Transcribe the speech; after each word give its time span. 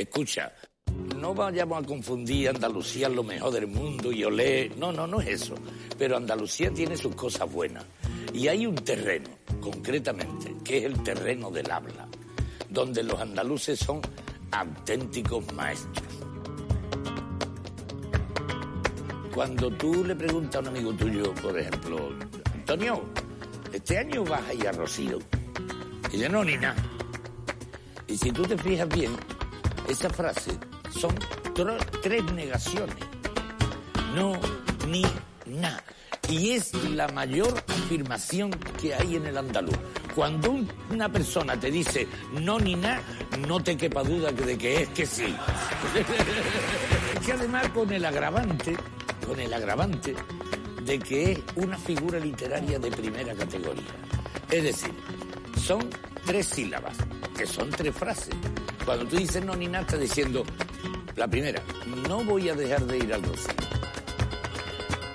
escucha, 0.00 0.52
no 1.16 1.34
vayamos 1.34 1.82
a 1.82 1.86
confundir 1.86 2.48
Andalucía 2.48 3.08
lo 3.08 3.22
mejor 3.22 3.52
del 3.52 3.66
mundo 3.66 4.10
y 4.10 4.24
olé. 4.24 4.70
No, 4.76 4.92
no, 4.92 5.06
no 5.06 5.20
es 5.20 5.42
eso. 5.42 5.54
Pero 5.98 6.16
Andalucía 6.16 6.72
tiene 6.72 6.96
sus 6.96 7.14
cosas 7.14 7.50
buenas. 7.52 7.84
Y 8.32 8.48
hay 8.48 8.66
un 8.66 8.74
terreno, 8.74 9.28
concretamente, 9.60 10.54
que 10.64 10.78
es 10.78 10.84
el 10.84 11.02
terreno 11.02 11.50
del 11.50 11.70
habla, 11.70 12.08
donde 12.68 13.02
los 13.02 13.20
andaluces 13.20 13.78
son 13.78 14.00
auténticos 14.50 15.52
maestros. 15.52 16.06
Cuando 19.34 19.70
tú 19.70 20.04
le 20.04 20.14
preguntas 20.14 20.56
a 20.56 20.60
un 20.60 20.68
amigo 20.68 20.92
tuyo, 20.92 21.34
por 21.34 21.58
ejemplo, 21.58 22.10
Antonio, 22.52 23.02
este 23.72 23.98
año 23.98 24.24
vas 24.24 24.42
a 24.48 24.54
ir 24.54 24.68
a 24.68 24.72
Rocío. 24.72 25.18
Y 26.08 26.16
dice, 26.16 26.28
no, 26.28 26.44
ni 26.44 26.56
nada. 26.56 26.76
Y 28.06 28.16
si 28.16 28.30
tú 28.30 28.42
te 28.42 28.58
fijas 28.58 28.88
bien, 28.88 29.16
esa 29.92 30.10
frase 30.10 30.52
son 30.90 31.14
tres 32.02 32.24
negaciones. 32.32 32.96
No, 34.14 34.32
ni, 34.88 35.04
nada. 35.46 35.82
Y 36.28 36.52
es 36.52 36.72
la 36.90 37.08
mayor 37.08 37.62
afirmación 37.68 38.50
que 38.80 38.94
hay 38.94 39.16
en 39.16 39.26
el 39.26 39.36
andaluz. 39.36 39.76
Cuando 40.14 40.56
una 40.90 41.10
persona 41.10 41.58
te 41.58 41.70
dice 41.70 42.06
no 42.40 42.58
ni 42.58 42.74
nada, 42.74 43.02
no 43.46 43.62
te 43.62 43.76
quepa 43.76 44.02
duda 44.02 44.32
de 44.32 44.56
que 44.56 44.82
es 44.82 44.88
que 44.90 45.06
sí. 45.06 45.24
es 47.20 47.26
que 47.26 47.32
además 47.32 47.68
con 47.68 47.92
el 47.92 48.04
agravante, 48.04 48.76
con 49.26 49.38
el 49.40 49.52
agravante 49.52 50.14
de 50.84 50.98
que 50.98 51.32
es 51.32 51.38
una 51.56 51.76
figura 51.76 52.18
literaria 52.18 52.78
de 52.78 52.90
primera 52.90 53.34
categoría. 53.34 53.92
Es 54.50 54.62
decir, 54.62 54.92
son 55.56 55.88
tres 56.24 56.46
sílabas, 56.46 56.96
que 57.36 57.46
son 57.46 57.70
tres 57.70 57.94
frases. 57.94 58.34
Cuando 58.84 59.06
tú 59.06 59.16
dices 59.16 59.44
no 59.44 59.54
ni 59.54 59.66
nada, 59.66 59.84
estás 59.84 60.00
diciendo, 60.00 60.44
la 61.16 61.28
primera, 61.28 61.62
no 62.08 62.24
voy 62.24 62.48
a 62.48 62.54
dejar 62.54 62.84
de 62.86 62.98
ir 62.98 63.12
al 63.14 63.22
rocío. 63.22 63.54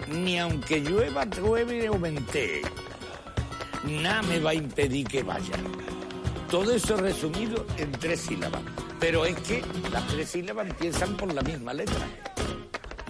Ni 0.10 0.40
aunque 0.40 0.80
llueva, 0.80 1.26
llueve 1.26 1.90
o 1.90 2.00
ventee, 2.00 2.62
nada 3.84 4.22
me 4.24 4.40
va 4.40 4.52
a 4.52 4.56
impedir 4.56 5.08
que 5.08 5.24
vaya. 5.24 5.56
Todo 6.50 6.72
eso 6.72 6.96
resumido 6.96 7.66
en 7.78 7.92
tres 7.92 8.22
sílabas. 8.22 8.62
Pero 9.00 9.26
es 9.26 9.36
que 9.42 9.62
las 9.92 10.08
tres 10.08 10.30
sílabas 10.30 10.68
empiezan 10.68 11.16
por 11.18 11.34
la 11.34 11.42
misma 11.42 11.74
letra. 11.74 12.08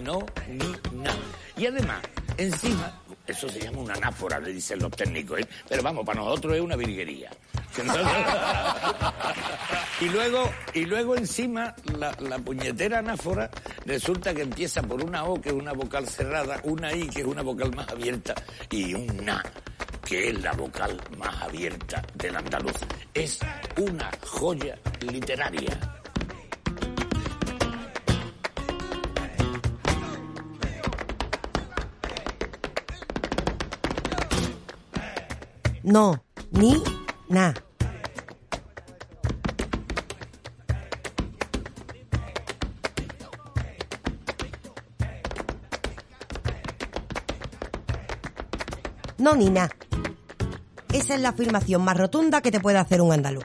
No, 0.02 0.26
ni, 0.48 0.98
nada. 1.02 1.16
Y 1.56 1.66
además, 1.66 2.00
encima, 2.36 3.00
eso 3.26 3.48
se 3.48 3.60
llama 3.60 3.78
una 3.78 3.94
anáfora, 3.94 4.38
le 4.38 4.52
dicen 4.52 4.80
los 4.80 4.90
técnicos, 4.90 5.40
¿eh? 5.40 5.48
pero 5.68 5.82
vamos, 5.82 6.04
para 6.04 6.20
nosotros 6.20 6.54
es 6.54 6.60
una 6.60 6.76
virguería. 6.76 7.30
y 10.00 10.08
luego, 10.08 10.50
y 10.74 10.84
luego 10.84 11.16
encima 11.16 11.74
la, 11.96 12.12
puñetera 12.38 12.98
anáfora 12.98 13.50
resulta 13.84 14.34
que 14.34 14.42
empieza 14.42 14.82
por 14.82 15.02
una 15.02 15.24
O 15.24 15.40
que 15.40 15.50
es 15.50 15.54
una 15.54 15.72
vocal 15.72 16.08
cerrada, 16.08 16.60
una 16.64 16.92
I 16.92 17.08
que 17.08 17.20
es 17.20 17.26
una 17.26 17.42
vocal 17.42 17.74
más 17.74 17.88
abierta 17.88 18.34
y 18.70 18.94
un 18.94 19.24
Na 19.24 19.42
que 20.04 20.30
es 20.30 20.42
la 20.42 20.52
vocal 20.52 20.98
más 21.18 21.42
abierta 21.42 22.02
del 22.14 22.34
andaluz. 22.34 22.76
Es 23.12 23.38
una 23.76 24.10
joya 24.26 24.78
literaria. 25.02 25.78
No, 35.82 36.24
ni 36.52 36.82
na. 37.28 37.54
No, 49.28 49.34
ni 49.34 49.50
na. 49.50 49.68
Esa 50.90 51.14
es 51.14 51.20
la 51.20 51.28
afirmación 51.28 51.84
más 51.84 51.98
rotunda 51.98 52.40
que 52.40 52.50
te 52.50 52.60
puede 52.60 52.78
hacer 52.78 53.02
un 53.02 53.12
andaluz. 53.12 53.44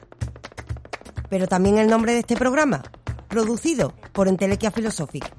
Pero 1.28 1.46
también 1.46 1.76
el 1.76 1.88
nombre 1.88 2.14
de 2.14 2.20
este 2.20 2.36
programa, 2.36 2.82
producido 3.28 3.92
por 4.14 4.26
Entelequia 4.26 4.70
Philosophic. 4.70 5.30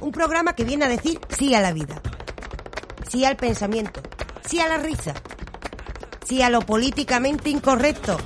Un 0.00 0.10
programa 0.10 0.54
que 0.54 0.64
viene 0.64 0.86
a 0.86 0.88
decir 0.88 1.20
sí 1.38 1.54
a 1.54 1.60
la 1.60 1.74
vida, 1.74 2.00
sí 3.06 3.26
al 3.26 3.36
pensamiento, 3.36 4.00
sí 4.48 4.58
a 4.58 4.68
la 4.68 4.78
risa, 4.78 5.12
sí 6.24 6.40
a 6.40 6.48
lo 6.48 6.62
políticamente 6.62 7.50
incorrecto. 7.50 8.16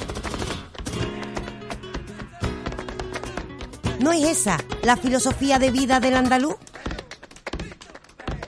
¿No 4.04 4.12
es 4.12 4.22
esa 4.22 4.58
la 4.82 4.98
filosofía 4.98 5.58
de 5.58 5.70
vida 5.70 5.98
del 5.98 6.16
andaluz? 6.16 6.56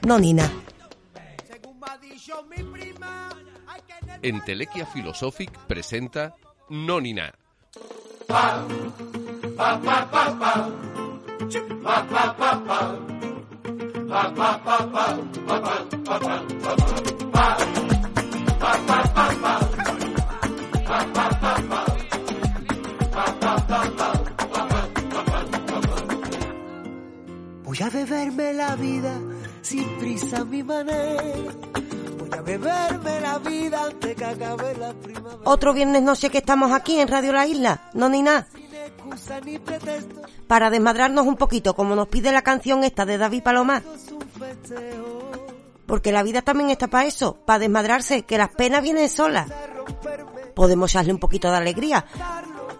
No, 0.02 0.18
Nina. 0.18 0.52
Entelequia 4.20 4.84
Philosophic 4.84 5.50
presenta 5.66 6.34
Nonina. 6.68 7.32
Voy 27.78 27.86
a 27.86 27.90
beberme 27.90 28.54
la 28.54 28.74
vida 28.74 29.20
sin 29.60 29.84
prisa 29.98 30.46
mi 30.46 30.62
manera. 30.62 31.52
Voy 32.18 32.30
a 32.32 32.40
beberme 32.40 33.20
la 33.20 33.38
vida 33.38 33.84
antes 33.84 34.16
que 34.16 34.24
acabe 34.24 34.74
la 34.78 34.94
primavera. 34.94 35.42
Otro 35.44 35.74
viernes 35.74 36.02
no 36.02 36.14
sé 36.14 36.30
que 36.30 36.38
estamos 36.38 36.72
aquí 36.72 36.98
en 36.98 37.08
Radio 37.08 37.34
La 37.34 37.46
Isla, 37.46 37.90
no 37.92 38.08
ni 38.08 38.22
nada. 38.22 38.46
Para 40.46 40.70
desmadrarnos 40.70 41.26
un 41.26 41.36
poquito, 41.36 41.74
como 41.74 41.94
nos 41.94 42.08
pide 42.08 42.32
la 42.32 42.40
canción 42.40 42.82
esta 42.82 43.04
de 43.04 43.18
David 43.18 43.42
Palomar. 43.42 43.82
Porque 45.84 46.12
la 46.12 46.22
vida 46.22 46.40
también 46.40 46.70
está 46.70 46.88
para 46.88 47.04
eso, 47.04 47.36
para 47.44 47.58
desmadrarse, 47.58 48.22
que 48.22 48.38
las 48.38 48.48
penas 48.54 48.82
vienen 48.82 49.10
solas. 49.10 49.52
Podemos 50.54 50.92
echarle 50.92 51.12
un 51.12 51.20
poquito 51.20 51.50
de 51.50 51.58
alegría. 51.58 52.06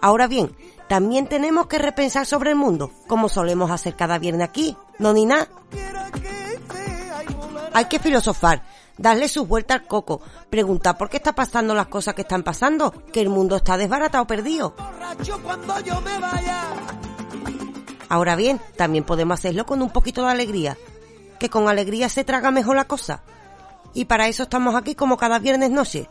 Ahora 0.01 0.25
bien, 0.25 0.55
también 0.87 1.27
tenemos 1.27 1.67
que 1.67 1.77
repensar 1.77 2.25
sobre 2.25 2.51
el 2.51 2.55
mundo, 2.55 2.91
como 3.07 3.29
solemos 3.29 3.69
hacer 3.69 3.95
cada 3.95 4.17
viernes 4.17 4.47
aquí, 4.47 4.75
no 4.99 5.13
ni 5.13 5.25
nada. 5.25 5.47
Hay 7.73 7.85
que 7.85 7.99
filosofar, 7.99 8.63
darle 8.97 9.27
su 9.27 9.45
vuelta 9.45 9.75
al 9.75 9.87
coco, 9.87 10.21
preguntar 10.49 10.97
por 10.97 11.09
qué 11.09 11.17
está 11.17 11.33
pasando 11.33 11.75
las 11.75 11.87
cosas 11.87 12.15
que 12.15 12.21
están 12.23 12.43
pasando, 12.43 12.91
que 13.11 13.21
el 13.21 13.29
mundo 13.29 13.57
está 13.57 13.77
desbaratado, 13.77 14.25
perdido. 14.25 14.75
Ahora 18.09 18.35
bien, 18.35 18.59
también 18.75 19.03
podemos 19.03 19.39
hacerlo 19.39 19.65
con 19.65 19.81
un 19.81 19.89
poquito 19.89 20.23
de 20.23 20.31
alegría, 20.31 20.77
que 21.39 21.49
con 21.49 21.67
alegría 21.67 22.09
se 22.09 22.23
traga 22.23 22.51
mejor 22.51 22.77
la 22.77 22.85
cosa. 22.85 23.21
Y 23.93 24.05
para 24.05 24.27
eso 24.27 24.43
estamos 24.43 24.75
aquí 24.75 24.95
como 24.95 25.17
cada 25.17 25.39
viernes 25.39 25.71
noche. 25.71 26.07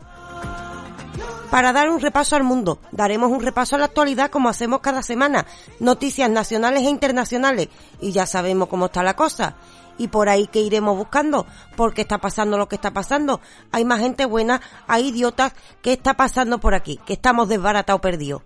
Para 1.51 1.71
dar 1.71 1.89
un 1.89 2.01
repaso 2.01 2.35
al 2.35 2.43
mundo, 2.43 2.79
daremos 2.91 3.31
un 3.31 3.41
repaso 3.41 3.75
a 3.75 3.79
la 3.79 3.85
actualidad 3.85 4.29
como 4.29 4.49
hacemos 4.49 4.81
cada 4.81 5.01
semana, 5.01 5.45
noticias 5.79 6.29
nacionales 6.29 6.83
e 6.83 6.89
internacionales, 6.89 7.69
y 8.01 8.11
ya 8.11 8.25
sabemos 8.25 8.67
cómo 8.67 8.87
está 8.87 9.01
la 9.01 9.15
cosa. 9.15 9.55
Y 9.97 10.09
por 10.09 10.29
ahí 10.29 10.47
que 10.47 10.59
iremos 10.59 10.97
buscando, 10.97 11.47
porque 11.75 12.01
está 12.01 12.19
pasando 12.19 12.57
lo 12.57 12.67
que 12.67 12.75
está 12.75 12.91
pasando. 12.91 13.39
Hay 13.71 13.85
más 13.85 13.99
gente 13.99 14.25
buena, 14.25 14.61
hay 14.87 15.07
idiotas, 15.07 15.53
¿qué 15.81 15.93
está 15.93 16.15
pasando 16.15 16.59
por 16.59 16.75
aquí? 16.75 16.99
Que 17.05 17.13
estamos 17.13 17.47
desbaratados 17.47 18.01
perdidos. 18.01 18.43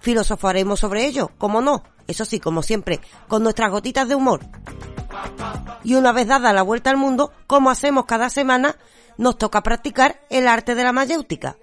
Filosofaremos 0.00 0.80
sobre 0.80 1.06
ello, 1.06 1.30
como 1.38 1.60
no, 1.60 1.84
eso 2.08 2.24
sí, 2.24 2.40
como 2.40 2.62
siempre, 2.62 3.00
con 3.28 3.44
nuestras 3.44 3.70
gotitas 3.70 4.08
de 4.08 4.16
humor. 4.16 4.40
Y 5.84 5.94
una 5.94 6.12
vez 6.12 6.26
dada 6.26 6.52
la 6.52 6.62
vuelta 6.62 6.90
al 6.90 6.96
mundo, 6.96 7.32
como 7.46 7.70
hacemos 7.70 8.04
cada 8.04 8.28
semana, 8.28 8.76
nos 9.18 9.38
toca 9.38 9.62
practicar 9.62 10.20
el 10.30 10.48
arte 10.48 10.74
de 10.74 10.84
la 10.84 10.92
mayéutica. 10.92 11.56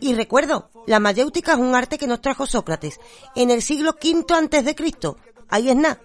Y 0.00 0.14
recuerdo, 0.14 0.70
la 0.86 1.00
mayéutica 1.00 1.52
es 1.52 1.58
un 1.58 1.74
arte 1.74 1.98
que 1.98 2.06
nos 2.06 2.20
trajo 2.20 2.46
Sócrates 2.46 3.00
en 3.34 3.50
el 3.50 3.62
siglo 3.62 3.92
V 3.92 4.24
antes 4.34 4.64
de 4.64 4.74
Cristo. 4.74 5.16
Ahí 5.48 5.70
es 5.70 5.76
nada. 5.76 6.00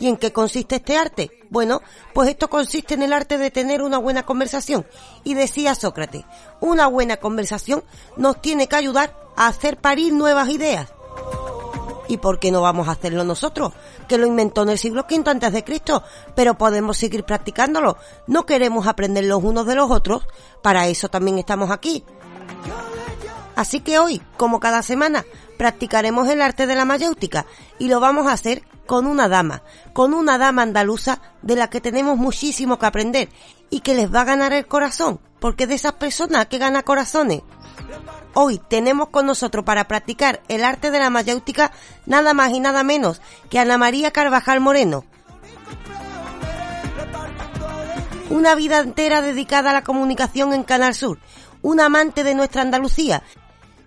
¿Y 0.00 0.08
en 0.08 0.16
qué 0.16 0.32
consiste 0.32 0.76
este 0.76 0.96
arte? 0.96 1.30
Bueno, 1.50 1.82
pues 2.12 2.28
esto 2.28 2.48
consiste 2.48 2.94
en 2.94 3.02
el 3.02 3.12
arte 3.12 3.38
de 3.38 3.50
tener 3.50 3.82
una 3.82 3.98
buena 3.98 4.24
conversación. 4.24 4.86
Y 5.24 5.34
decía 5.34 5.74
Sócrates, 5.74 6.24
una 6.60 6.86
buena 6.86 7.16
conversación 7.16 7.82
nos 8.16 8.40
tiene 8.40 8.68
que 8.68 8.76
ayudar 8.76 9.16
a 9.36 9.48
hacer 9.48 9.78
parir 9.78 10.12
nuevas 10.12 10.48
ideas. 10.50 10.92
¿Y 12.08 12.16
por 12.16 12.40
qué 12.40 12.50
no 12.50 12.62
vamos 12.62 12.88
a 12.88 12.92
hacerlo 12.92 13.22
nosotros? 13.22 13.72
Que 14.08 14.18
lo 14.18 14.26
inventó 14.26 14.62
en 14.62 14.70
el 14.70 14.78
siglo 14.78 15.06
V 15.08 15.30
antes 15.30 15.52
de 15.52 15.62
Cristo, 15.62 16.02
pero 16.34 16.56
podemos 16.56 16.96
seguir 16.96 17.24
practicándolo. 17.24 17.98
No 18.26 18.46
queremos 18.46 18.86
aprender 18.86 19.24
los 19.24 19.44
unos 19.44 19.66
de 19.66 19.74
los 19.74 19.90
otros, 19.90 20.26
para 20.62 20.88
eso 20.88 21.08
también 21.08 21.38
estamos 21.38 21.70
aquí. 21.70 22.04
Así 23.54 23.80
que 23.80 23.98
hoy, 23.98 24.22
como 24.36 24.60
cada 24.60 24.82
semana, 24.82 25.24
practicaremos 25.58 26.28
el 26.28 26.40
arte 26.40 26.66
de 26.66 26.76
la 26.76 26.84
mayéutica 26.84 27.44
y 27.78 27.88
lo 27.88 28.00
vamos 28.00 28.26
a 28.26 28.32
hacer 28.32 28.62
con 28.86 29.06
una 29.06 29.28
dama, 29.28 29.62
con 29.92 30.14
una 30.14 30.38
dama 30.38 30.62
andaluza 30.62 31.20
de 31.42 31.56
la 31.56 31.68
que 31.68 31.80
tenemos 31.80 32.16
muchísimo 32.16 32.78
que 32.78 32.86
aprender 32.86 33.28
y 33.68 33.80
que 33.80 33.94
les 33.94 34.12
va 34.12 34.22
a 34.22 34.24
ganar 34.24 34.52
el 34.52 34.66
corazón, 34.66 35.20
porque 35.40 35.66
de 35.66 35.74
esas 35.74 35.92
personas 35.92 36.46
que 36.46 36.58
gana 36.58 36.84
corazones. 36.84 37.42
Hoy 38.34 38.60
tenemos 38.68 39.08
con 39.08 39.26
nosotros 39.26 39.64
para 39.64 39.88
practicar 39.88 40.42
el 40.48 40.64
arte 40.64 40.90
de 40.90 40.98
la 40.98 41.10
mayéutica 41.10 41.72
nada 42.06 42.34
más 42.34 42.52
y 42.52 42.60
nada 42.60 42.82
menos 42.82 43.20
que 43.50 43.58
Ana 43.58 43.78
María 43.78 44.10
Carvajal 44.10 44.60
Moreno. 44.60 45.04
Una 48.30 48.54
vida 48.54 48.80
entera 48.80 49.22
dedicada 49.22 49.70
a 49.70 49.72
la 49.72 49.84
comunicación 49.84 50.52
en 50.52 50.62
Canal 50.62 50.94
Sur, 50.94 51.18
una 51.62 51.86
amante 51.86 52.24
de 52.24 52.34
nuestra 52.34 52.62
Andalucía, 52.62 53.22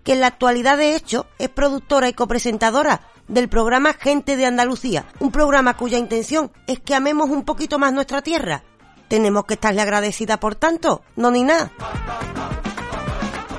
que 0.04 0.14
en 0.14 0.22
la 0.22 0.28
actualidad 0.28 0.78
de 0.78 0.96
hecho 0.96 1.28
es 1.38 1.50
productora 1.50 2.10
y 2.10 2.14
copresentadora 2.14 3.02
del 3.28 3.50
programa 3.50 3.94
Gente 3.94 4.36
de 4.36 4.46
Andalucía, 4.46 5.06
un 5.20 5.32
programa 5.32 5.78
cuya 5.78 5.98
intención 5.98 6.52
es 6.68 6.80
que 6.80 6.96
amemos 6.96 7.30
un 7.30 7.46
poquito 7.46 7.80
más 7.80 7.94
nuestra 7.94 8.22
tierra. 8.22 8.64
Tenemos 9.08 9.46
que 9.46 9.54
estarle 9.54 9.82
agradecida 9.82 10.40
por 10.40 10.56
tanto, 10.56 11.04
no 11.16 11.32
ni 11.32 11.44
nada. 11.44 11.72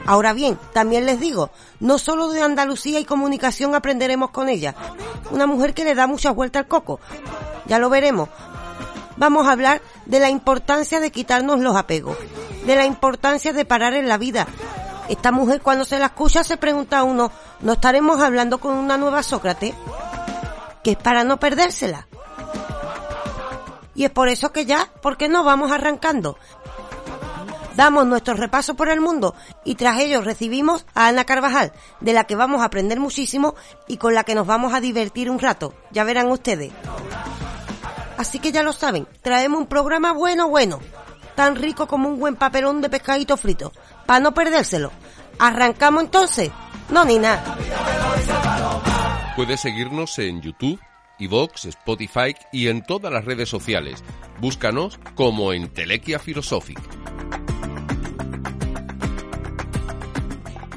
Ahora 0.07 0.33
bien, 0.33 0.59
también 0.73 1.07
les 1.07 1.21
digo, 1.21 1.51
no 1.81 1.99
solo 1.99 2.29
de 2.29 2.43
Andalucía 2.43 2.99
y 2.99 3.05
comunicación 3.05 3.75
aprenderemos 3.75 4.31
con 4.31 4.49
ella. 4.49 4.75
Una 5.31 5.47
mujer 5.47 5.75
que 5.75 5.85
le 5.85 5.95
da 5.95 6.07
muchas 6.07 6.35
vueltas 6.35 6.63
al 6.63 6.69
coco. 6.69 7.01
Ya 7.67 7.79
lo 7.79 7.89
veremos. 7.89 8.29
Vamos 9.17 9.47
a 9.47 9.53
hablar 9.53 9.83
de 10.07 10.19
la 10.19 10.31
importancia 10.31 10.99
de 10.99 11.13
quitarnos 11.13 11.61
los 11.61 11.77
apegos, 11.77 12.17
de 12.67 12.77
la 12.77 12.85
importancia 12.85 13.53
de 13.53 13.65
parar 13.65 13.95
en 13.95 14.09
la 14.09 14.19
vida. 14.19 14.47
Esta 15.09 15.31
mujer 15.31 15.61
cuando 15.61 15.85
se 15.85 15.99
la 15.99 16.07
escucha 16.07 16.43
se 16.43 16.57
pregunta 16.57 16.99
a 16.99 17.05
uno, 17.05 17.31
¿no 17.61 17.75
estaremos 17.75 18.21
hablando 18.21 18.59
con 18.59 18.75
una 18.75 18.97
nueva 18.97 19.23
Sócrates? 19.23 19.75
Que 20.83 20.93
es 20.93 20.97
para 20.97 21.23
no 21.23 21.39
perdérsela. 21.39 22.09
Y 23.95 24.05
es 24.05 24.11
por 24.11 24.29
eso 24.29 24.53
que 24.53 24.65
ya, 24.65 24.91
¿por 25.03 25.17
qué 25.17 25.29
no 25.29 25.45
vamos 25.45 25.71
arrancando? 25.71 26.39
Damos 27.77 28.07
nuestro 28.07 28.35
repaso 28.35 28.75
por 28.75 28.89
el 28.89 29.01
mundo 29.01 29.35
y 29.65 29.75
tras 29.75 30.01
ello 30.01 30.21
recibimos 30.23 30.87
a 30.95 31.09
Ana 31.09 31.25
Carvajal, 31.25 31.73
de 32.01 32.13
la 32.13 32.25
que 32.25 32.37
vamos 32.37 32.63
a 32.63 32.67
aprender 32.67 33.01
muchísimo 33.01 33.55
y 33.89 33.97
con 33.97 34.15
la 34.15 34.25
que 34.25 34.35
nos 34.35 34.47
vamos 34.47 34.75
a 34.75 34.81
divertir 34.81 35.31
un 35.31 35.39
rato. 35.39 35.75
Ya 35.91 36.05
verán 36.05 36.31
ustedes. 36.31 36.73
Así 38.17 38.39
que 38.39 38.53
ya 38.53 38.63
lo 38.63 38.73
saben, 38.73 39.07
traemos 39.23 39.61
un 39.61 39.67
programa 39.67 40.13
bueno, 40.13 40.49
bueno, 40.49 40.81
tan 41.35 41.57
rico 41.57 41.87
como 41.87 42.09
un 42.09 42.19
buen 42.19 42.37
papelón 42.37 42.81
de 42.81 42.91
pescadito 42.91 43.37
frito, 43.37 43.73
para 44.07 44.21
no 44.21 44.33
perdérselo. 44.33 44.93
¿Arrancamos 45.39 46.05
entonces? 46.05 46.51
No, 46.91 47.05
ni 47.05 47.19
nada. 47.19 47.57
Puedes 49.35 49.61
seguirnos 49.61 50.19
en 50.19 50.43
YouTube, 50.43 50.79
Evox, 51.19 51.65
Spotify 51.65 52.35
y 52.53 52.69
en 52.69 52.85
todas 52.85 53.13
las 53.13 53.25
redes 53.25 53.49
sociales. 53.49 54.05
Búscanos 54.41 55.01
como 55.15 55.53
Entelequia 55.53 56.19
Philosophic. 56.19 56.79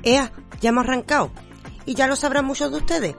Ea, 0.06 0.32
ya 0.62 0.70
hemos 0.70 0.86
arrancado. 0.86 1.32
Y 1.86 1.96
ya 1.96 2.08
lo 2.08 2.16
sabrán 2.16 2.46
muchos 2.46 2.72
de 2.72 2.78
ustedes. 2.78 3.16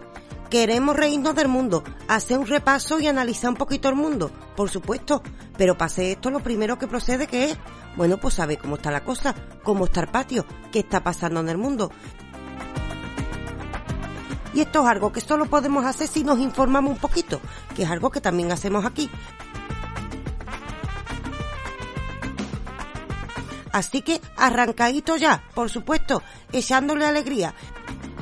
Queremos 0.48 0.94
reírnos 0.94 1.34
del 1.34 1.48
mundo, 1.48 1.82
hacer 2.06 2.38
un 2.38 2.46
repaso 2.46 3.00
y 3.00 3.08
analizar 3.08 3.50
un 3.50 3.56
poquito 3.56 3.88
el 3.88 3.96
mundo, 3.96 4.30
por 4.56 4.70
supuesto. 4.70 5.20
Pero 5.58 5.76
pase 5.76 6.12
esto 6.12 6.30
lo 6.30 6.40
primero 6.40 6.78
que 6.78 6.86
procede 6.86 7.26
que 7.26 7.50
es, 7.50 7.58
bueno, 7.96 8.18
pues 8.18 8.34
sabe 8.34 8.56
cómo 8.56 8.76
está 8.76 8.92
la 8.92 9.04
cosa, 9.04 9.34
cómo 9.64 9.86
está 9.86 10.02
el 10.02 10.08
patio, 10.08 10.46
qué 10.70 10.78
está 10.78 11.02
pasando 11.02 11.40
en 11.40 11.48
el 11.48 11.58
mundo. 11.58 11.90
Y 14.54 14.60
esto 14.60 14.82
es 14.82 14.86
algo 14.86 15.12
que 15.12 15.20
solo 15.20 15.46
podemos 15.46 15.84
hacer 15.84 16.06
si 16.06 16.22
nos 16.22 16.38
informamos 16.38 16.92
un 16.92 16.98
poquito, 16.98 17.40
que 17.74 17.82
es 17.82 17.90
algo 17.90 18.10
que 18.10 18.20
también 18.20 18.52
hacemos 18.52 18.84
aquí. 18.86 19.10
Así 23.76 24.00
que 24.00 24.22
arrancadito 24.38 25.18
ya, 25.18 25.44
por 25.54 25.68
supuesto, 25.68 26.22
echándole 26.50 27.04
alegría, 27.04 27.54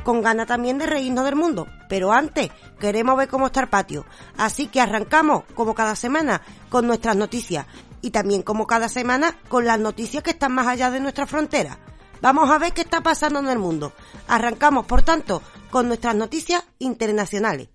con 0.02 0.20
ganas 0.20 0.48
también 0.48 0.78
de 0.78 0.86
reírnos 0.86 1.24
del 1.24 1.36
mundo. 1.36 1.68
Pero 1.88 2.12
antes, 2.12 2.50
queremos 2.80 3.16
ver 3.16 3.28
cómo 3.28 3.46
está 3.46 3.60
el 3.60 3.68
patio. 3.68 4.04
Así 4.36 4.66
que 4.66 4.80
arrancamos, 4.80 5.44
como 5.54 5.72
cada 5.72 5.94
semana, 5.94 6.42
con 6.70 6.88
nuestras 6.88 7.14
noticias. 7.14 7.66
Y 8.02 8.10
también 8.10 8.42
como 8.42 8.66
cada 8.66 8.88
semana, 8.88 9.38
con 9.48 9.64
las 9.64 9.78
noticias 9.78 10.24
que 10.24 10.30
están 10.30 10.50
más 10.50 10.66
allá 10.66 10.90
de 10.90 10.98
nuestra 10.98 11.24
frontera. 11.24 11.78
Vamos 12.20 12.50
a 12.50 12.58
ver 12.58 12.72
qué 12.72 12.80
está 12.80 13.00
pasando 13.00 13.38
en 13.38 13.46
el 13.46 13.60
mundo. 13.60 13.92
Arrancamos, 14.26 14.86
por 14.86 15.02
tanto, 15.02 15.40
con 15.70 15.86
nuestras 15.86 16.16
noticias 16.16 16.64
internacionales. 16.80 17.68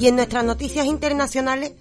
Y 0.00 0.08
en 0.08 0.16
nuestras 0.16 0.44
noticias 0.44 0.86
internacionales 0.86 1.74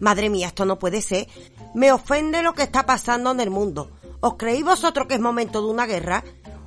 Madre 0.00 0.30
mía, 0.30 0.48
esto 0.48 0.64
no 0.64 0.78
puede 0.78 1.02
ser. 1.02 1.28
Me 1.74 1.92
ofende 1.92 2.42
lo 2.42 2.54
que 2.54 2.62
está 2.62 2.86
pasando 2.86 3.30
en 3.30 3.40
el 3.40 3.50
mundo. 3.50 3.90
¿Os 4.20 4.34
creéis 4.34 4.64
vosotros 4.64 5.06
que 5.06 5.14
es 5.14 5.20
momento 5.20 5.62
de 5.62 5.68
una 5.68 5.86
guerra? 5.86 6.24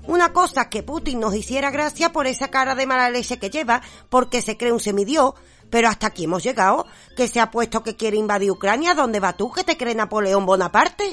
Una 0.08 0.34
cosa 0.34 0.70
que 0.70 0.84
Putin 0.84 1.20
nos 1.20 1.36
hiciera 1.36 1.70
gracia 1.70 2.12
por 2.12 2.28
esa 2.28 2.50
cara 2.50 2.76
de 2.76 2.86
mala 2.86 3.10
leche 3.10 3.38
que 3.38 3.50
lleva, 3.50 3.82
porque 4.10 4.42
se 4.42 4.58
cree 4.58 4.72
un 4.72 4.80
semidios, 4.80 5.34
pero 5.70 5.88
hasta 5.88 6.08
aquí 6.08 6.24
hemos 6.24 6.44
llegado, 6.44 6.86
que 7.16 7.28
se 7.28 7.40
ha 7.40 7.52
puesto 7.52 7.84
que 7.84 7.96
quiere 7.96 8.18
invadir 8.18 8.52
Ucrania, 8.52 8.96
¿dónde 8.96 9.20
va 9.20 9.34
tú 9.34 9.52
que 9.52 9.64
te 9.64 9.78
cree 9.78 9.96
Napoleón 9.96 10.46
Bonaparte? 10.46 11.12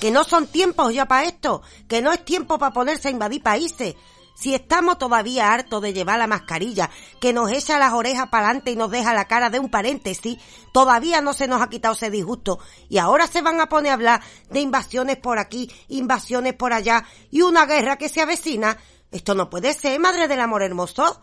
Que 0.00 0.10
no 0.10 0.22
son 0.22 0.46
tiempos 0.46 0.94
ya 0.94 1.06
para 1.06 1.24
esto, 1.24 1.62
que 1.88 2.00
no 2.00 2.12
es 2.12 2.24
tiempo 2.24 2.58
para 2.58 2.72
ponerse 2.72 3.08
a 3.08 3.10
invadir 3.10 3.42
países, 3.42 3.96
si 4.38 4.54
estamos 4.54 4.98
todavía 4.98 5.52
hartos 5.52 5.82
de 5.82 5.92
llevar 5.92 6.18
la 6.18 6.28
mascarilla, 6.28 6.90
que 7.20 7.32
nos 7.32 7.50
echa 7.50 7.78
las 7.78 7.92
orejas 7.92 8.28
para 8.28 8.46
adelante 8.46 8.70
y 8.70 8.76
nos 8.76 8.90
deja 8.90 9.12
la 9.12 9.26
cara 9.26 9.50
de 9.50 9.58
un 9.58 9.68
paréntesis, 9.68 10.38
todavía 10.72 11.20
no 11.20 11.32
se 11.32 11.48
nos 11.48 11.60
ha 11.60 11.68
quitado 11.68 11.94
ese 11.94 12.08
disgusto. 12.08 12.60
Y 12.88 12.98
ahora 12.98 13.26
se 13.26 13.42
van 13.42 13.60
a 13.60 13.68
poner 13.68 13.90
a 13.90 13.94
hablar 13.94 14.22
de 14.48 14.60
invasiones 14.60 15.16
por 15.16 15.40
aquí, 15.40 15.72
invasiones 15.88 16.54
por 16.54 16.72
allá 16.72 17.04
y 17.32 17.42
una 17.42 17.66
guerra 17.66 17.96
que 17.96 18.08
se 18.08 18.20
avecina. 18.20 18.78
Esto 19.10 19.34
no 19.34 19.50
puede 19.50 19.72
ser, 19.74 19.98
madre 19.98 20.28
del 20.28 20.40
amor 20.40 20.62
hermoso. 20.62 21.20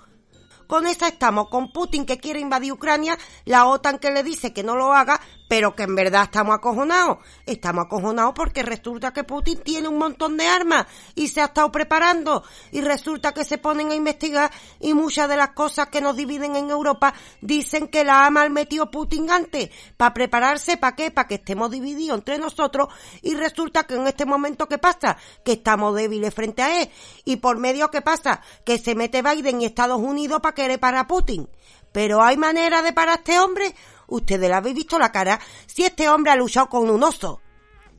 Con 0.67 0.87
esa 0.87 1.07
estamos, 1.07 1.47
con 1.49 1.71
Putin 1.71 2.05
que 2.05 2.17
quiere 2.17 2.39
invadir 2.39 2.73
Ucrania, 2.73 3.17
la 3.45 3.67
OTAN 3.67 3.99
que 3.99 4.11
le 4.11 4.23
dice 4.23 4.51
que 4.51 4.63
no 4.63 4.75
lo 4.75 4.93
haga, 4.93 5.21
pero 5.47 5.75
que 5.75 5.83
en 5.83 5.95
verdad 5.95 6.23
estamos 6.23 6.55
acojonados. 6.55 7.19
Estamos 7.45 7.85
acojonados 7.85 8.33
porque 8.35 8.63
resulta 8.63 9.13
que 9.13 9.23
Putin 9.23 9.59
tiene 9.61 9.87
un 9.87 9.97
montón 9.97 10.37
de 10.37 10.47
armas 10.47 10.87
y 11.13 11.27
se 11.27 11.41
ha 11.41 11.45
estado 11.45 11.71
preparando 11.71 12.43
y 12.71 12.81
resulta 12.81 13.33
que 13.33 13.43
se 13.43 13.57
ponen 13.57 13.91
a 13.91 13.95
investigar 13.95 14.51
y 14.79 14.93
muchas 14.93 15.29
de 15.29 15.37
las 15.37 15.49
cosas 15.51 15.87
que 15.87 16.01
nos 16.01 16.15
dividen 16.15 16.55
en 16.55 16.69
Europa 16.69 17.13
dicen 17.41 17.87
que 17.87 18.03
la 18.03 18.25
ha 18.25 18.29
mal 18.29 18.49
metido 18.49 18.89
Putin 18.89 19.29
antes 19.29 19.69
para 19.97 20.13
prepararse 20.13 20.77
para 20.77 20.95
qué, 20.95 21.11
para 21.11 21.27
que 21.27 21.35
estemos 21.35 21.69
divididos 21.71 22.17
entre 22.17 22.37
nosotros 22.37 22.87
y 23.21 23.35
resulta 23.35 23.83
que 23.83 23.95
en 23.95 24.07
este 24.07 24.25
momento 24.25 24.67
¿qué 24.67 24.77
pasa? 24.77 25.17
Que 25.43 25.53
estamos 25.53 25.95
débiles 25.95 26.33
frente 26.33 26.61
a 26.61 26.81
él 26.81 26.89
y 27.23 27.37
por 27.37 27.57
medio 27.57 27.89
¿qué 27.91 28.01
pasa? 28.01 28.41
Que 28.65 28.77
se 28.77 28.95
mete 28.95 29.21
Biden 29.21 29.61
y 29.61 29.65
Estados 29.65 29.99
Unidos 29.99 30.39
para 30.41 30.55
querer 30.55 30.79
parar 30.79 31.01
a 31.01 31.07
Putin. 31.07 31.47
Pero 31.91 32.21
hay 32.21 32.35
manera 32.35 32.81
de 32.81 32.91
parar 32.91 33.13
a 33.13 33.17
este 33.19 33.39
hombre 33.39 33.73
Ustedes 34.07 34.49
le 34.49 34.55
habéis 34.55 34.75
visto 34.75 34.99
la 34.99 35.11
cara 35.11 35.39
si 35.65 35.83
este 35.83 36.09
hombre 36.09 36.31
ha 36.31 36.35
luchado 36.35 36.69
con 36.69 36.89
un 36.89 37.03
oso. 37.03 37.41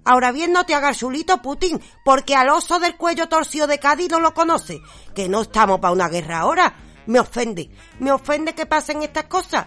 Ahora 0.04 0.30
bien, 0.30 0.52
no 0.52 0.64
te 0.64 0.72
hagas 0.72 0.98
chulito, 0.98 1.42
Putin, 1.42 1.80
porque 2.04 2.36
al 2.36 2.48
oso 2.48 2.78
del 2.78 2.96
cuello 2.96 3.28
torcido 3.28 3.66
de 3.66 3.80
Cádiz 3.80 4.08
no 4.08 4.20
lo 4.20 4.34
conoce. 4.34 4.80
Que 5.16 5.28
no 5.28 5.42
estamos 5.42 5.80
para 5.80 5.92
una 5.92 6.08
guerra 6.08 6.38
ahora. 6.38 6.76
Me 7.06 7.18
ofende. 7.18 7.70
Me 7.98 8.12
ofende 8.12 8.54
que 8.54 8.66
pasen 8.66 9.02
estas 9.02 9.24
cosas. 9.24 9.66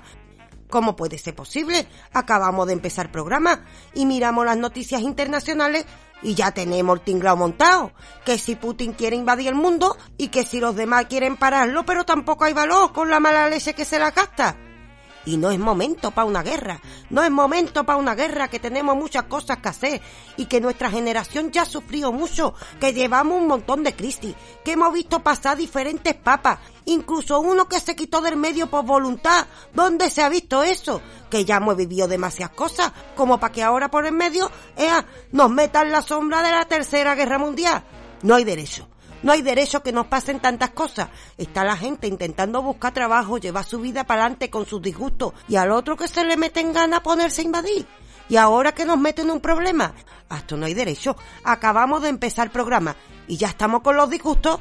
¿Cómo 0.69 0.96
puede 0.96 1.17
ser 1.17 1.36
posible? 1.36 1.88
Acabamos 2.13 2.67
de 2.67 2.74
empezar 2.74 3.12
programa 3.12 3.65
y 3.93 4.05
miramos 4.05 4.46
las 4.46 4.55
noticias 4.55 5.01
internacionales 5.01 5.86
y 6.22 6.36
ya 6.36 6.51
tenemos 6.51 7.00
el 7.00 7.03
tinglao 7.03 7.36
montado. 7.36 7.91
Que 8.24 8.38
si 8.38 8.55
Putin 8.55 8.93
quiere 8.93 9.17
invadir 9.17 9.50
el 9.50 9.55
mundo 9.55 9.98
y 10.17 10.29
que 10.29 10.46
si 10.46 10.62
los 10.62 10.75
demás 10.75 11.08
quieren 11.10 11.36
pararlo, 11.36 11.86
pero 11.86 12.05
tampoco 12.05 12.46
hay 12.46 12.53
valor 12.53 12.93
con 12.93 13.10
la 13.10 13.19
mala 13.19 13.50
leche 13.50 13.74
que 13.74 13.84
se 13.84 14.00
la 14.00 14.12
gasta. 14.12 14.55
Y 15.29 15.38
no 15.38 15.51
es 15.51 15.59
momento 15.59 16.09
para 16.09 16.25
una 16.25 16.41
guerra, 16.41 16.81
no 17.12 17.24
es 17.24 17.29
momento 17.29 17.83
para 17.83 18.00
una 18.00 18.15
guerra, 18.15 18.48
que 18.48 18.57
tenemos 18.57 18.95
muchas 18.95 19.25
cosas 19.25 19.57
que 19.57 19.69
hacer 19.69 20.01
y 20.38 20.45
que 20.45 20.59
nuestra 20.59 20.89
generación 20.89 21.51
ya 21.51 21.62
ha 21.62 21.65
sufrido 21.65 22.12
mucho, 22.12 22.55
que 22.79 22.93
llevamos 22.93 23.38
un 23.38 23.45
montón 23.45 23.83
de 23.83 23.95
crisis, 23.95 24.33
que 24.65 24.71
hemos 24.71 24.91
visto 24.91 25.19
pasar 25.19 25.55
diferentes 25.55 26.15
papas, 26.15 26.57
incluso 26.86 27.39
uno 27.41 27.69
que 27.69 27.79
se 27.79 27.95
quitó 27.95 28.21
del 28.21 28.38
medio 28.38 28.71
por 28.71 28.83
voluntad. 28.83 29.45
¿Dónde 29.71 30.09
se 30.09 30.24
ha 30.24 30.29
visto 30.29 30.63
eso? 30.63 31.00
Que 31.29 31.45
ya 31.45 31.57
hemos 31.57 31.77
vivido 31.77 32.07
demasiadas 32.07 32.55
cosas, 32.55 32.91
como 33.15 33.39
para 33.39 33.53
que 33.53 33.62
ahora 33.62 33.91
por 33.91 34.07
en 34.07 34.15
medio 34.15 34.50
nos 35.31 35.51
metan 35.51 35.91
la 35.91 36.01
sombra 36.01 36.41
de 36.41 36.50
la 36.50 36.65
Tercera 36.65 37.13
Guerra 37.13 37.38
Mundial. 37.38 37.83
No 38.24 38.33
hay 38.33 38.45
derecho. 38.45 38.88
No 39.21 39.33
hay 39.33 39.41
derecho 39.41 39.83
que 39.83 39.91
nos 39.91 40.07
pasen 40.07 40.39
tantas 40.39 40.69
cosas. 40.71 41.09
Está 41.38 41.63
la 41.63 41.75
gente 41.75 42.07
intentando 42.07 42.61
buscar 42.61 42.93
trabajo, 42.93 43.38
llevar 43.38 43.65
su 43.65 43.79
vida 43.79 44.05
para 44.05 44.21
adelante 44.21 44.49
con 44.49 44.65
sus 44.65 44.81
disgustos 44.81 45.33
y 45.47 45.57
al 45.57 45.71
otro 45.71 45.97
que 45.97 46.07
se 46.07 46.23
le 46.23 46.38
mete 46.38 46.61
en 46.61 46.73
gana 46.73 47.03
ponerse 47.03 47.41
a 47.41 47.45
invadir. 47.45 47.85
Y 48.29 48.38
ahora 48.38 48.73
que 48.73 48.85
nos 48.85 48.97
meten 48.97 49.25
en 49.25 49.31
un 49.31 49.41
problema. 49.41 49.93
A 50.29 50.38
esto 50.38 50.55
no 50.55 50.67
hay 50.67 50.73
derecho. 50.73 51.15
Acabamos 51.43 52.03
de 52.03 52.09
empezar 52.09 52.47
el 52.47 52.51
programa 52.51 52.95
y 53.27 53.38
ya 53.38 53.47
estamos 53.47 53.81
con 53.81 53.97
los 53.97 54.09
disgustos. 54.09 54.59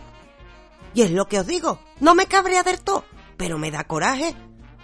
Y 0.94 1.02
es 1.02 1.10
lo 1.10 1.28
que 1.28 1.38
os 1.38 1.46
digo. 1.46 1.78
No 2.00 2.14
me 2.14 2.26
cabrea 2.26 2.62
del 2.62 2.80
todo, 2.80 3.04
pero 3.36 3.58
me 3.58 3.70
da 3.70 3.84
coraje. 3.84 4.34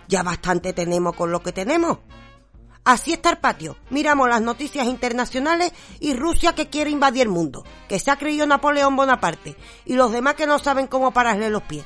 Ya 0.07 0.23
bastante 0.23 0.73
tenemos 0.73 1.17
con 1.17 1.33
lo 1.33 1.43
que 1.43 1.53
tenemos. 1.53 1.99
Así 2.85 3.15
está 3.15 3.31
el 3.31 3.39
patio. 3.39 3.79
Miramos 3.89 4.29
las 4.29 4.43
noticias 4.43 4.87
internacionales 4.87 5.73
y 6.01 6.15
Rusia 6.15 6.55
que 6.55 6.69
quiere 6.69 6.91
invadir 6.91 7.23
el 7.23 7.29
mundo, 7.31 7.65
que 7.89 7.99
se 7.99 8.11
ha 8.11 8.17
creído 8.17 8.47
Napoleón 8.47 8.95
Bonaparte, 8.95 9.57
y 9.87 9.95
los 9.95 10.13
demás 10.13 10.35
que 10.35 10.47
no 10.47 10.59
saben 10.59 10.87
cómo 10.87 11.11
pararle 11.11 11.49
los 11.49 11.63
pies. 11.63 11.85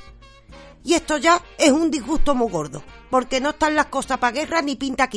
Y 0.82 0.94
esto 0.94 1.16
ya 1.16 1.40
es 1.56 1.70
un 1.70 1.90
disgusto 1.90 2.34
muy 2.34 2.50
gordo, 2.50 2.82
porque 3.10 3.40
no 3.40 3.50
están 3.50 3.76
las 3.76 3.86
cosas 3.86 4.18
para 4.18 4.32
guerra 4.32 4.60
ni 4.60 4.74
pinta. 4.74 5.08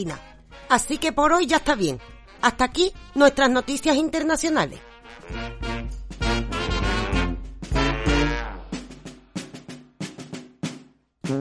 Así 0.70 1.00
que 1.00 1.14
por 1.14 1.34
hoy 1.34 1.48
ya 1.48 1.58
está 1.58 1.74
bien. 1.76 2.00
Hasta 2.42 2.66
aquí 2.66 2.94
nuestras 3.16 3.50
noticias 3.50 3.96
internacionales. 3.96 4.80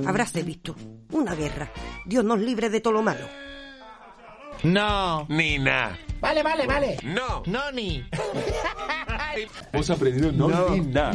Habráse 0.07 0.43
visto 0.43 0.75
una 1.13 1.35
guerra. 1.35 1.71
Dios 2.07 2.25
nos 2.25 2.39
libre 2.41 2.71
de 2.71 2.81
todo 2.81 2.95
lo 2.95 3.03
malo. 3.03 3.27
No. 4.63 5.27
Nina. 5.29 5.99
Vale, 6.21 6.43
vale, 6.43 6.67
vale. 6.67 6.99
No. 7.03 7.43
No, 7.47 7.73
ni. 7.73 8.05
Hemos 9.73 9.91
aprendido 9.91 10.33
no, 10.33 10.71
Nina. 10.71 11.13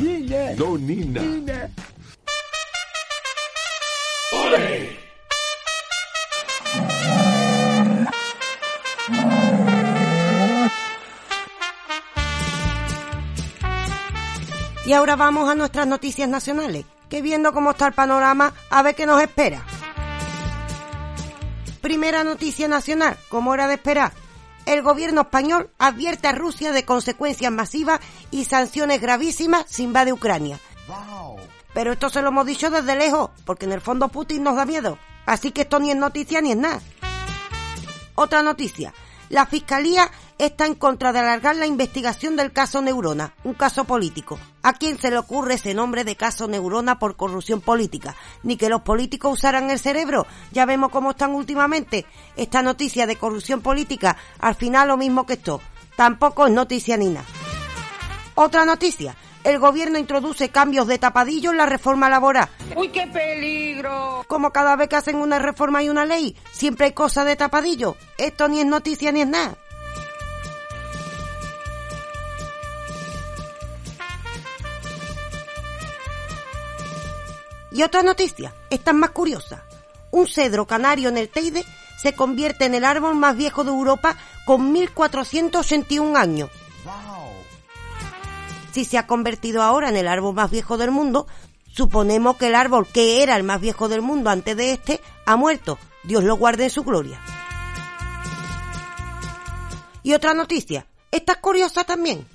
No 0.58 0.78
Nina. 0.78 1.70
Y 14.86 14.94
ahora 14.94 15.16
vamos 15.16 15.50
a 15.50 15.56
nuestras 15.56 15.88
noticias 15.88 16.30
nacionales, 16.30 16.86
que 17.10 17.22
viendo 17.22 17.54
cómo 17.54 17.72
está 17.72 17.88
el 17.88 17.94
panorama, 17.94 18.54
a 18.70 18.84
ver 18.84 18.94
qué 18.94 19.06
nos 19.08 19.20
espera. 19.22 19.66
Primera 21.86 22.24
noticia 22.24 22.68
nacional, 22.68 23.16
como 23.30 23.54
era 23.54 23.68
de 23.68 23.76
esperar. 23.76 24.12
El 24.66 24.82
gobierno 24.82 25.22
español 25.22 25.70
advierte 25.78 26.28
a 26.28 26.32
Rusia 26.32 26.72
de 26.72 26.84
consecuencias 26.84 27.52
masivas 27.52 28.00
y 28.32 28.46
sanciones 28.46 29.00
gravísimas 29.00 29.68
si 29.70 29.84
invade 29.84 30.12
Ucrania. 30.12 30.60
Pero 31.76 31.92
esto 31.92 32.10
se 32.10 32.24
lo 32.24 32.30
hemos 32.30 32.48
dicho 32.48 32.72
desde 32.72 32.96
lejos, 32.96 33.30
porque 33.46 33.66
en 33.66 33.72
el 33.72 33.82
fondo 33.82 34.08
Putin 34.08 34.42
nos 34.42 34.56
da 34.56 34.66
miedo. 34.66 34.98
Así 35.28 35.52
que 35.52 35.62
esto 35.62 35.80
ni 35.80 35.92
es 35.92 35.96
noticia 35.96 36.42
ni 36.42 36.54
es 36.54 36.58
nada. 36.58 36.82
Otra 38.16 38.42
noticia. 38.42 38.92
La 39.30 39.46
Fiscalía 39.46 40.10
está 40.38 40.66
en 40.66 40.76
contra 40.76 41.14
de 41.14 41.20
alargar 41.20 41.56
la 41.56 41.66
investigación 41.66 42.36
del 42.36 42.52
caso 42.52 42.82
Neurona, 42.82 43.34
un 43.44 43.54
caso 43.54 43.86
político. 43.86 44.40
¿A 44.64 44.74
quién 44.74 45.00
se 45.00 45.10
le 45.10 45.18
ocurre 45.18 45.56
ese 45.56 45.74
nombre 45.74 46.04
de 46.04 46.16
caso 46.16 46.48
Neurona 46.48 47.00
por 47.00 47.16
corrupción 47.16 47.62
política? 47.62 48.16
Ni 48.44 48.58
que 48.58 48.70
los 48.70 48.82
políticos 48.82 49.34
usaran 49.34 49.70
el 49.70 49.80
cerebro. 49.80 50.28
Ya 50.52 50.66
vemos 50.66 50.92
cómo 50.92 51.12
están 51.12 51.34
últimamente. 51.34 52.06
Esta 52.36 52.62
noticia 52.62 53.08
de 53.08 53.16
corrupción 53.16 53.62
política, 53.62 54.18
al 54.40 54.56
final 54.56 54.90
lo 54.90 54.98
mismo 54.98 55.26
que 55.26 55.34
esto. 55.34 55.62
Tampoco 55.96 56.48
es 56.48 56.52
noticia 56.52 56.98
ni 56.98 57.10
nada. 57.10 57.26
Otra 58.36 58.66
noticia. 58.66 59.16
El 59.46 59.60
gobierno 59.60 60.00
introduce 60.00 60.50
cambios 60.50 60.88
de 60.88 60.98
tapadillo 60.98 61.52
en 61.52 61.58
la 61.58 61.68
reforma 61.68 62.10
laboral. 62.10 62.50
¡Uy, 62.76 62.90
qué 62.90 63.06
peligro! 63.06 64.26
Como 64.28 64.52
cada 64.52 64.76
vez 64.76 64.90
que 64.90 64.96
hacen 64.96 65.18
una 65.18 65.38
reforma 65.38 65.84
y 65.84 65.90
una 65.90 66.04
ley, 66.04 66.36
siempre 66.52 66.88
hay 66.88 66.94
cosas 66.94 67.28
de 67.28 67.36
tapadillo. 67.36 67.96
Esto 68.18 68.48
ni 68.48 68.60
es 68.60 68.66
noticia 68.66 69.12
ni 69.12 69.22
es 69.22 69.28
nada. 69.28 69.56
Y 77.76 77.84
otra 77.84 78.04
noticia, 78.04 78.54
esta 78.70 78.92
es 78.92 78.98
más 78.98 79.10
curiosa. 79.10 79.66
Un 80.10 80.28
cedro 80.28 80.66
canario 80.66 81.10
en 81.10 81.18
el 81.18 81.28
Teide 81.28 81.66
se 82.02 82.14
convierte 82.14 82.64
en 82.64 82.74
el 82.74 82.86
árbol 82.86 83.16
más 83.16 83.36
viejo 83.36 83.66
de 83.66 83.72
Europa 83.72 84.16
con 84.46 84.72
1481 84.72 86.18
años. 86.18 86.50
Si 88.72 88.86
se 88.86 88.98
ha 88.98 89.08
convertido 89.08 89.62
ahora 89.62 89.90
en 89.90 89.98
el 89.98 90.08
árbol 90.08 90.34
más 90.34 90.50
viejo 90.50 90.78
del 90.78 90.92
mundo, 90.92 91.28
suponemos 91.68 92.38
que 92.38 92.48
el 92.48 92.56
árbol 92.56 92.88
que 92.88 93.22
era 93.22 93.36
el 93.36 93.44
más 93.44 93.60
viejo 93.60 93.90
del 93.90 94.02
mundo 94.02 94.30
antes 94.30 94.56
de 94.56 94.72
este 94.72 95.02
ha 95.26 95.36
muerto. 95.36 95.78
Dios 96.04 96.24
lo 96.24 96.38
guarde 96.38 96.64
en 96.64 96.70
su 96.70 96.86
gloria. 96.86 97.20
Y 100.02 100.14
otra 100.14 100.34
noticia, 100.34 100.88
esta 101.12 101.34
es 101.34 101.40
curiosa 101.40 101.84
también. 101.84 102.26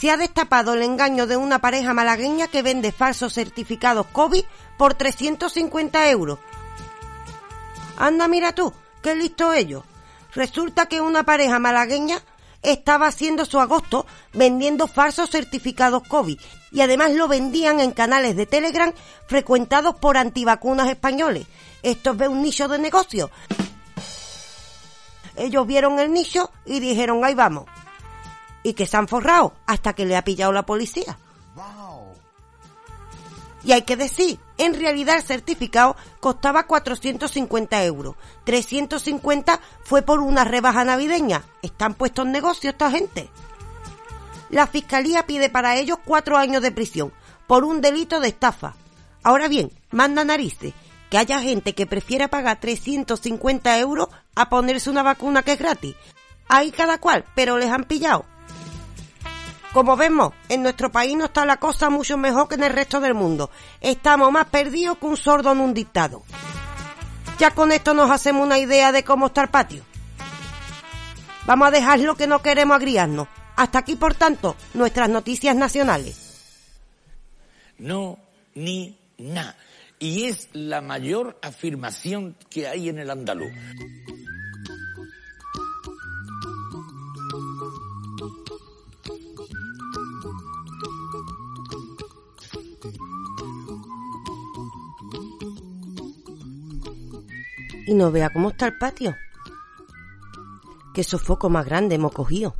Se 0.00 0.10
ha 0.10 0.16
destapado 0.16 0.72
el 0.72 0.82
engaño 0.82 1.26
de 1.26 1.36
una 1.36 1.58
pareja 1.58 1.92
malagueña 1.92 2.48
que 2.48 2.62
vende 2.62 2.90
falsos 2.90 3.34
certificados 3.34 4.06
COVID 4.06 4.44
por 4.78 4.94
350 4.94 6.08
euros. 6.08 6.38
Anda, 7.98 8.26
mira 8.26 8.54
tú, 8.54 8.72
qué 9.02 9.14
listo 9.14 9.52
ellos. 9.52 9.84
Resulta 10.34 10.86
que 10.86 11.02
una 11.02 11.24
pareja 11.24 11.58
malagueña 11.58 12.22
estaba 12.62 13.08
haciendo 13.08 13.44
su 13.44 13.60
agosto 13.60 14.06
vendiendo 14.32 14.86
falsos 14.86 15.28
certificados 15.28 16.08
COVID 16.08 16.40
y 16.72 16.80
además 16.80 17.12
lo 17.12 17.28
vendían 17.28 17.78
en 17.80 17.90
canales 17.90 18.36
de 18.36 18.46
Telegram 18.46 18.94
frecuentados 19.26 19.96
por 19.96 20.16
antivacunas 20.16 20.88
españoles. 20.88 21.46
Esto 21.82 22.16
es 22.18 22.28
un 22.28 22.40
nicho 22.40 22.68
de 22.68 22.78
negocio. 22.78 23.30
Ellos 25.36 25.66
vieron 25.66 25.98
el 25.98 26.10
nicho 26.10 26.50
y 26.64 26.80
dijeron, 26.80 27.22
ahí 27.22 27.34
vamos. 27.34 27.66
Y 28.62 28.74
que 28.74 28.86
se 28.86 28.96
han 28.96 29.08
forrado 29.08 29.54
hasta 29.66 29.92
que 29.94 30.04
le 30.04 30.16
ha 30.16 30.24
pillado 30.24 30.52
la 30.52 30.66
policía. 30.66 31.18
Y 33.62 33.72
hay 33.72 33.82
que 33.82 33.96
decir, 33.96 34.38
en 34.56 34.74
realidad 34.74 35.16
el 35.16 35.22
certificado 35.22 35.96
costaba 36.18 36.66
450 36.66 37.84
euros. 37.84 38.16
350 38.44 39.60
fue 39.84 40.02
por 40.02 40.20
una 40.20 40.44
rebaja 40.44 40.84
navideña. 40.84 41.44
Están 41.60 41.94
puestos 41.94 42.24
en 42.24 42.32
negocio 42.32 42.70
esta 42.70 42.90
gente. 42.90 43.28
La 44.48 44.66
fiscalía 44.66 45.26
pide 45.26 45.50
para 45.50 45.76
ellos 45.76 45.98
cuatro 46.04 46.36
años 46.36 46.62
de 46.62 46.72
prisión 46.72 47.12
por 47.46 47.64
un 47.64 47.80
delito 47.80 48.20
de 48.20 48.28
estafa. 48.28 48.74
Ahora 49.22 49.48
bien, 49.48 49.70
manda 49.90 50.24
narices 50.24 50.72
que 51.10 51.18
haya 51.18 51.40
gente 51.40 51.74
que 51.74 51.86
prefiera 51.86 52.28
pagar 52.28 52.60
350 52.60 53.78
euros 53.78 54.08
a 54.34 54.48
ponerse 54.48 54.88
una 54.88 55.02
vacuna 55.02 55.42
que 55.42 55.52
es 55.52 55.58
gratis. 55.58 55.96
Ahí 56.48 56.70
cada 56.70 56.98
cual, 56.98 57.24
pero 57.34 57.58
les 57.58 57.70
han 57.70 57.84
pillado. 57.84 58.24
Como 59.72 59.96
vemos, 59.96 60.32
en 60.48 60.62
nuestro 60.62 60.90
país 60.90 61.16
no 61.16 61.26
está 61.26 61.44
la 61.44 61.58
cosa 61.58 61.90
mucho 61.90 62.16
mejor 62.16 62.48
que 62.48 62.56
en 62.56 62.64
el 62.64 62.72
resto 62.72 62.98
del 62.98 63.14
mundo. 63.14 63.50
Estamos 63.80 64.32
más 64.32 64.46
perdidos 64.46 64.98
que 64.98 65.06
un 65.06 65.16
sordo 65.16 65.52
en 65.52 65.60
un 65.60 65.74
dictado. 65.74 66.22
Ya 67.38 67.52
con 67.52 67.70
esto 67.70 67.94
nos 67.94 68.10
hacemos 68.10 68.44
una 68.44 68.58
idea 68.58 68.90
de 68.90 69.04
cómo 69.04 69.28
está 69.28 69.42
el 69.42 69.48
patio. 69.48 69.84
Vamos 71.46 71.68
a 71.68 71.70
dejar 71.70 72.00
lo 72.00 72.16
que 72.16 72.26
no 72.26 72.42
queremos 72.42 72.76
agriarnos. 72.76 73.28
Hasta 73.56 73.78
aquí, 73.78 73.94
por 73.94 74.14
tanto, 74.14 74.56
nuestras 74.74 75.08
noticias 75.08 75.54
nacionales. 75.54 76.30
No, 77.78 78.18
ni 78.54 78.98
na. 79.18 79.56
Y 79.98 80.24
es 80.24 80.48
la 80.52 80.80
mayor 80.80 81.38
afirmación 81.42 82.36
que 82.50 82.66
hay 82.66 82.88
en 82.88 82.98
el 82.98 83.10
andaluz. 83.10 83.52
Y 97.86 97.94
no 97.94 98.10
vea 98.10 98.30
cómo 98.30 98.50
está 98.50 98.66
el 98.66 98.78
patio. 98.78 99.16
Qué 100.94 101.04
sofoco 101.04 101.48
más 101.48 101.64
grande 101.64 101.94
hemos 101.94 102.12
cogido. 102.12 102.54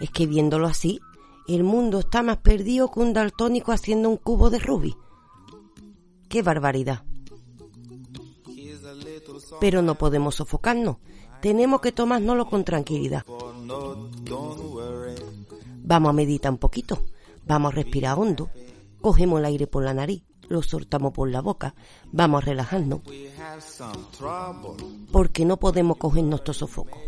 Es 0.00 0.10
que 0.10 0.26
viéndolo 0.26 0.66
así, 0.66 1.00
el 1.48 1.64
mundo 1.64 2.00
está 2.00 2.22
más 2.22 2.38
perdido 2.38 2.90
que 2.90 3.00
un 3.00 3.12
daltónico 3.12 3.72
haciendo 3.72 4.08
un 4.08 4.16
cubo 4.16 4.50
de 4.50 4.58
rubí. 4.58 4.96
¡Qué 6.28 6.42
barbaridad! 6.42 7.04
Pero 9.60 9.82
no 9.82 9.96
podemos 9.96 10.36
sofocarnos. 10.36 10.96
Tenemos 11.40 11.80
que 11.80 11.92
tomárnoslo 11.92 12.46
con 12.46 12.64
tranquilidad. 12.64 13.24
Vamos 15.84 16.10
a 16.10 16.12
meditar 16.12 16.52
un 16.52 16.58
poquito. 16.58 17.04
Vamos 17.46 17.72
a 17.72 17.76
respirar 17.76 18.18
hondo. 18.18 18.50
Cogemos 19.00 19.40
el 19.40 19.46
aire 19.46 19.66
por 19.66 19.84
la 19.84 19.94
nariz. 19.94 20.22
Lo 20.52 20.62
soltamos 20.62 21.14
por 21.14 21.30
la 21.30 21.40
boca. 21.40 21.74
Vamos 22.12 22.42
a 22.42 22.44
relajarnos. 22.44 23.00
Porque 25.10 25.46
no 25.46 25.56
podemos 25.56 25.96
cogernos 25.96 26.40
estos 26.40 26.58
sofocos. 26.58 27.00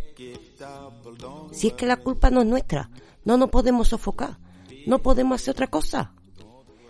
Si 1.53 1.67
es 1.67 1.75
que 1.75 1.85
la 1.85 1.99
culpa 1.99 2.31
no 2.31 2.41
es 2.41 2.47
nuestra, 2.47 2.89
no 3.23 3.37
nos 3.37 3.51
podemos 3.51 3.89
sofocar. 3.89 4.39
No 4.87 5.01
podemos 5.01 5.43
hacer 5.43 5.53
otra 5.53 5.67
cosa. 5.67 6.15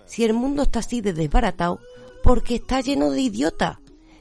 si 0.06 0.23
el 0.23 0.32
mundo 0.32 0.62
está 0.62 0.78
así 0.78 1.00
de 1.00 1.12
desbaratado, 1.12 1.80
porque 2.23 2.54
está 2.54 2.80
lleno 2.80 3.11
de 3.11 3.23
idiota. 3.23 3.80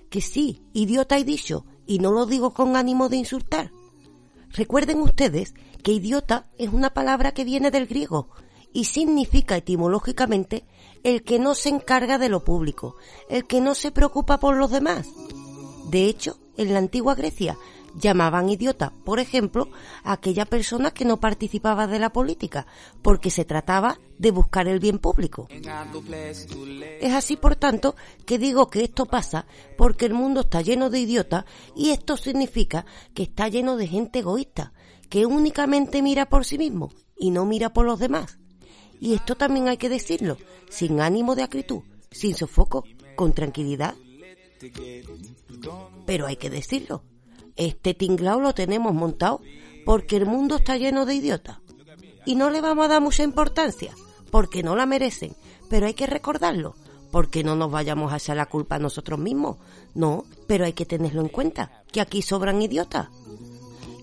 Que 0.09 0.19
sí, 0.19 0.63
idiota 0.73 1.19
he 1.19 1.23
dicho, 1.23 1.67
y 1.85 1.99
no 1.99 2.11
lo 2.11 2.25
digo 2.25 2.51
con 2.51 2.75
ánimo 2.75 3.09
de 3.09 3.17
insultar. 3.17 3.71
Recuerden 4.49 5.01
ustedes 5.01 5.53
que 5.83 5.91
idiota 5.91 6.49
es 6.57 6.73
una 6.73 6.95
palabra 6.95 7.31
que 7.31 7.45
viene 7.45 7.69
del 7.69 7.85
griego 7.85 8.29
y 8.73 8.85
significa 8.85 9.55
etimológicamente 9.55 10.65
el 11.03 11.23
que 11.23 11.39
no 11.39 11.55
se 11.55 11.69
encarga 11.69 12.17
de 12.17 12.29
lo 12.29 12.43
público, 12.43 12.95
el 13.29 13.45
que 13.45 13.61
no 13.61 13.75
se 13.75 13.91
preocupa 13.91 14.39
por 14.39 14.55
los 14.55 14.71
demás. 14.71 15.07
De 15.89 16.05
hecho, 16.05 16.39
en 16.57 16.73
la 16.73 16.79
antigua 16.79 17.15
Grecia 17.15 17.57
llamaban 17.95 18.49
idiota, 18.49 18.93
por 19.03 19.19
ejemplo, 19.19 19.69
aquella 20.03 20.45
persona 20.45 20.91
que 20.91 21.05
no 21.05 21.19
participaba 21.19 21.87
de 21.87 21.99
la 21.99 22.11
política, 22.11 22.65
porque 23.01 23.29
se 23.29 23.45
trataba 23.45 23.99
de 24.17 24.31
buscar 24.31 24.67
el 24.67 24.79
bien 24.79 24.99
público. 24.99 25.47
Es 25.49 27.13
así, 27.13 27.37
por 27.37 27.55
tanto, 27.55 27.95
que 28.25 28.39
digo 28.39 28.67
que 28.69 28.83
esto 28.83 29.05
pasa 29.05 29.45
porque 29.77 30.05
el 30.05 30.13
mundo 30.13 30.41
está 30.41 30.61
lleno 30.61 30.89
de 30.89 30.99
idiotas 30.99 31.45
y 31.75 31.91
esto 31.91 32.17
significa 32.17 32.85
que 33.13 33.23
está 33.23 33.47
lleno 33.47 33.77
de 33.77 33.87
gente 33.87 34.19
egoísta, 34.19 34.73
que 35.09 35.25
únicamente 35.25 36.01
mira 36.01 36.27
por 36.27 36.45
sí 36.45 36.57
mismo 36.57 36.91
y 37.15 37.31
no 37.31 37.45
mira 37.45 37.73
por 37.73 37.85
los 37.85 37.99
demás. 37.99 38.39
Y 39.03 39.15
esto 39.15 39.35
también 39.35 39.67
hay 39.67 39.75
que 39.75 39.89
decirlo, 39.89 40.37
sin 40.69 41.01
ánimo 41.01 41.35
de 41.35 41.43
acritud, 41.43 41.81
sin 42.09 42.37
sofoco, 42.37 42.85
con 43.17 43.33
tranquilidad. 43.33 43.95
Pero 46.05 46.25
hay 46.25 46.37
que 46.37 46.49
decirlo, 46.49 47.03
este 47.57 47.93
tinglao 47.93 48.39
lo 48.39 48.53
tenemos 48.53 48.93
montado 48.93 49.41
porque 49.85 50.15
el 50.15 50.25
mundo 50.25 50.55
está 50.55 50.77
lleno 50.77 51.05
de 51.05 51.15
idiotas. 51.15 51.57
Y 52.25 52.35
no 52.35 52.49
le 52.49 52.61
vamos 52.61 52.85
a 52.85 52.87
dar 52.87 53.01
mucha 53.01 53.23
importancia, 53.23 53.93
porque 54.31 54.63
no 54.63 54.73
la 54.73 54.85
merecen, 54.85 55.35
pero 55.69 55.85
hay 55.85 55.95
que 55.95 56.07
recordarlo, 56.07 56.73
porque 57.11 57.43
no 57.43 57.57
nos 57.57 57.71
vayamos 57.71 58.13
a 58.13 58.15
echar 58.15 58.37
la 58.37 58.45
culpa 58.45 58.77
a 58.77 58.79
nosotros 58.79 59.19
mismos. 59.19 59.57
No, 59.93 60.23
pero 60.47 60.63
hay 60.63 60.71
que 60.71 60.85
tenerlo 60.85 61.19
en 61.19 61.27
cuenta, 61.27 61.83
que 61.91 61.99
aquí 61.99 62.21
sobran 62.21 62.61
idiotas. 62.61 63.09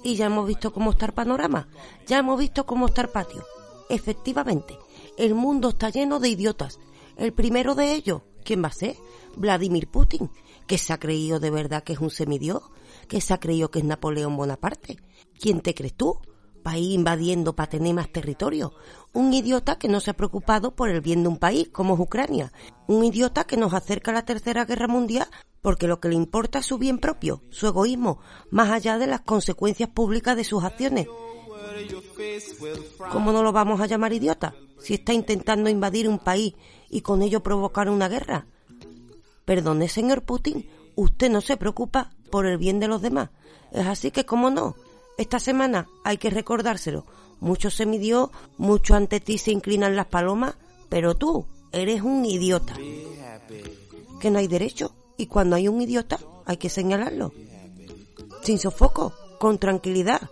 Y 0.05 0.17
ya 0.17 0.27
hemos 0.27 0.47
visto 0.47 0.75
cómo 0.75 0.91
está 0.91 1.07
el 1.07 1.15
panorama, 1.15 1.69
ya 2.07 2.19
hemos 2.19 2.39
visto 2.39 2.67
cómo 2.67 2.89
está 2.89 3.01
el 3.01 3.09
patio. 3.09 3.47
Efectivamente, 3.89 4.79
el 5.21 5.35
mundo 5.35 5.69
está 5.69 5.91
lleno 5.91 6.19
de 6.19 6.31
idiotas. 6.31 6.81
El 7.19 7.35
primero 7.35 7.75
de 7.75 7.93
ellos, 7.93 8.23
¿quién 8.43 8.65
va 8.65 8.69
a 8.69 8.73
ser? 8.73 8.97
Vladimir 9.37 9.87
Putin, 9.87 10.31
que 10.67 10.79
se 10.79 10.95
ha 10.95 10.99
creído 10.99 11.39
de 11.39 11.51
verdad 11.51 11.85
que 11.85 11.93
es 11.93 11.99
un 11.99 12.11
semidios, 12.11 12.63
que 13.07 13.21
se 13.21 13.35
ha 13.35 13.39
creído 13.39 13.71
que 13.71 13.81
es 13.81 13.85
Napoleón 13.85 14.35
Bonaparte. 14.39 14.97
¿Quién 15.39 15.61
te 15.61 15.75
crees 15.75 15.95
tú? 15.95 16.19
País 16.63 16.95
invadiendo 16.95 17.55
para 17.55 17.69
tener 17.69 17.93
más 17.93 18.11
territorio. 18.11 18.73
Un 19.13 19.35
idiota 19.35 19.79
que 19.79 19.89
no 19.89 20.01
se 20.01 20.11
ha 20.11 20.17
preocupado 20.17 20.75
por 20.75 20.89
el 20.89 21.03
bien 21.03 21.23
de 21.23 21.29
un 21.29 21.37
país 21.37 21.69
como 21.69 21.95
es 21.95 22.01
Ucrania. 22.01 22.51
Un 22.87 23.05
idiota 23.05 23.45
que 23.45 23.59
nos 23.59 23.75
acerca 23.75 24.13
a 24.13 24.15
la 24.15 24.25
Tercera 24.25 24.65
Guerra 24.65 24.89
Mundial 24.89 25.29
porque 25.61 25.87
lo 25.87 26.01
que 26.01 26.09
le 26.09 26.15
importa 26.15 26.61
es 26.61 26.67
su 26.67 26.79
bien 26.79 26.99
propio, 26.99 27.43
su 27.51 27.67
egoísmo, 27.67 28.21
más 28.51 28.71
allá 28.71 28.97
de 28.97 29.07
las 29.07 29.21
consecuencias 29.21 29.91
públicas 29.91 30.35
de 30.35 30.45
sus 30.45 30.65
acciones. 30.65 31.07
¿Cómo 33.11 33.33
no 33.33 33.43
lo 33.43 33.53
vamos 33.53 33.81
a 33.81 33.87
llamar 33.87 34.13
idiota 34.13 34.55
si 34.79 34.95
está 34.95 35.13
intentando 35.13 35.69
invadir 35.69 36.09
un 36.09 36.19
país 36.19 36.55
y 36.89 37.01
con 37.01 37.23
ello 37.23 37.43
provocar 37.43 37.89
una 37.89 38.09
guerra? 38.09 38.47
Perdone, 39.45 39.89
señor 39.89 40.23
Putin, 40.23 40.69
usted 40.95 41.31
no 41.31 41.41
se 41.41 41.57
preocupa 41.57 42.13
por 42.31 42.47
el 42.47 42.59
bien 42.59 42.81
de 42.81 42.89
los 42.89 43.03
demás. 43.03 43.31
Es 43.73 43.87
así 43.87 44.11
que, 44.11 44.25
¿cómo 44.25 44.51
no? 44.51 44.77
Esta 45.19 45.39
semana 45.39 45.89
hay 46.05 46.19
que 46.19 46.31
recordárselo. 46.31 47.05
Mucho 47.41 47.71
se 47.71 47.87
midió, 47.87 48.31
mucho 48.59 48.95
ante 48.95 49.21
ti 49.21 49.39
se 49.39 49.51
inclinan 49.51 49.97
las 49.97 50.07
palomas, 50.07 50.55
pero 50.89 51.15
tú 51.15 51.47
eres 51.73 52.03
un 52.03 52.25
idiota. 52.25 52.75
Que 54.21 54.31
no 54.31 54.39
hay 54.39 54.47
derecho, 54.47 54.95
y 55.17 55.27
cuando 55.27 55.57
hay 55.57 55.69
un 55.69 55.81
idiota 55.81 56.19
hay 56.45 56.57
que 56.57 56.69
señalarlo. 56.69 57.33
Sin 58.43 58.59
sofoco, 58.59 59.15
con 59.39 59.59
tranquilidad. 59.59 60.31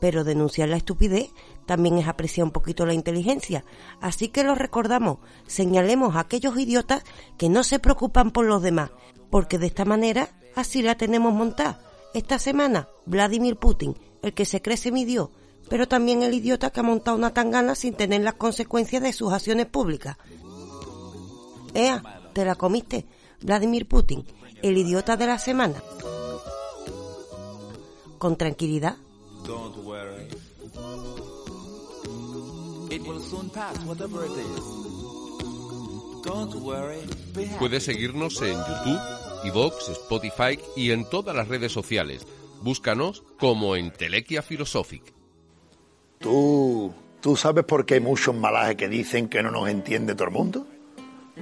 Pero 0.00 0.24
denunciar 0.24 0.68
la 0.68 0.76
estupidez 0.76 1.30
también 1.64 1.98
es 1.98 2.06
apreciar 2.06 2.44
un 2.44 2.52
poquito 2.52 2.86
la 2.86 2.94
inteligencia. 2.94 3.64
Así 4.00 4.28
que 4.28 4.44
lo 4.44 4.54
recordamos, 4.54 5.18
señalemos 5.46 6.16
a 6.16 6.20
aquellos 6.20 6.58
idiotas 6.58 7.02
que 7.38 7.48
no 7.48 7.64
se 7.64 7.78
preocupan 7.78 8.30
por 8.30 8.46
los 8.46 8.62
demás, 8.62 8.90
porque 9.30 9.58
de 9.58 9.66
esta 9.66 9.84
manera 9.84 10.28
así 10.54 10.82
la 10.82 10.96
tenemos 10.96 11.32
montada. 11.32 11.80
Esta 12.14 12.38
semana, 12.38 12.88
Vladimir 13.04 13.56
Putin, 13.56 13.96
el 14.22 14.32
que 14.32 14.44
se 14.44 14.62
cree 14.62 14.78
midió, 14.90 15.30
pero 15.68 15.88
también 15.88 16.22
el 16.22 16.34
idiota 16.34 16.70
que 16.70 16.80
ha 16.80 16.82
montado 16.82 17.16
una 17.16 17.34
tangana 17.34 17.74
sin 17.74 17.94
tener 17.94 18.22
las 18.22 18.34
consecuencias 18.34 19.02
de 19.02 19.12
sus 19.12 19.32
acciones 19.32 19.66
públicas. 19.66 20.16
Ea, 21.74 22.02
te 22.32 22.44
la 22.44 22.54
comiste, 22.54 23.06
Vladimir 23.42 23.86
Putin, 23.86 24.24
el 24.62 24.78
idiota 24.78 25.16
de 25.16 25.26
la 25.26 25.38
semana. 25.38 25.82
Con 28.18 28.36
tranquilidad. 28.36 28.96
Puedes 37.58 37.84
seguirnos 37.84 38.42
en 38.42 38.54
YouTube, 38.54 39.00
iVoox, 39.44 39.88
Spotify 39.90 40.58
y 40.74 40.90
en 40.90 41.08
todas 41.08 41.36
las 41.36 41.48
redes 41.48 41.72
sociales. 41.72 42.26
Búscanos 42.62 43.22
como 43.38 43.76
Entelequia 43.76 44.42
Philosophic. 44.42 45.12
¿Tú, 46.18 46.92
¿Tú 47.20 47.36
sabes 47.36 47.64
por 47.64 47.86
qué 47.86 47.94
hay 47.94 48.00
muchos 48.00 48.34
malajes 48.34 48.76
que 48.76 48.88
dicen 48.88 49.28
que 49.28 49.42
no 49.42 49.50
nos 49.50 49.68
entiende 49.68 50.14
todo 50.14 50.28
el 50.28 50.34
mundo? 50.34 50.66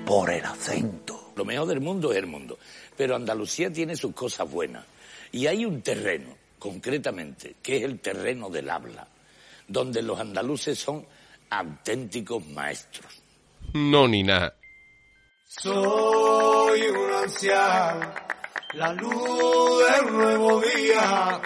Por 0.04 0.30
el 0.30 0.44
acento. 0.44 1.32
Lo 1.36 1.44
mejor 1.44 1.68
del 1.68 1.80
mundo 1.80 2.12
es 2.12 2.18
el 2.18 2.26
mundo. 2.26 2.58
Pero 2.96 3.16
Andalucía 3.16 3.72
tiene 3.72 3.96
sus 3.96 4.12
cosas 4.14 4.50
buenas. 4.50 4.84
Y 5.32 5.46
hay 5.46 5.64
un 5.64 5.82
terreno, 5.82 6.28
concretamente, 6.64 7.56
que 7.62 7.76
es 7.76 7.82
el 7.82 8.00
terreno 8.00 8.48
del 8.48 8.70
habla, 8.70 9.06
donde 9.68 10.00
los 10.00 10.18
andaluces 10.18 10.78
son 10.78 11.04
auténticos 11.50 12.42
maestros. 12.46 13.22
No, 13.74 14.08
ni 14.08 14.22
nada. 14.22 14.56
Soy 15.44 16.80
un 16.80 17.12
anciano, 17.22 18.14
la 18.72 18.94
luz 18.94 19.82
del 19.90 20.12
nuevo 20.14 20.62
día. 20.62 21.42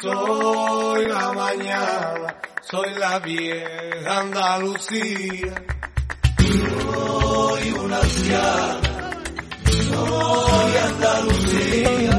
Soy 0.00 1.06
la 1.08 1.32
mañana, 1.32 2.36
soy 2.62 2.94
la 2.94 3.18
vieja 3.18 4.20
Andalucía. 4.20 5.66
Soy 6.38 7.72
un 7.72 7.92
anciano, 7.92 8.80
soy 9.66 10.76
Andalucía. 10.76 12.17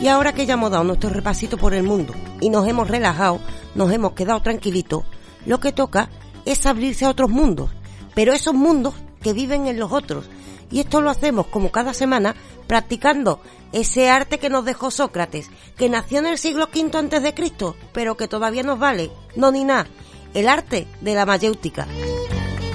Y 0.00 0.08
ahora 0.08 0.32
que 0.32 0.46
ya 0.46 0.54
hemos 0.54 0.70
dado 0.70 0.84
nuestro 0.84 1.10
repasito 1.10 1.58
por 1.58 1.74
el 1.74 1.82
mundo 1.82 2.14
y 2.40 2.48
nos 2.48 2.66
hemos 2.66 2.88
relajado, 2.88 3.38
nos 3.74 3.92
hemos 3.92 4.12
quedado 4.12 4.40
tranquilitos, 4.40 5.04
lo 5.44 5.60
que 5.60 5.72
toca 5.72 6.08
es 6.46 6.64
abrirse 6.64 7.04
a 7.04 7.10
otros 7.10 7.28
mundos, 7.28 7.70
pero 8.14 8.32
esos 8.32 8.54
mundos 8.54 8.94
que 9.22 9.32
viven 9.32 9.66
en 9.66 9.78
los 9.78 9.92
otros. 9.92 10.24
Y 10.70 10.80
esto 10.80 11.00
lo 11.00 11.10
hacemos 11.10 11.46
como 11.48 11.70
cada 11.70 11.92
semana 11.92 12.34
practicando 12.66 13.40
ese 13.72 14.08
arte 14.08 14.38
que 14.38 14.48
nos 14.48 14.64
dejó 14.64 14.90
Sócrates, 14.90 15.50
que 15.76 15.88
nació 15.88 16.20
en 16.20 16.26
el 16.26 16.38
siglo 16.38 16.68
V 16.72 16.96
antes 16.96 17.22
de 17.22 17.34
Cristo, 17.34 17.76
pero 17.92 18.16
que 18.16 18.28
todavía 18.28 18.62
nos 18.62 18.78
vale, 18.78 19.10
no 19.36 19.50
ni 19.50 19.64
nada, 19.64 19.86
el 20.32 20.48
arte 20.48 20.86
de 21.00 21.14
la 21.14 21.26
mayéutica. 21.26 21.86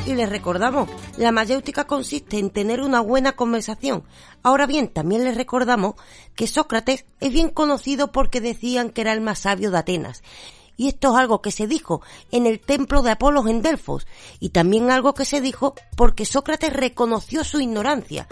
Y 0.05 0.13
les 0.13 0.29
recordamos, 0.29 0.87
la 1.17 1.31
mayéutica 1.31 1.85
consiste 1.87 2.37
en 2.37 2.51
tener 2.51 2.81
una 2.81 2.99
buena 3.01 3.31
conversación. 3.31 4.03
Ahora 4.43 4.67
bien, 4.67 4.87
también 4.87 5.23
les 5.23 5.35
recordamos 5.35 5.95
que 6.35 6.45
Sócrates 6.45 7.05
es 7.19 7.33
bien 7.33 7.49
conocido 7.49 8.11
porque 8.11 8.39
decían 8.39 8.91
que 8.91 9.01
era 9.01 9.13
el 9.13 9.21
más 9.21 9.39
sabio 9.39 9.71
de 9.71 9.79
Atenas. 9.79 10.21
Y 10.77 10.89
esto 10.89 11.09
es 11.09 11.15
algo 11.15 11.41
que 11.41 11.51
se 11.51 11.65
dijo 11.65 12.01
en 12.31 12.45
el 12.45 12.59
templo 12.59 13.01
de 13.01 13.11
Apolos 13.11 13.47
en 13.47 13.63
Delfos, 13.63 14.05
y 14.39 14.49
también 14.49 14.91
algo 14.91 15.15
que 15.15 15.25
se 15.25 15.41
dijo 15.41 15.73
porque 15.97 16.25
Sócrates 16.25 16.73
reconoció 16.73 17.43
su 17.43 17.59
ignorancia. 17.59 18.27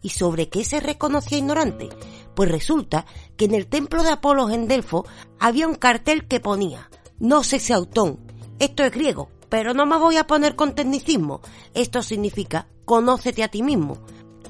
¿Y 0.00 0.10
sobre 0.10 0.48
qué 0.48 0.64
se 0.64 0.80
reconocía 0.80 1.38
ignorante? 1.38 1.90
Pues 2.34 2.50
resulta 2.50 3.04
que 3.36 3.46
en 3.46 3.54
el 3.54 3.66
templo 3.66 4.02
de 4.02 4.12
Apolos 4.12 4.50
en 4.52 4.66
Delfos 4.66 5.06
había 5.38 5.68
un 5.68 5.74
cartel 5.74 6.26
que 6.26 6.40
ponía, 6.40 6.88
no 7.18 7.44
se 7.44 7.74
autón. 7.74 8.20
Esto 8.60 8.84
es 8.84 8.92
griego, 8.92 9.28
pero 9.48 9.74
no 9.74 9.86
me 9.86 9.96
voy 9.96 10.16
a 10.16 10.26
poner 10.26 10.56
con 10.56 10.74
tecnicismo. 10.74 11.40
Esto 11.74 12.02
significa 12.02 12.68
conócete 12.84 13.42
a 13.42 13.48
ti 13.48 13.62
mismo. 13.62 13.98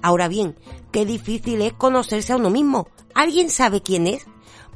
Ahora 0.02 0.28
bien, 0.28 0.56
qué 0.92 1.04
difícil 1.04 1.61
es 1.62 1.72
conocerse 1.72 2.32
a 2.32 2.37
uno 2.37 2.50
mismo. 2.50 2.88
¿Alguien 3.14 3.50
sabe 3.50 3.82
quién 3.82 4.06
es? 4.06 4.26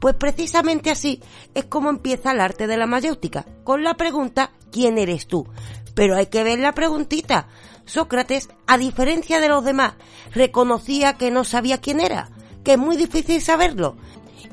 Pues 0.01 0.17
precisamente 0.17 0.91
así 0.91 1.23
es 1.55 1.67
como 1.67 1.89
empieza 1.89 2.33
el 2.33 2.41
arte 2.41 2.67
de 2.67 2.77
la 2.77 2.87
mayéutica, 2.87 3.47
con 3.63 3.85
la 3.85 3.95
pregunta 3.95 4.51
¿quién 4.73 4.99
eres 4.99 5.29
tú? 5.29 5.47
Pero 5.95 6.17
hay 6.17 6.27
que 6.27 6.43
ver 6.43 6.59
la 6.59 6.75
preguntita. 6.75 7.47
Sócrates, 7.85 8.49
a 8.67 8.79
diferencia 8.79 9.39
de 9.41 9.49
los 9.49 9.65
demás, 9.65 9.95
reconocía 10.33 11.17
que 11.17 11.31
no 11.31 11.45
sabía 11.45 11.79
quién 11.81 12.01
era, 12.01 12.31
que 12.65 12.73
es 12.73 12.79
muy 12.79 12.97
difícil 12.97 13.41
saberlo. 13.41 13.97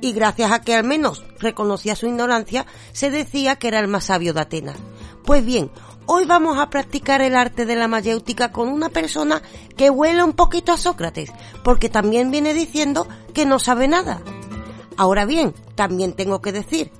y 0.02 0.14
gracias 0.14 0.52
a 0.52 0.62
que 0.62 0.76
al 0.76 0.86
menos 0.86 1.26
reconocía 1.40 1.96
su 1.96 2.06
ignorancia, 2.06 2.66
se 2.94 3.10
decía 3.10 3.58
que 3.58 3.68
era 3.68 3.80
el 3.80 3.88
más 3.88 4.06
sabio 4.06 4.34
de 4.34 4.42
Atenas. 4.42 4.78
Pues 5.26 5.46
bien, 5.46 5.70
hoy 6.06 6.26
vamos 6.26 6.58
a 6.58 6.70
practicar 6.70 7.22
el 7.22 7.36
arte 7.36 7.66
de 7.66 7.76
la 7.76 7.88
mayéutica 7.88 8.52
con 8.52 8.68
una 8.70 8.90
persona 8.90 9.42
que 9.78 9.90
huele 9.90 10.24
un 10.24 10.34
poquito 10.34 10.72
a 10.72 10.78
Sócrates, 10.78 11.32
porque 11.64 11.90
también 11.90 12.32
viene 12.32 12.54
diciendo 12.54 13.08
que 13.34 13.46
no 13.46 13.60
sabe 13.60 13.88
nada. 13.88 14.22
Ahora 14.98 15.26
bien, 15.26 15.54
también 15.76 16.14
tengo 16.14 16.42
que 16.42 16.52
decir, 16.52 16.92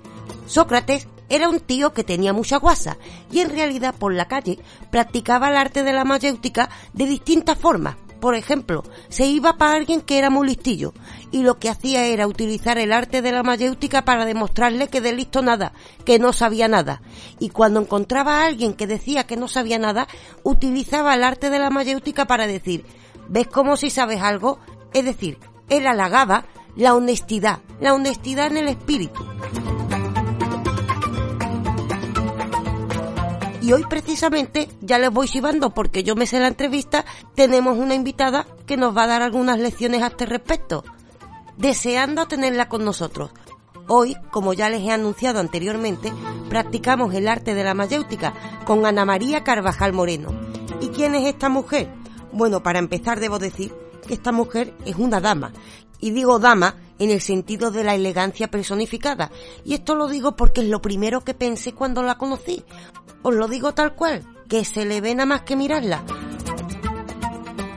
Sócrates 0.46 1.08
era 1.30 1.50
un 1.50 1.60
tío 1.60 1.94
que 1.94 2.04
tenía 2.04 2.34
mucha 2.34 2.58
guasa 2.58 2.98
y 3.32 3.40
en 3.40 3.50
realidad 3.50 3.96
por 3.98 4.14
la 4.14 4.28
calle 4.28 4.60
practicaba 4.92 5.50
el 5.50 5.58
arte 5.58 5.84
de 5.84 5.94
la 5.94 6.06
mayéutica 6.06 6.70
de 6.94 7.06
distintas 7.06 7.58
formas. 7.58 7.96
Por 8.20 8.36
ejemplo, 8.36 8.84
se 9.08 9.26
iba 9.26 9.58
para 9.58 9.76
alguien 9.76 10.02
que 10.02 10.18
era 10.18 10.30
muy 10.30 10.48
listillo 10.48 10.94
y 11.32 11.44
lo 11.44 11.58
que 11.58 11.70
hacía 11.70 12.06
era 12.06 12.28
utilizar 12.28 12.78
el 12.78 12.92
arte 12.92 13.22
de 13.22 13.32
la 13.32 13.44
mayéutica 13.44 14.04
para 14.04 14.26
demostrarle 14.26 14.90
que 14.90 15.00
de 15.00 15.14
listo 15.14 15.42
nada, 15.42 15.74
que 16.06 16.20
no 16.20 16.34
sabía 16.34 16.68
nada. 16.68 17.02
Y 17.40 17.50
cuando 17.50 17.80
encontraba 17.80 18.38
a 18.38 18.48
alguien 18.48 18.74
que 18.74 18.88
decía 18.88 19.26
que 19.26 19.38
no 19.38 19.48
sabía 19.48 19.80
nada, 19.80 20.08
utilizaba 20.44 21.16
el 21.16 21.24
arte 21.24 21.50
de 21.50 21.60
la 21.60 21.70
mayéutica 21.70 22.26
para 22.26 22.46
decir, 22.46 22.86
¿ves 23.30 23.48
como 23.48 23.78
si 23.78 23.90
sabes 23.90 24.22
algo? 24.22 24.60
Es 24.94 25.06
decir, 25.06 25.38
él 25.70 25.88
halagaba 25.88 26.46
la 26.76 26.96
honestidad, 26.96 27.60
la 27.80 27.94
honestidad 27.94 28.48
en 28.48 28.58
el 28.58 28.68
espíritu. 28.68 29.26
Y 33.70 33.72
hoy 33.72 33.86
precisamente, 33.88 34.68
ya 34.82 34.98
les 34.98 35.12
voy 35.12 35.28
chivando 35.28 35.76
porque 35.76 36.02
yo 36.02 36.16
me 36.16 36.26
sé 36.26 36.40
la 36.40 36.48
entrevista, 36.48 37.06
tenemos 37.36 37.78
una 37.78 37.94
invitada 37.94 38.48
que 38.66 38.78
nos 38.78 38.98
va 38.98 39.04
a 39.04 39.08
dar 39.08 39.22
algunas 39.22 39.60
lecciones 39.60 40.02
a 40.02 40.08
este 40.08 40.26
respecto, 40.26 40.84
deseando 41.56 42.28
tenerla 42.28 42.68
con 42.68 42.84
nosotros. 42.84 43.30
Hoy, 43.88 44.18
como 44.32 44.54
ya 44.54 44.70
les 44.70 44.82
he 44.82 44.92
anunciado 44.92 45.40
anteriormente, 45.40 46.12
practicamos 46.50 47.14
el 47.14 47.28
arte 47.28 47.54
de 47.54 47.64
la 47.64 47.76
mayéutica 47.76 48.34
con 48.66 48.88
Ana 48.88 49.06
María 49.06 49.44
Carvajal 49.44 49.94
Moreno. 49.94 50.32
¿Y 50.82 50.88
quién 50.88 51.14
es 51.14 51.28
esta 51.28 51.48
mujer? 51.48 51.94
Bueno, 52.32 52.64
para 52.64 52.80
empezar 52.80 53.20
debo 53.20 53.38
decir 53.38 53.72
que 54.08 54.16
esta 54.16 54.32
mujer 54.32 54.74
es 54.86 54.96
una 54.96 55.22
dama. 55.22 55.54
Y 56.00 56.10
digo 56.10 56.40
dama 56.40 56.74
en 57.00 57.10
el 57.10 57.22
sentido 57.22 57.72
de 57.72 57.84
la 57.84 57.96
elegancia 57.96 58.50
personificada. 58.50 59.32
Y 59.66 59.74
esto 59.74 59.96
lo 59.96 60.08
digo 60.08 60.36
porque 60.36 60.62
es 60.62 60.68
lo 60.68 60.82
primero 60.82 61.22
que 61.22 61.34
pensé 61.34 61.74
cuando 61.74 62.04
la 62.04 62.18
conocí. 62.18 62.64
Os 63.24 63.34
lo 63.34 63.48
digo 63.48 63.74
tal 63.74 63.96
cual, 63.96 64.24
que 64.48 64.64
se 64.66 64.86
le 64.86 65.02
ve 65.02 65.16
nada 65.16 65.26
más 65.26 65.42
que 65.42 65.56
mirarla. 65.56 66.04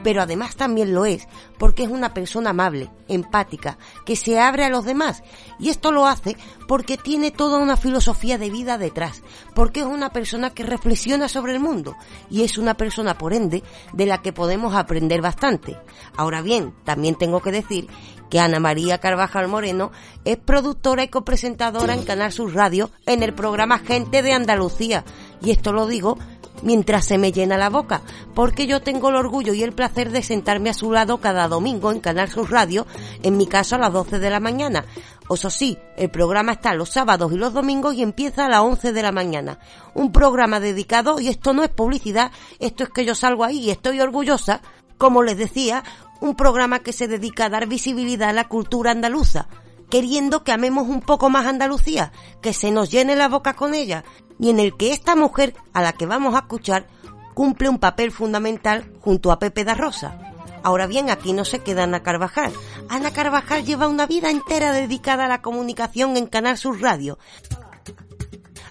Pero 0.03 0.23
además 0.23 0.57
también 0.57 0.95
lo 0.95 1.05
es 1.05 1.29
porque 1.59 1.85
es 1.85 1.91
una 1.91 2.13
persona 2.15 2.51
amable, 2.51 2.91
empática, 3.09 3.79
que 4.05 4.17
se 4.17 4.41
abre 4.41 4.65
a 4.65 4.69
los 4.69 4.85
demás. 4.85 5.23
Y 5.59 5.69
esto 5.69 5.93
lo 5.93 6.07
hace 6.07 6.37
porque 6.67 6.97
tiene 6.97 7.31
toda 7.31 7.59
una 7.59 7.77
filosofía 7.77 8.39
de 8.39 8.51
vida 8.51 8.79
detrás, 8.79 9.23
porque 9.55 9.81
es 9.81 9.87
una 9.87 10.11
persona 10.11 10.51
que 10.51 10.65
reflexiona 10.65 11.29
sobre 11.29 11.53
el 11.53 11.61
mundo 11.61 11.97
y 12.31 12.43
es 12.43 12.59
una 12.59 12.75
persona, 12.75 13.17
por 13.17 13.33
ende, 13.33 13.63
de 13.93 14.07
la 14.07 14.23
que 14.23 14.33
podemos 14.33 14.75
aprender 14.75 15.21
bastante. 15.21 15.79
Ahora 16.17 16.43
bien, 16.43 16.75
también 16.85 17.15
tengo 17.15 17.41
que 17.41 17.53
decir 17.53 17.89
que 18.33 18.41
Ana 18.41 18.61
María 18.61 18.97
Carvajal 18.97 19.47
Moreno 19.47 19.93
es 20.25 20.39
productora 20.39 21.03
y 21.03 21.09
copresentadora 21.09 21.93
en 21.93 22.03
Canal 22.03 22.33
Sur 22.33 22.55
Radio 22.55 22.91
en 23.05 23.23
el 23.23 23.35
programa 23.35 23.79
Gente 23.79 24.23
de 24.23 24.33
Andalucía. 24.33 25.05
Y 25.43 25.51
esto 25.51 25.73
lo 25.73 25.87
digo 25.87 26.17
mientras 26.63 27.05
se 27.05 27.19
me 27.19 27.33
llena 27.33 27.59
la 27.59 27.71
boca, 27.71 28.03
porque 28.35 28.67
yo 28.67 28.81
tengo 28.81 29.09
el 29.09 29.17
orgullo 29.17 29.55
y 29.55 29.63
el 29.63 29.73
placer 29.73 30.11
de 30.11 30.23
sentarme 30.23 30.71
a 30.71 30.75
su 30.75 30.91
lado 30.93 31.19
cada 31.19 31.49
domingo 31.49 31.93
en 31.93 32.01
Canal 32.01 32.29
Sur 32.29 32.51
Radio, 32.51 32.87
en 33.23 33.37
mi 33.37 33.47
caso 33.47 33.77
a 33.77 33.79
las 33.79 33.93
12 33.93 34.19
de 34.19 34.31
la 34.31 34.41
mañana. 34.41 34.85
Eso 35.31 35.51
sí, 35.51 35.79
el 35.97 36.11
programa 36.11 36.53
está 36.53 36.75
los 36.75 36.91
sábados 36.91 37.33
y 37.33 37.37
los 37.37 37.53
domingos 37.53 37.95
y 37.95 38.03
empieza 38.03 38.47
a 38.47 38.49
las 38.49 38.61
11 38.61 38.93
de 38.93 39.03
la 39.03 39.13
mañana. 39.13 39.59
Un 39.95 40.13
programa 40.13 40.61
dedicado, 40.61 41.21
y 41.21 41.29
esto 41.29 41.53
no 41.53 41.63
es 41.63 41.71
publicidad, 41.71 42.33
esto 42.59 42.85
es 42.85 42.91
que 42.91 43.05
yo 43.05 43.15
salgo 43.15 43.45
ahí 43.45 43.59
y 43.61 43.71
estoy 43.71 44.01
orgullosa, 44.01 44.61
como 44.99 45.23
les 45.23 45.37
decía, 45.37 45.85
un 46.21 46.37
programa 46.37 46.81
que 46.81 46.93
se 46.93 47.09
dedica 47.09 47.47
a 47.47 47.51
dar 47.51 47.67
visibilidad 47.67 48.31
a 48.31 48.33
la 48.33 48.49
cultura 48.49 48.91
andaluza 48.91 49.49
queriendo 49.93 50.43
que 50.43 50.53
amemos 50.53 50.89
un 50.89 51.03
poco 51.03 51.29
más 51.29 51.45
Andalucía, 51.45 52.13
que 52.41 52.55
se 52.55 52.71
nos 52.71 52.91
llene 52.91 53.15
la 53.15 53.29
boca 53.29 53.53
con 53.53 53.75
ella, 53.75 54.05
y 54.41 54.49
en 54.49 54.59
el 54.59 54.75
que 54.75 54.91
esta 54.91 55.15
mujer 55.17 55.55
a 55.75 55.83
la 55.83 55.93
que 55.93 56.07
vamos 56.07 56.35
a 56.35 56.39
escuchar 56.39 56.87
cumple 57.35 57.69
un 57.69 57.79
papel 57.79 58.11
fundamental 58.11 58.91
junto 59.03 59.31
a 59.31 59.39
Pepe 59.39 59.65
da 59.65 59.75
Rosa. 59.75 60.33
Ahora 60.63 60.87
bien, 60.87 61.11
aquí 61.11 61.35
no 61.35 61.45
se 61.45 61.59
queda 61.59 61.83
Ana 61.83 62.03
Carvajal. 62.03 62.55
Ana 62.89 63.13
Carvajal 63.13 63.67
lleva 63.67 63.87
una 63.87 64.07
vida 64.07 64.31
entera 64.31 64.73
dedicada 64.73 65.27
a 65.27 65.29
la 65.29 65.43
comunicación 65.43 66.17
en 66.17 66.27
Canal 66.27 66.57
Sur 66.57 66.81
Radio. 66.81 67.19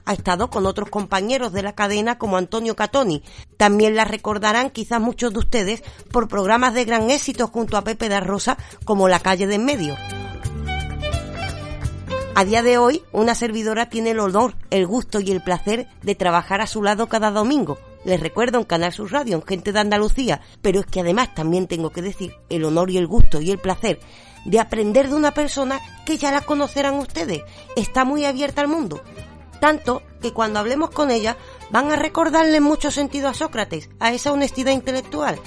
Ha 0.05 0.13
estado 0.13 0.49
con 0.49 0.65
otros 0.65 0.89
compañeros 0.89 1.53
de 1.53 1.61
la 1.61 1.75
cadena 1.75 2.17
como 2.17 2.37
Antonio 2.37 2.75
Catoni. 2.75 3.21
También 3.57 3.95
la 3.95 4.05
recordarán 4.05 4.71
quizás 4.71 4.99
muchos 4.99 5.33
de 5.33 5.39
ustedes 5.39 5.83
por 6.11 6.27
programas 6.27 6.73
de 6.73 6.85
gran 6.85 7.11
éxito 7.11 7.45
junto 7.45 7.77
a 7.77 7.83
Pepe 7.83 8.09
da 8.09 8.21
Rosa 8.21 8.57
como 8.85 9.07
La 9.07 9.19
calle 9.19 9.45
de 9.45 9.55
en 9.55 9.65
medio. 9.65 9.95
A 12.33 12.45
día 12.45 12.63
de 12.63 12.77
hoy, 12.77 13.03
una 13.11 13.35
servidora 13.35 13.89
tiene 13.89 14.11
el 14.11 14.19
honor, 14.19 14.55
el 14.69 14.87
gusto 14.87 15.19
y 15.19 15.31
el 15.31 15.43
placer 15.43 15.87
de 16.01 16.15
trabajar 16.15 16.61
a 16.61 16.67
su 16.67 16.81
lado 16.81 17.07
cada 17.07 17.29
domingo. 17.29 17.77
Les 18.05 18.19
recuerdo 18.19 18.57
en 18.57 18.63
Canal 18.63 18.93
Sur 18.93 19.11
Radio, 19.11 19.35
en 19.35 19.45
Gente 19.45 19.73
de 19.73 19.79
Andalucía, 19.79 20.41
pero 20.61 20.79
es 20.79 20.85
que 20.85 21.01
además 21.01 21.35
también 21.35 21.67
tengo 21.67 21.89
que 21.91 22.01
decir 22.01 22.33
el 22.49 22.63
honor 22.63 22.89
y 22.89 22.97
el 22.97 23.05
gusto 23.05 23.41
y 23.41 23.51
el 23.51 23.59
placer 23.59 23.99
de 24.45 24.59
aprender 24.59 25.09
de 25.09 25.15
una 25.15 25.33
persona 25.33 25.81
que 26.05 26.17
ya 26.17 26.31
la 26.31 26.41
conocerán 26.41 26.95
ustedes. 26.95 27.43
Está 27.75 28.05
muy 28.05 28.23
abierta 28.23 28.61
al 28.61 28.69
mundo. 28.69 29.01
Tanto 29.59 30.01
que 30.21 30.31
cuando 30.31 30.59
hablemos 30.59 30.89
con 30.89 31.11
ella 31.11 31.37
van 31.69 31.91
a 31.91 31.97
recordarle 31.97 32.61
mucho 32.61 32.91
sentido 32.91 33.27
a 33.27 33.33
Sócrates, 33.33 33.89
a 33.99 34.13
esa 34.13 34.31
honestidad 34.31 34.71
intelectual. 34.71 35.37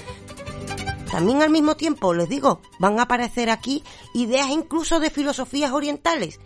También 1.11 1.41
al 1.41 1.49
mismo 1.49 1.75
tiempo, 1.75 2.13
les 2.13 2.29
digo, 2.29 2.61
van 2.77 2.99
a 2.99 3.03
aparecer 3.03 3.49
aquí 3.49 3.83
ideas 4.13 4.49
incluso 4.49 4.99
de 4.99 5.09
filosofías 5.09 5.71
orientales, 5.71 6.39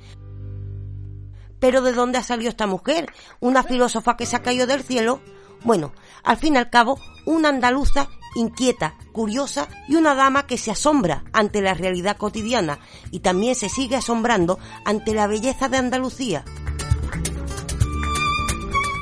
pero 1.60 1.82
¿de 1.82 1.94
dónde 1.94 2.18
ha 2.18 2.24
salido 2.24 2.50
esta 2.50 2.68
mujer? 2.68 3.12
¿Una 3.40 3.64
filósofa 3.64 4.18
que 4.18 4.26
se 4.26 4.36
ha 4.36 4.42
caído 4.42 4.68
del 4.68 4.84
cielo? 4.84 5.22
Bueno, 5.64 5.92
al 6.24 6.38
fin 6.38 6.56
y 6.56 6.58
al 6.58 6.70
cabo, 6.70 7.00
una 7.26 7.50
andaluza 7.50 8.10
inquieta, 8.36 8.96
curiosa 9.12 9.68
y 9.88 9.96
una 9.96 10.16
dama 10.16 10.46
que 10.46 10.58
se 10.58 10.72
asombra 10.72 11.24
ante 11.34 11.62
la 11.62 11.74
realidad 11.74 12.18
cotidiana 12.18 12.80
y 13.12 13.20
también 13.20 13.56
se 13.56 13.70
sigue 13.70 13.96
asombrando 13.96 14.60
ante 14.86 15.14
la 15.14 15.28
belleza 15.28 15.68
de 15.68 15.78
Andalucía. 15.78 16.46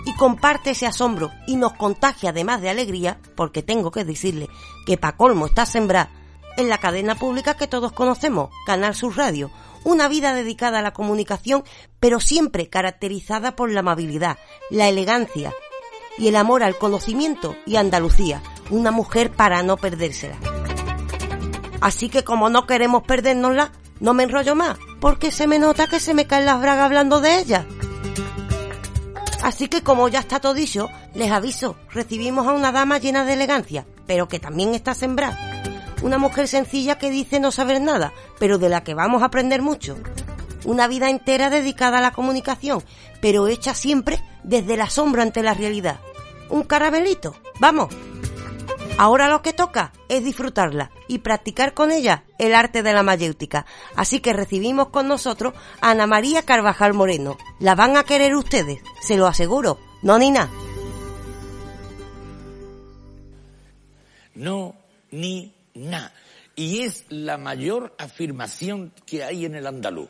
Y 0.05 0.15
comparte 0.15 0.71
ese 0.71 0.87
asombro 0.87 1.31
y 1.45 1.57
nos 1.57 1.73
contagia 1.73 2.29
además 2.29 2.61
de 2.61 2.69
alegría, 2.69 3.19
porque 3.35 3.61
tengo 3.61 3.91
que 3.91 4.05
decirle 4.05 4.49
que 4.85 4.97
pa' 4.97 5.17
colmo 5.17 5.45
está 5.45 5.65
sembrada 5.65 6.09
en 6.57 6.69
la 6.69 6.79
cadena 6.79 7.15
pública 7.15 7.55
que 7.55 7.67
todos 7.67 7.91
conocemos, 7.91 8.49
Canal 8.65 8.95
Sur 8.95 9.15
Radio, 9.15 9.51
una 9.87 10.09
vida 10.09 10.33
dedicada 10.33 10.79
a 10.79 10.81
la 10.81 10.91
comunicación, 10.91 11.63
pero 12.01 12.19
siempre 12.19 12.67
caracterizada 12.67 13.55
por 13.55 13.71
la 13.71 13.79
amabilidad, 13.79 14.37
la 14.69 14.89
elegancia 14.89 15.53
y 16.17 16.27
el 16.27 16.35
amor 16.35 16.61
al 16.61 16.77
conocimiento 16.77 17.55
y 17.65 17.77
Andalucía, 17.77 18.43
una 18.69 18.91
mujer 18.91 19.31
para 19.31 19.63
no 19.63 19.77
perdérsela. 19.77 20.35
Así 21.79 22.09
que 22.09 22.25
como 22.25 22.49
no 22.49 22.67
queremos 22.67 23.03
perdérnosla, 23.03 23.71
no 24.01 24.13
me 24.13 24.23
enrollo 24.23 24.55
más, 24.55 24.77
porque 24.99 25.31
se 25.31 25.47
me 25.47 25.57
nota 25.57 25.87
que 25.87 26.01
se 26.01 26.13
me 26.13 26.27
caen 26.27 26.45
las 26.45 26.59
bragas 26.59 26.85
hablando 26.85 27.21
de 27.21 27.39
ella. 27.39 27.65
Así 29.41 29.69
que 29.69 29.83
como 29.83 30.09
ya 30.09 30.19
está 30.19 30.41
todo 30.41 30.53
dicho, 30.53 30.89
les 31.13 31.31
aviso, 31.31 31.77
recibimos 31.91 32.45
a 32.45 32.51
una 32.51 32.73
dama 32.73 32.97
llena 32.97 33.23
de 33.23 33.33
elegancia, 33.33 33.87
pero 34.05 34.27
que 34.27 34.39
también 34.39 34.73
está 34.73 34.93
sembrada 34.93 35.46
una 36.01 36.17
mujer 36.17 36.47
sencilla 36.47 36.97
que 36.97 37.09
dice 37.09 37.39
no 37.39 37.51
saber 37.51 37.81
nada, 37.81 38.13
pero 38.39 38.57
de 38.57 38.69
la 38.69 38.83
que 38.83 38.93
vamos 38.93 39.21
a 39.21 39.25
aprender 39.25 39.61
mucho. 39.61 39.97
Una 40.65 40.87
vida 40.87 41.09
entera 41.09 41.49
dedicada 41.49 41.99
a 41.99 42.01
la 42.01 42.11
comunicación, 42.11 42.83
pero 43.21 43.47
hecha 43.47 43.73
siempre 43.73 44.23
desde 44.43 44.75
el 44.75 44.81
asombro 44.81 45.21
ante 45.21 45.43
la 45.43 45.53
realidad. 45.53 45.99
Un 46.49 46.63
caramelito, 46.63 47.35
vamos. 47.59 47.93
Ahora 48.97 49.29
lo 49.29 49.43
que 49.43 49.53
toca 49.53 49.91
es 50.09 50.23
disfrutarla 50.23 50.89
y 51.07 51.19
practicar 51.19 51.73
con 51.75 51.91
ella 51.91 52.23
el 52.39 52.55
arte 52.55 52.81
de 52.81 52.93
la 52.93 53.03
mayéutica. 53.03 53.65
Así 53.95 54.19
que 54.19 54.33
recibimos 54.33 54.89
con 54.89 55.07
nosotros 55.07 55.53
a 55.81 55.91
Ana 55.91 56.07
María 56.07 56.41
Carvajal 56.41 56.93
Moreno. 56.93 57.37
La 57.59 57.75
van 57.75 57.95
a 57.95 58.03
querer 58.03 58.35
ustedes, 58.35 58.79
se 59.01 59.17
lo 59.17 59.27
aseguro. 59.27 59.77
No 60.01 60.17
ni 60.17 60.31
nada. 60.31 60.49
No, 64.33 64.73
ni 65.11 65.56
nada. 65.77 66.13
Y 66.55 66.81
es 66.81 67.05
la 67.09 67.37
mayor 67.37 67.93
afirmación 67.97 68.91
que 69.05 69.23
hay 69.23 69.45
en 69.45 69.55
el 69.55 69.67
andaluz. 69.67 70.09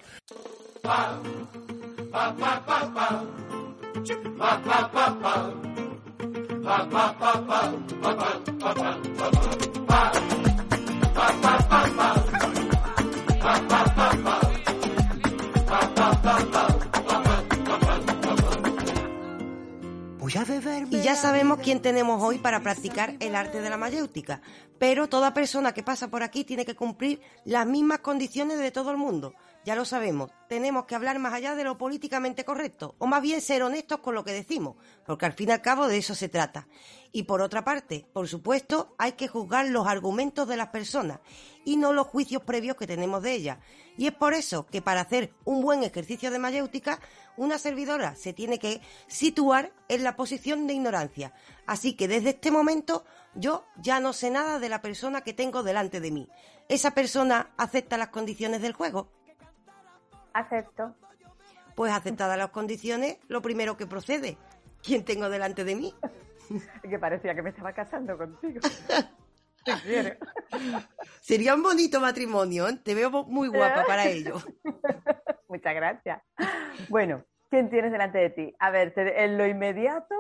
Y 20.92 21.02
ya 21.02 21.16
sabemos 21.16 21.60
quién 21.64 21.82
tenemos 21.82 22.22
hoy 22.22 22.38
para 22.38 22.62
practicar 22.62 23.16
el 23.20 23.36
arte 23.36 23.60
de 23.60 23.70
la 23.70 23.78
mayéutica. 23.78 24.42
Pero 24.78 25.10
toda 25.10 25.34
persona 25.34 25.74
que 25.74 25.82
pasa 25.82 26.10
por 26.10 26.22
aquí 26.22 26.44
tiene 26.44 26.66
que 26.66 26.76
cumplir 26.76 27.22
las 27.44 27.66
mismas 27.66 28.00
condiciones 28.00 28.60
de 28.60 28.70
todo 28.70 28.92
el 28.92 28.98
mundo. 28.98 29.34
Ya 29.66 29.76
lo 29.76 29.84
sabemos, 29.84 30.32
tenemos 30.48 30.86
que 30.86 30.96
hablar 30.96 31.20
más 31.20 31.34
allá 31.34 31.56
de 31.56 31.64
lo 31.64 31.78
políticamente 31.78 32.46
correcto, 32.46 32.96
o 33.00 33.08
más 33.08 33.22
bien 33.22 33.42
ser 33.42 33.64
honestos 33.64 34.00
con 34.00 34.16
lo 34.16 34.24
que 34.24 34.32
decimos, 34.32 34.78
porque 35.06 35.26
al 35.26 35.34
fin 35.34 35.50
y 35.50 35.52
al 35.52 35.62
cabo 35.62 35.88
de 35.88 35.98
eso 35.98 36.16
se 36.16 36.30
trata. 36.30 36.68
Y 37.12 37.24
por 37.24 37.42
otra 37.42 37.66
parte, 37.66 38.06
por 38.14 38.30
supuesto, 38.30 38.96
hay 38.98 39.14
que 39.14 39.28
juzgar 39.28 39.68
los 39.68 39.88
argumentos 39.88 40.48
de 40.48 40.56
las 40.56 40.70
personas 40.70 41.20
y 41.68 41.76
no 41.76 41.92
los 41.92 42.08
juicios 42.08 42.44
previos 42.44 42.78
que 42.78 42.88
tenemos 42.88 43.22
de 43.22 43.34
ellas. 43.34 43.58
Y 43.98 44.08
es 44.08 44.14
por 44.14 44.34
eso 44.34 44.66
que 44.68 44.82
para 44.82 45.02
hacer 45.02 45.34
un 45.44 45.62
buen 45.62 45.84
ejercicio 45.84 46.32
de 46.32 46.40
mayéutica, 46.40 47.02
una 47.36 47.60
servidora 47.60 48.16
se 48.16 48.32
tiene 48.32 48.58
que 48.58 48.80
situar 49.08 49.74
en 49.90 50.06
la 50.06 50.16
posición 50.16 50.66
de 50.66 50.76
ignorancia. 50.76 51.34
Así 51.66 51.94
que 51.94 52.08
desde 52.08 52.30
este 52.30 52.52
momento 52.52 53.04
yo 53.36 53.66
ya 53.76 54.00
no 54.00 54.14
sé 54.14 54.32
nada 54.32 54.60
de 54.60 54.70
la 54.70 54.82
persona 54.82 55.26
que 55.26 55.34
tengo 55.34 55.62
delante 55.62 56.00
de 56.00 56.10
mí. 56.10 56.30
¿Esa 56.70 56.92
persona 56.92 57.52
acepta 57.58 57.98
las 57.98 58.10
condiciones 58.10 58.62
del 58.62 58.72
juego? 58.72 59.12
Acepto. 60.32 60.96
Pues 61.76 61.92
aceptadas 61.92 62.38
las 62.38 62.52
condiciones, 62.52 63.18
lo 63.28 63.42
primero 63.42 63.76
que 63.76 63.88
procede. 63.88 64.38
¿Quién 64.82 65.04
tengo 65.04 65.30
delante 65.30 65.66
de 65.66 65.76
mí? 65.76 65.94
Que 66.82 66.98
parecía 66.98 67.36
que 67.36 67.42
me 67.42 67.50
estaba 67.50 67.74
casando 67.74 68.18
contigo. 68.18 68.62
Te. 69.84 70.18
Sería 71.22 71.56
un 71.56 71.64
bonito 71.64 72.00
matrimonio, 72.00 72.68
¿eh? 72.68 72.80
te 72.84 72.96
veo 72.96 73.10
muy 73.26 73.48
guapa 73.50 73.84
para 73.86 74.06
ello. 74.08 74.36
Muchas 75.50 75.76
gracias. 75.76 76.22
Bueno, 76.90 77.24
¿quién 77.50 77.70
tienes 77.70 77.92
delante 77.92 78.18
de 78.18 78.30
ti? 78.30 78.56
A 78.60 78.70
ver, 78.72 78.94
¿te- 78.94 79.24
¿en 79.24 79.38
lo 79.38 79.46
inmediato 79.46 80.16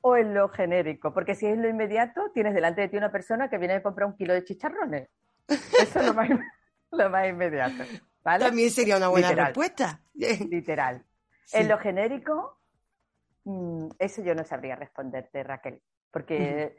o 0.00 0.16
en 0.16 0.34
lo 0.34 0.48
genérico? 0.48 1.12
Porque 1.14 1.34
si 1.34 1.46
es 1.46 1.56
lo 1.58 1.68
inmediato, 1.68 2.30
tienes 2.32 2.54
delante 2.54 2.80
de 2.82 2.88
ti 2.88 2.96
una 2.96 3.12
persona 3.12 3.48
que 3.48 3.58
viene 3.58 3.74
a 3.74 3.82
comprar 3.82 4.08
un 4.08 4.16
kilo 4.16 4.32
de 4.34 4.44
chicharrones. 4.44 5.08
Eso 5.48 6.00
es 6.00 6.06
lo 6.06 6.14
más, 6.14 6.28
lo 6.90 7.10
más 7.10 7.28
inmediato. 7.28 7.84
¿vale? 8.22 8.44
También 8.44 8.70
sería 8.70 8.96
una 8.96 9.08
buena 9.08 9.28
Literal. 9.28 9.46
respuesta. 9.48 10.00
Literal. 10.14 11.04
Sí. 11.44 11.58
En 11.58 11.68
lo 11.68 11.78
genérico, 11.78 12.58
mm, 13.44 13.88
eso 13.98 14.22
yo 14.22 14.34
no 14.34 14.44
sabría 14.44 14.76
responderte, 14.76 15.42
Raquel, 15.42 15.82
porque 16.10 16.76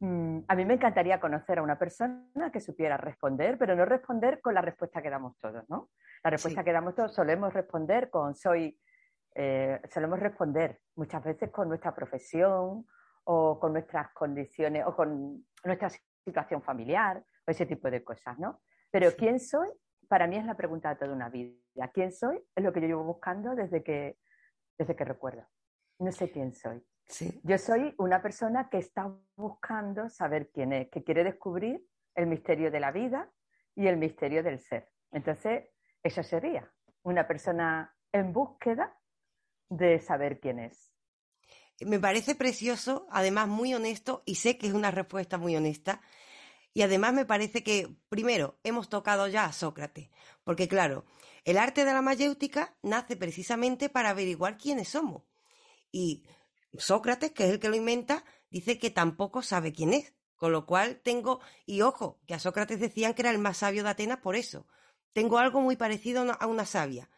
a 0.00 0.54
mí 0.54 0.64
me 0.66 0.74
encantaría 0.74 1.18
conocer 1.18 1.58
a 1.58 1.62
una 1.62 1.78
persona 1.78 2.50
que 2.52 2.60
supiera 2.60 2.96
responder, 2.96 3.56
pero 3.58 3.74
no 3.74 3.84
responder 3.86 4.40
con 4.40 4.54
la 4.54 4.60
respuesta 4.60 5.00
que 5.00 5.08
damos 5.10 5.38
todos, 5.38 5.64
¿no? 5.70 5.90
La 6.22 6.30
respuesta 6.30 6.60
Sí. 6.60 6.64
que 6.64 6.72
damos 6.72 6.94
todos 6.94 7.14
solemos 7.14 7.54
responder 7.54 8.10
con 8.10 8.34
soy, 8.34 8.78
eh, 9.34 9.80
solemos 9.90 10.20
responder 10.20 10.80
muchas 10.96 11.24
veces 11.24 11.50
con 11.50 11.68
nuestra 11.68 11.94
profesión 11.94 12.86
o 13.24 13.58
con 13.58 13.72
nuestras 13.72 14.12
condiciones 14.12 14.84
o 14.86 14.94
con 14.94 15.44
nuestra 15.64 15.88
situación 16.24 16.62
familiar 16.62 17.24
o 17.46 17.50
ese 17.50 17.64
tipo 17.66 17.90
de 17.90 18.04
cosas, 18.04 18.38
¿no? 18.38 18.60
Pero 18.90 19.10
¿quién 19.16 19.40
soy? 19.40 19.68
Para 20.08 20.26
mí 20.26 20.36
es 20.36 20.44
la 20.44 20.56
pregunta 20.56 20.90
de 20.90 20.96
toda 20.96 21.12
una 21.12 21.28
vida. 21.28 21.88
¿Quién 21.92 22.12
soy? 22.12 22.42
Es 22.54 22.62
lo 22.62 22.72
que 22.72 22.80
yo 22.80 22.86
llevo 22.86 23.04
buscando 23.04 23.54
desde 23.54 23.82
que, 23.82 24.18
desde 24.78 24.94
que 24.94 25.04
recuerdo. 25.04 25.46
No 25.98 26.12
sé 26.12 26.30
quién 26.30 26.52
soy. 26.54 26.84
Sí. 27.08 27.40
Yo 27.44 27.58
soy 27.58 27.94
una 27.98 28.20
persona 28.20 28.68
que 28.68 28.78
está 28.78 29.14
buscando 29.36 30.08
saber 30.08 30.50
quién 30.50 30.72
es, 30.72 30.88
que 30.90 31.04
quiere 31.04 31.24
descubrir 31.24 31.86
el 32.14 32.26
misterio 32.26 32.70
de 32.70 32.80
la 32.80 32.90
vida 32.90 33.30
y 33.74 33.86
el 33.86 33.96
misterio 33.96 34.42
del 34.42 34.58
ser. 34.60 34.90
Entonces, 35.12 35.64
eso 36.02 36.22
sería 36.22 36.70
una 37.02 37.26
persona 37.28 37.94
en 38.12 38.32
búsqueda 38.32 38.98
de 39.68 40.00
saber 40.00 40.40
quién 40.40 40.58
es. 40.58 40.92
Me 41.80 42.00
parece 42.00 42.34
precioso, 42.34 43.06
además 43.10 43.48
muy 43.48 43.74
honesto, 43.74 44.22
y 44.24 44.36
sé 44.36 44.56
que 44.56 44.66
es 44.66 44.72
una 44.72 44.90
respuesta 44.90 45.36
muy 45.36 45.54
honesta. 45.56 46.00
Y 46.72 46.82
además 46.82 47.12
me 47.12 47.26
parece 47.26 47.62
que, 47.62 47.88
primero, 48.08 48.58
hemos 48.64 48.88
tocado 48.88 49.28
ya 49.28 49.44
a 49.44 49.52
Sócrates, 49.52 50.10
porque 50.44 50.68
claro, 50.68 51.04
el 51.44 51.58
arte 51.58 51.84
de 51.84 51.92
la 51.92 52.02
mayéutica 52.02 52.76
nace 52.82 53.16
precisamente 53.16 53.88
para 53.88 54.10
averiguar 54.10 54.58
quiénes 54.58 54.88
somos. 54.88 55.22
Y 55.92 56.26
Sócrates, 56.78 57.32
que 57.32 57.44
es 57.44 57.50
el 57.50 57.60
que 57.60 57.68
lo 57.68 57.76
inventa, 57.76 58.24
dice 58.50 58.78
que 58.78 58.90
tampoco 58.90 59.42
sabe 59.42 59.72
quién 59.72 59.92
es. 59.92 60.14
Con 60.36 60.52
lo 60.52 60.66
cual 60.66 61.00
tengo, 61.02 61.40
y 61.64 61.80
ojo, 61.80 62.20
que 62.26 62.34
a 62.34 62.38
Sócrates 62.38 62.78
decían 62.78 63.14
que 63.14 63.22
era 63.22 63.30
el 63.30 63.38
más 63.38 63.58
sabio 63.58 63.82
de 63.82 63.88
Atenas 63.90 64.18
por 64.18 64.36
eso. 64.36 64.66
Tengo 65.14 65.38
algo 65.38 65.60
muy 65.62 65.76
parecido 65.76 66.30
a 66.38 66.46
una, 66.46 66.66
sabia. 66.66 67.08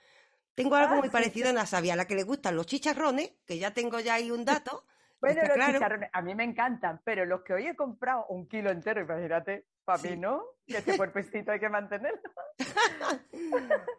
Tengo 0.54 0.76
algo 0.76 0.94
Ah, 0.94 1.00
muy 1.00 1.08
sí, 1.08 1.12
parecido 1.12 1.48
a 1.48 1.52
una 1.52 1.66
sabia, 1.66 1.94
a 1.94 1.96
la 1.96 2.06
que 2.06 2.14
le 2.14 2.22
gustan 2.22 2.54
los 2.54 2.66
chicharrones, 2.66 3.32
que 3.44 3.58
ya 3.58 3.74
tengo 3.74 3.98
ya 4.00 4.14
ahí 4.14 4.30
un 4.30 4.44
dato. 4.44 4.84
Bueno, 5.20 5.42
está 5.42 5.48
los 5.48 5.56
claro. 5.56 5.72
chicharrones 5.74 6.10
a 6.12 6.22
mí 6.22 6.34
me 6.36 6.44
encantan, 6.44 7.00
pero 7.04 7.24
los 7.26 7.42
que 7.42 7.54
hoy 7.54 7.66
he 7.66 7.74
comprado 7.74 8.26
un 8.28 8.46
kilo 8.46 8.70
entero, 8.70 9.00
imagínate, 9.00 9.66
para 9.84 9.98
Sí. 9.98 10.08
mí 10.10 10.16
no, 10.16 10.44
que 10.66 10.78
ese 10.78 10.94
cuerpecito 10.96 11.50
hay 11.50 11.58
que 11.58 11.68
mantenerlo. 11.68 12.20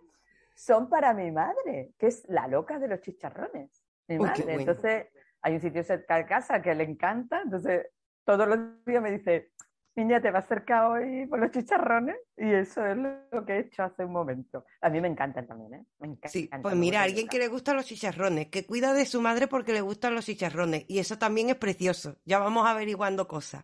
Son 0.55 0.89
para 0.89 1.13
mi 1.13 1.31
madre, 1.31 1.93
que 1.97 2.07
es 2.07 2.23
la 2.29 2.47
loca 2.47 2.79
de 2.79 2.87
los 2.87 3.01
chicharrones. 3.01 3.83
Mi 4.07 4.17
Uy, 4.17 4.27
madre. 4.27 4.53
bueno. 4.53 4.59
Entonces, 4.71 5.07
hay 5.41 5.53
un 5.53 5.61
sitio 5.61 5.83
cerca 5.83 6.17
de 6.17 6.25
casa 6.25 6.61
que 6.61 6.73
le 6.75 6.83
encanta, 6.83 7.41
entonces 7.43 7.87
todos 8.25 8.47
los 8.47 8.59
días 8.85 9.01
me 9.01 9.11
dice, 9.11 9.51
niña, 9.95 10.21
te 10.21 10.31
vas 10.31 10.47
cerca 10.47 10.87
hoy 10.87 11.25
por 11.27 11.39
los 11.39 11.51
chicharrones, 11.51 12.15
y 12.37 12.53
eso 12.53 12.85
es 12.85 12.95
lo 13.31 13.45
que 13.45 13.53
he 13.53 13.59
hecho 13.59 13.83
hace 13.83 14.05
un 14.05 14.13
momento. 14.13 14.63
A 14.81 14.89
mí 14.89 15.01
me 15.01 15.09
encantan 15.09 15.45
también, 15.45 15.73
¿eh? 15.73 15.85
Me 15.99 16.07
encantan. 16.07 16.31
Sí, 16.31 16.49
pues 16.61 16.75
mira, 16.75 17.01
alguien 17.01 17.27
que 17.27 17.37
le 17.37 17.49
gustan 17.49 17.75
los 17.75 17.85
chicharrones, 17.85 18.47
que 18.47 18.65
cuida 18.65 18.93
de 18.93 19.05
su 19.05 19.19
madre 19.19 19.47
porque 19.47 19.73
le 19.73 19.81
gustan 19.81 20.15
los 20.15 20.25
chicharrones, 20.25 20.85
y 20.87 20.99
eso 20.99 21.17
también 21.17 21.49
es 21.49 21.55
precioso. 21.55 22.17
Ya 22.23 22.39
vamos 22.39 22.65
averiguando 22.67 23.27
cosas. 23.27 23.63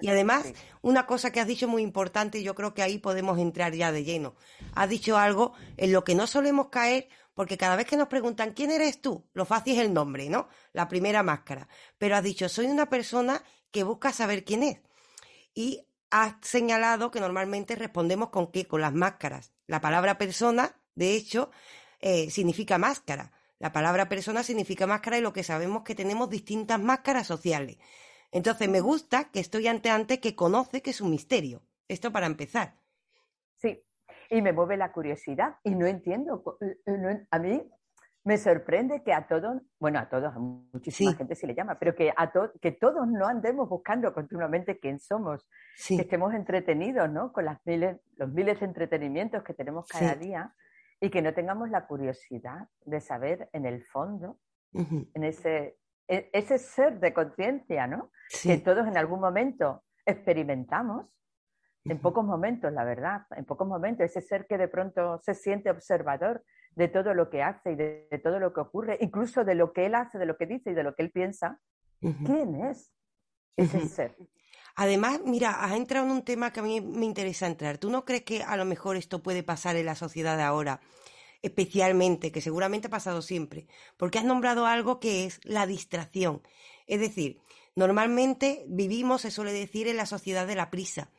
Y 0.00 0.08
además, 0.08 0.46
Sí. 0.46 0.54
una 0.82 1.06
cosa 1.06 1.30
que 1.30 1.40
has 1.40 1.46
dicho 1.46 1.68
muy 1.68 1.82
importante, 1.82 2.38
y 2.38 2.42
yo 2.42 2.54
creo 2.54 2.74
que 2.74 2.82
ahí 2.82 2.98
podemos 2.98 3.38
entrar 3.38 3.72
ya 3.72 3.90
de 3.92 4.04
lleno. 4.04 4.34
Has 4.74 4.88
dicho 4.88 5.16
algo 5.16 5.54
en 5.76 5.92
lo 5.92 6.04
que 6.04 6.14
no 6.14 6.26
solemos 6.26 6.68
caer, 6.68 7.08
porque 7.40 7.56
cada 7.56 7.74
vez 7.74 7.86
que 7.86 7.96
nos 7.96 8.08
preguntan 8.08 8.52
quién 8.52 8.70
eres 8.70 9.00
tú, 9.00 9.26
lo 9.32 9.46
fácil 9.46 9.72
es 9.72 9.78
el 9.86 9.94
nombre, 9.94 10.28
¿no? 10.28 10.50
La 10.74 10.88
primera 10.88 11.22
máscara. 11.22 11.68
Pero 11.96 12.14
has 12.14 12.22
dicho, 12.22 12.50
soy 12.50 12.66
una 12.66 12.90
persona 12.90 13.42
que 13.70 13.82
busca 13.82 14.12
saber 14.12 14.44
quién 14.44 14.62
es. 14.62 14.78
Y 15.54 15.86
has 16.10 16.34
señalado 16.42 17.10
que 17.10 17.18
normalmente 17.18 17.76
respondemos 17.76 18.28
con 18.28 18.52
qué, 18.52 18.66
con 18.66 18.82
las 18.82 18.92
máscaras. 18.92 19.54
La 19.66 19.80
palabra 19.80 20.18
persona, 20.18 20.76
de 20.94 21.14
hecho, 21.14 21.50
eh, 22.00 22.30
significa 22.30 22.76
máscara. 22.76 23.32
La 23.58 23.72
palabra 23.72 24.10
persona 24.10 24.42
significa 24.42 24.86
máscara 24.86 25.16
y 25.16 25.22
lo 25.22 25.32
que 25.32 25.42
sabemos 25.42 25.82
que 25.82 25.94
tenemos 25.94 26.28
distintas 26.28 26.78
máscaras 26.78 27.26
sociales. 27.26 27.78
Entonces 28.32 28.68
me 28.68 28.82
gusta 28.82 29.30
que 29.30 29.40
estoy 29.40 29.66
ante 29.66 29.88
ante 29.88 30.20
que 30.20 30.34
conoce 30.34 30.82
que 30.82 30.90
es 30.90 31.00
un 31.00 31.08
misterio. 31.08 31.62
Esto 31.88 32.12
para 32.12 32.26
empezar. 32.26 32.76
Sí, 33.56 33.82
y 34.30 34.40
me 34.42 34.52
mueve 34.52 34.76
la 34.76 34.92
curiosidad 34.92 35.56
y 35.64 35.74
no 35.74 35.86
entiendo. 35.86 36.56
eh, 36.60 36.78
eh, 36.86 36.96
no 36.98 37.08
a 37.30 37.38
mí 37.38 37.68
me 38.22 38.36
sorprende 38.38 39.02
que 39.02 39.12
a 39.12 39.26
todos, 39.26 39.62
bueno, 39.78 39.98
a 39.98 40.08
todos, 40.08 40.34
a 40.34 40.38
muchísima 40.38 41.10
Sí. 41.12 41.16
gente 41.16 41.34
se 41.34 41.46
le 41.46 41.54
llama, 41.54 41.78
pero 41.78 41.94
que, 41.94 42.12
a 42.14 42.30
to- 42.30 42.52
que 42.60 42.72
todos 42.72 43.08
no 43.08 43.26
andemos 43.26 43.68
buscando 43.68 44.12
continuamente 44.12 44.78
quién 44.78 45.00
somos, 45.00 45.42
que 45.44 45.82
Sí, 45.82 46.00
estemos 46.00 46.34
entretenidos, 46.34 47.10
¿no? 47.10 47.32
Con 47.32 47.46
las 47.46 47.58
miles, 47.64 47.98
los 48.16 48.30
miles 48.30 48.60
de 48.60 48.66
entretenimientos 48.66 49.42
que 49.42 49.54
tenemos 49.54 49.86
cada 49.88 50.12
Sí. 50.14 50.18
día 50.26 50.54
y 51.00 51.08
que 51.10 51.22
no 51.22 51.32
tengamos 51.32 51.70
la 51.70 51.86
curiosidad 51.86 52.68
de 52.84 53.00
saber 53.00 53.48
en 53.54 53.64
el 53.64 53.82
fondo, 53.84 54.38
ujú, 54.74 55.08
en 55.14 55.24
ese, 55.24 55.78
e- 56.06 56.28
ese 56.34 56.58
ser 56.58 57.00
de 57.00 57.14
conciencia, 57.14 57.86
¿no? 57.86 58.10
que 58.42 58.58
todos 58.58 58.86
en 58.86 58.98
algún 58.98 59.20
momento 59.20 59.82
experimentamos, 60.04 61.06
en 61.90 61.98
pocos 61.98 62.24
momentos, 62.24 62.72
la 62.72 62.84
verdad, 62.84 63.22
en 63.36 63.44
pocos 63.44 63.66
momentos, 63.66 64.04
ese 64.04 64.20
ser 64.20 64.46
que 64.46 64.56
de 64.56 64.68
pronto 64.68 65.18
se 65.24 65.34
siente 65.34 65.70
observador 65.70 66.44
de 66.76 66.86
todo 66.86 67.14
lo 67.14 67.30
que 67.30 67.42
hace 67.42 67.72
y 67.72 67.74
de, 67.74 68.06
de 68.08 68.18
todo 68.20 68.38
lo 68.38 68.52
que 68.52 68.60
ocurre, 68.60 68.96
incluso 69.00 69.44
de 69.44 69.56
lo 69.56 69.72
que 69.72 69.86
él 69.86 69.96
hace, 69.96 70.16
de 70.16 70.24
lo 70.24 70.36
que 70.36 70.46
dice 70.46 70.70
y 70.70 70.74
de 70.74 70.84
lo 70.84 70.94
que 70.94 71.02
él 71.02 71.10
piensa. 71.10 71.58
¿quién 72.00 72.64
es 72.64 72.92
ese 73.56 73.88
ser? 73.88 74.16
Además, 74.76 75.20
mira, 75.24 75.64
has 75.64 75.72
entrado 75.72 76.06
en 76.06 76.12
un 76.12 76.24
tema 76.24 76.52
que 76.52 76.60
a 76.60 76.62
mí 76.62 76.80
me 76.80 77.04
interesa 77.04 77.48
entrar. 77.48 77.78
¿Tú 77.78 77.90
no 77.90 78.04
crees 78.04 78.22
que 78.22 78.44
a 78.44 78.56
lo 78.56 78.64
mejor 78.64 78.96
esto 78.96 79.20
puede 79.20 79.42
pasar 79.42 79.74
en 79.74 79.86
la 79.86 79.96
sociedad 79.96 80.36
de 80.36 80.44
ahora? 80.44 80.80
Especialmente, 81.42 82.30
que 82.30 82.40
seguramente 82.40 82.86
ha 82.86 82.90
pasado 82.90 83.20
siempre, 83.20 83.66
porque 83.96 84.20
has 84.20 84.24
nombrado 84.24 84.64
algo 84.64 85.00
que 85.00 85.24
es 85.24 85.40
la 85.42 85.66
distracción. 85.66 86.40
Es 86.86 87.00
decir, 87.00 87.40
normalmente 87.74 88.64
vivimos, 88.68 89.22
se 89.22 89.32
suele 89.32 89.52
decir, 89.52 89.88
en 89.88 89.96
la 89.96 90.06
sociedad 90.06 90.46
de 90.46 90.54
la 90.54 90.70
prisa, 90.70 91.10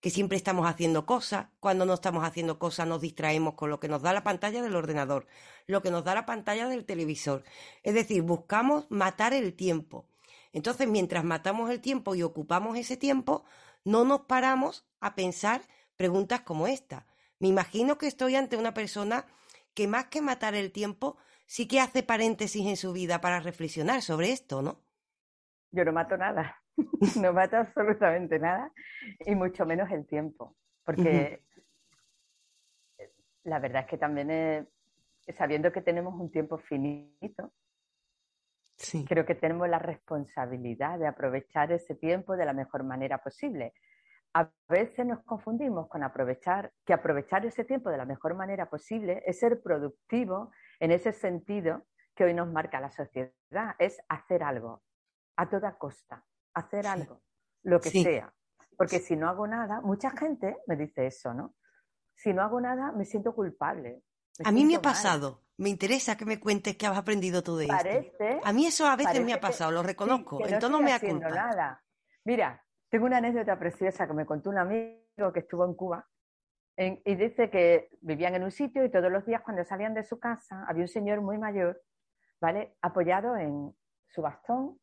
que 0.00 0.10
siempre 0.10 0.36
estamos 0.36 0.66
haciendo 0.66 1.04
cosas, 1.04 1.46
cuando 1.60 1.84
no 1.84 1.94
estamos 1.94 2.24
haciendo 2.24 2.58
cosas 2.58 2.86
nos 2.86 3.00
distraemos 3.00 3.54
con 3.54 3.70
lo 3.70 3.80
que 3.80 3.88
nos 3.88 4.02
da 4.02 4.12
la 4.12 4.24
pantalla 4.24 4.62
del 4.62 4.74
ordenador, 4.76 5.26
lo 5.66 5.82
que 5.82 5.90
nos 5.90 6.04
da 6.04 6.14
la 6.14 6.26
pantalla 6.26 6.68
del 6.68 6.86
televisor. 6.86 7.44
Es 7.82 7.94
decir, 7.94 8.22
buscamos 8.22 8.86
matar 8.90 9.34
el 9.34 9.54
tiempo. 9.54 10.06
Entonces, 10.52 10.88
mientras 10.88 11.22
matamos 11.24 11.70
el 11.70 11.80
tiempo 11.80 12.14
y 12.14 12.22
ocupamos 12.22 12.76
ese 12.78 12.96
tiempo, 12.96 13.44
no 13.84 14.04
nos 14.04 14.22
paramos 14.22 14.86
a 15.00 15.14
pensar 15.14 15.62
preguntas 15.96 16.40
como 16.40 16.66
esta. 16.66 17.06
Me 17.38 17.48
imagino 17.48 17.98
que 17.98 18.06
estoy 18.06 18.36
ante 18.36 18.56
una 18.56 18.74
persona 18.74 19.26
que 19.74 19.86
más 19.86 20.06
que 20.06 20.22
matar 20.22 20.54
el 20.54 20.72
tiempo, 20.72 21.18
sí 21.46 21.68
que 21.68 21.80
hace 21.80 22.02
paréntesis 22.02 22.66
en 22.66 22.76
su 22.76 22.92
vida 22.92 23.20
para 23.20 23.40
reflexionar 23.40 24.02
sobre 24.02 24.32
esto, 24.32 24.62
¿no? 24.62 24.80
Yo 25.72 25.84
no 25.84 25.92
mato 25.92 26.16
nada, 26.16 26.62
no 27.22 27.32
mato 27.32 27.56
absolutamente 27.56 28.38
nada, 28.38 28.72
y 29.20 29.34
mucho 29.34 29.66
menos 29.66 29.90
el 29.90 30.06
tiempo, 30.06 30.56
porque 30.84 31.42
la 33.44 33.58
verdad 33.58 33.82
es 33.82 33.88
que 33.88 33.98
también 33.98 34.30
es, 34.30 34.66
sabiendo 35.36 35.72
que 35.72 35.80
tenemos 35.80 36.14
un 36.14 36.30
tiempo 36.30 36.58
finito, 36.58 37.52
creo 39.06 39.26
que 39.26 39.34
tenemos 39.34 39.68
la 39.68 39.78
responsabilidad 39.78 40.98
de 40.98 41.06
aprovechar 41.06 41.70
ese 41.72 41.94
tiempo 41.94 42.36
de 42.36 42.46
la 42.46 42.52
mejor 42.52 42.82
manera 42.84 43.18
posible. 43.18 43.74
A 44.32 44.48
veces 44.68 45.04
nos 45.04 45.22
confundimos 45.24 45.88
con 45.88 46.02
aprovechar, 46.02 46.72
que 46.84 46.92
aprovechar 46.92 47.44
ese 47.44 47.64
tiempo 47.64 47.90
de 47.90 47.98
la 47.98 48.04
mejor 48.04 48.34
manera 48.34 48.70
posible 48.70 49.22
es 49.26 49.40
ser 49.40 49.60
productivo 49.60 50.52
en 50.78 50.92
ese 50.92 51.12
sentido 51.12 51.84
que 52.14 52.24
hoy 52.24 52.34
nos 52.34 52.50
marca 52.50 52.80
la 52.80 52.90
sociedad, 52.90 53.74
es 53.78 54.00
hacer 54.08 54.42
algo, 54.42 54.82
a 55.36 55.48
toda 55.48 55.76
costa, 55.76 56.24
hacer 56.54 56.86
algo, 56.86 57.22
lo 57.62 57.80
que 57.80 57.90
sea. 57.90 58.32
Porque 58.76 58.98
si 58.98 59.16
no 59.16 59.28
hago 59.28 59.46
nada, 59.46 59.80
mucha 59.80 60.10
gente 60.10 60.56
me 60.66 60.76
dice 60.76 61.06
eso, 61.06 61.34
¿no? 61.34 61.54
Si 62.14 62.32
no 62.32 62.42
hago 62.42 62.60
nada, 62.60 62.92
me 62.92 63.04
siento 63.04 63.34
culpable. 63.34 64.02
a 64.44 64.52
mí 64.52 64.64
me 64.64 64.76
ha 64.76 64.82
pasado. 64.82 65.42
Me 65.58 65.68
interesa 65.68 66.16
que 66.16 66.24
me 66.24 66.40
cuentes 66.40 66.76
qué 66.76 66.86
has 66.86 66.96
aprendido 66.96 67.42
tú 67.42 67.56
de 67.56 67.66
esto. 67.66 68.24
A 68.42 68.52
mí 68.52 68.66
eso 68.66 68.86
a 68.86 68.96
veces 68.96 69.22
me 69.22 69.34
ha 69.34 69.40
pasado, 69.40 69.70
lo 69.70 69.82
reconozco. 69.82 70.40
Entonces 70.40 70.70
no 70.70 70.80
me 70.80 70.92
ha 70.92 71.00
culpa. 71.00 71.28
nada. 71.28 71.82
Mira, 72.24 72.64
tengo 72.88 73.04
una 73.04 73.18
anécdota 73.18 73.58
preciosa 73.58 74.06
que 74.06 74.14
me 74.14 74.24
contó 74.24 74.48
un 74.48 74.58
amigo 74.58 75.32
que 75.32 75.40
estuvo 75.40 75.64
en 75.66 75.74
Cuba 75.74 76.08
y 76.76 77.14
dice 77.14 77.50
que 77.50 77.90
vivían 78.00 78.34
en 78.34 78.44
un 78.44 78.50
sitio 78.50 78.84
y 78.84 78.90
todos 78.90 79.12
los 79.12 79.26
días 79.26 79.42
cuando 79.42 79.64
salían 79.64 79.92
de 79.92 80.02
su 80.02 80.18
casa 80.18 80.64
había 80.66 80.82
un 80.82 80.88
señor 80.88 81.20
muy 81.20 81.36
mayor, 81.36 81.82
¿vale? 82.40 82.76
Apoyado 82.80 83.36
en 83.36 83.74
su 84.08 84.22
bastón, 84.22 84.80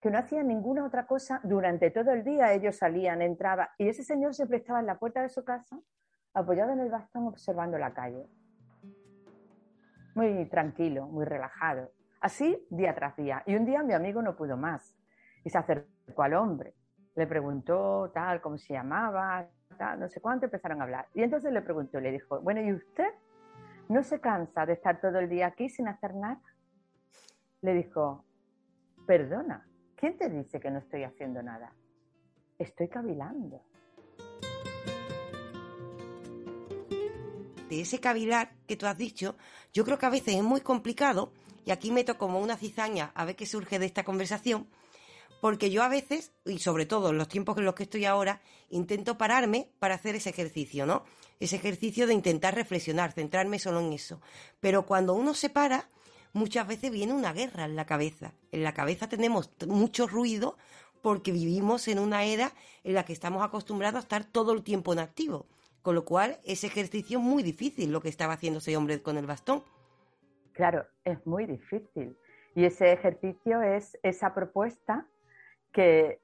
que 0.00 0.10
no 0.10 0.18
hacía 0.18 0.42
ninguna 0.42 0.84
otra 0.84 1.06
cosa 1.06 1.40
durante 1.44 1.90
todo 1.90 2.10
el 2.12 2.24
día. 2.24 2.52
Ellos 2.52 2.76
salían, 2.76 3.22
entraban 3.22 3.68
y 3.78 3.88
ese 3.88 4.02
señor 4.02 4.34
siempre 4.34 4.58
estaba 4.58 4.80
en 4.80 4.86
la 4.86 4.98
puerta 4.98 5.22
de 5.22 5.28
su 5.28 5.44
casa, 5.44 5.78
apoyado 6.32 6.72
en 6.72 6.80
el 6.80 6.90
bastón, 6.90 7.26
observando 7.26 7.76
la 7.78 7.92
calle. 7.92 8.26
Muy 10.14 10.48
tranquilo, 10.48 11.06
muy 11.06 11.24
relajado. 11.24 11.92
Así 12.20 12.66
día 12.70 12.94
tras 12.94 13.16
día. 13.16 13.42
Y 13.46 13.56
un 13.56 13.64
día 13.64 13.82
mi 13.82 13.92
amigo 13.92 14.22
no 14.22 14.36
pudo 14.36 14.56
más 14.56 14.94
y 15.44 15.50
se 15.50 15.58
acercó 15.58 16.22
al 16.22 16.34
hombre. 16.34 16.74
Le 17.14 17.26
preguntó 17.26 18.10
tal, 18.14 18.40
cómo 18.40 18.56
se 18.56 18.72
llamaba, 18.72 19.46
no 19.98 20.08
sé 20.08 20.20
cuánto, 20.20 20.46
empezaron 20.46 20.80
a 20.80 20.84
hablar. 20.84 21.08
Y 21.14 21.22
entonces 21.22 21.52
le 21.52 21.62
preguntó, 21.62 22.00
le 22.00 22.12
dijo, 22.12 22.40
bueno, 22.40 22.60
¿y 22.60 22.72
usted 22.72 23.10
no 23.88 24.02
se 24.02 24.20
cansa 24.20 24.64
de 24.64 24.74
estar 24.74 25.00
todo 25.00 25.18
el 25.18 25.28
día 25.28 25.46
aquí 25.46 25.68
sin 25.68 25.88
hacer 25.88 26.14
nada? 26.14 26.40
Le 27.62 27.74
dijo, 27.74 28.24
perdona, 29.06 29.66
¿quién 30.00 30.16
te 30.16 30.30
dice 30.30 30.58
que 30.58 30.70
no 30.70 30.78
estoy 30.78 31.04
haciendo 31.04 31.42
nada? 31.42 31.72
Estoy 32.58 32.88
cavilando. 32.88 33.62
De 37.68 37.82
ese 37.82 38.00
cavilar 38.00 38.56
que 38.66 38.76
tú 38.76 38.86
has 38.86 38.96
dicho, 38.96 39.36
yo 39.72 39.84
creo 39.84 39.98
que 39.98 40.06
a 40.06 40.10
veces 40.10 40.34
es 40.34 40.42
muy 40.42 40.62
complicado, 40.62 41.32
y 41.64 41.70
aquí 41.70 41.92
meto 41.92 42.18
como 42.18 42.40
una 42.40 42.56
cizaña 42.56 43.12
a 43.14 43.24
ver 43.24 43.36
qué 43.36 43.46
surge 43.46 43.78
de 43.78 43.86
esta 43.86 44.02
conversación, 44.02 44.66
porque 45.40 45.70
yo 45.70 45.82
a 45.82 45.88
veces, 45.88 46.32
y 46.44 46.58
sobre 46.58 46.86
todo 46.86 47.10
en 47.10 47.18
los 47.18 47.28
tiempos 47.28 47.56
en 47.58 47.64
los 47.64 47.74
que 47.74 47.84
estoy 47.84 48.06
ahora, 48.06 48.40
intento 48.70 49.16
pararme 49.16 49.70
para 49.78 49.94
hacer 49.94 50.16
ese 50.16 50.30
ejercicio, 50.30 50.84
¿no? 50.84 51.04
Ese 51.38 51.56
ejercicio 51.56 52.06
de 52.06 52.14
intentar 52.14 52.54
reflexionar, 52.54 53.12
centrarme 53.12 53.58
solo 53.58 53.80
en 53.80 53.92
eso. 53.92 54.20
Pero 54.58 54.84
cuando 54.84 55.14
uno 55.14 55.32
se 55.32 55.48
para, 55.48 55.88
muchas 56.32 56.66
veces 56.66 56.90
viene 56.90 57.12
una 57.12 57.32
guerra 57.32 57.64
en 57.64 57.76
la 57.76 57.86
cabeza. 57.86 58.32
En 58.52 58.62
la 58.64 58.74
cabeza 58.74 59.08
tenemos 59.08 59.50
mucho 59.66 60.06
ruido 60.06 60.56
porque 61.02 61.32
vivimos 61.32 61.88
en 61.88 61.98
una 61.98 62.24
era 62.24 62.52
en 62.84 62.94
la 62.94 63.04
que 63.04 63.12
estamos 63.12 63.42
acostumbrados 63.42 63.96
a 63.96 64.00
estar 64.00 64.24
todo 64.24 64.52
el 64.52 64.62
tiempo 64.62 64.92
en 64.92 64.98
activo. 64.98 65.46
Con 65.82 65.94
lo 65.94 66.04
cual, 66.04 66.38
ese 66.44 66.66
ejercicio 66.66 67.18
es 67.18 67.24
muy 67.24 67.42
difícil 67.42 67.90
lo 67.90 68.02
que 68.02 68.10
estaba 68.10 68.34
haciendo 68.34 68.58
ese 68.58 68.76
hombre 68.76 69.00
con 69.02 69.16
el 69.16 69.26
bastón. 69.26 69.62
Claro, 70.52 70.86
es 71.04 71.24
muy 71.26 71.46
difícil. 71.46 72.16
Y 72.54 72.64
ese 72.64 72.92
ejercicio 72.92 73.62
es 73.62 73.98
esa 74.02 74.34
propuesta 74.34 75.06
que 75.72 76.20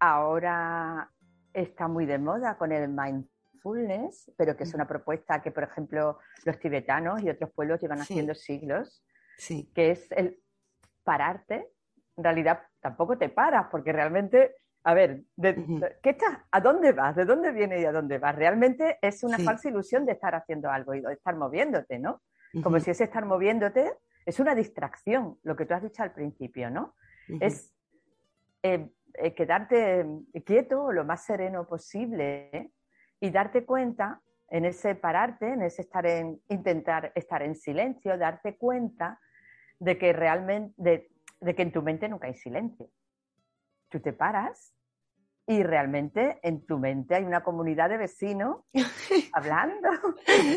ahora 0.00 1.12
está 1.52 1.86
muy 1.86 2.04
de 2.04 2.18
moda 2.18 2.58
con 2.58 2.72
el 2.72 2.88
mindfulness, 2.88 4.32
pero 4.36 4.56
que 4.56 4.64
es 4.64 4.74
una 4.74 4.88
propuesta 4.88 5.40
que, 5.40 5.50
por 5.50 5.62
ejemplo, 5.62 6.18
los 6.44 6.58
tibetanos 6.58 7.22
y 7.22 7.30
otros 7.30 7.50
pueblos 7.50 7.80
llevan 7.80 8.00
haciendo 8.00 8.34
siglos, 8.34 9.04
sí. 9.36 9.70
que 9.74 9.90
es 9.90 10.10
el 10.12 10.40
pararte. 11.04 11.72
En 12.16 12.24
realidad 12.24 12.62
tampoco 12.80 13.18
te 13.18 13.28
paras, 13.28 13.66
porque 13.70 13.92
realmente, 13.92 14.56
a 14.84 14.94
ver, 14.94 15.24
¿qué 15.40 16.10
estás? 16.10 16.38
¿A 16.50 16.60
dónde 16.60 16.92
vas? 16.92 17.16
¿De 17.16 17.24
dónde 17.24 17.52
viene 17.52 17.80
y 17.80 17.84
a 17.84 17.92
dónde 17.92 18.18
vas? 18.18 18.34
Realmente 18.34 18.98
es 19.02 19.22
una 19.22 19.38
falsa 19.38 19.68
ilusión 19.68 20.06
de 20.06 20.12
estar 20.12 20.34
haciendo 20.34 20.70
algo 20.70 20.94
y 20.94 21.00
de 21.00 21.12
estar 21.12 21.36
moviéndote, 21.36 21.98
¿no? 21.98 22.22
Como 22.62 22.80
si 22.80 22.90
ese 22.90 23.04
estar 23.04 23.24
moviéndote 23.26 23.92
es 24.24 24.40
una 24.40 24.54
distracción, 24.54 25.38
lo 25.42 25.54
que 25.56 25.66
tú 25.66 25.74
has 25.74 25.82
dicho 25.82 26.02
al 26.02 26.12
principio, 26.12 26.70
¿no? 26.70 26.94
Es 27.40 27.74
eh, 28.62 28.88
eh, 29.14 29.34
quedarte 29.34 30.06
quieto 30.44 30.90
lo 30.92 31.04
más 31.04 31.24
sereno 31.24 31.66
posible 31.66 32.72
y 33.20 33.30
darte 33.30 33.64
cuenta 33.64 34.20
en 34.48 34.64
ese 34.64 34.94
pararte, 34.94 35.52
en 35.52 35.62
ese 35.62 35.82
estar 35.82 36.06
en, 36.06 36.40
intentar 36.48 37.12
estar 37.14 37.42
en 37.42 37.54
silencio, 37.54 38.16
darte 38.16 38.56
cuenta 38.56 39.18
de 39.78 39.98
que 39.98 40.12
realmente, 40.12 40.74
de, 41.40 41.54
que 41.54 41.62
en 41.62 41.72
tu 41.72 41.82
mente 41.82 42.08
nunca 42.08 42.26
hay 42.26 42.34
silencio. 42.34 42.88
Tú 43.88 44.00
te 44.00 44.12
paras 44.12 44.74
y 45.46 45.62
realmente 45.62 46.40
en 46.42 46.66
tu 46.66 46.78
mente 46.78 47.14
hay 47.14 47.24
una 47.24 47.44
comunidad 47.44 47.88
de 47.88 47.98
vecinos 47.98 48.64
hablando. 49.32 49.88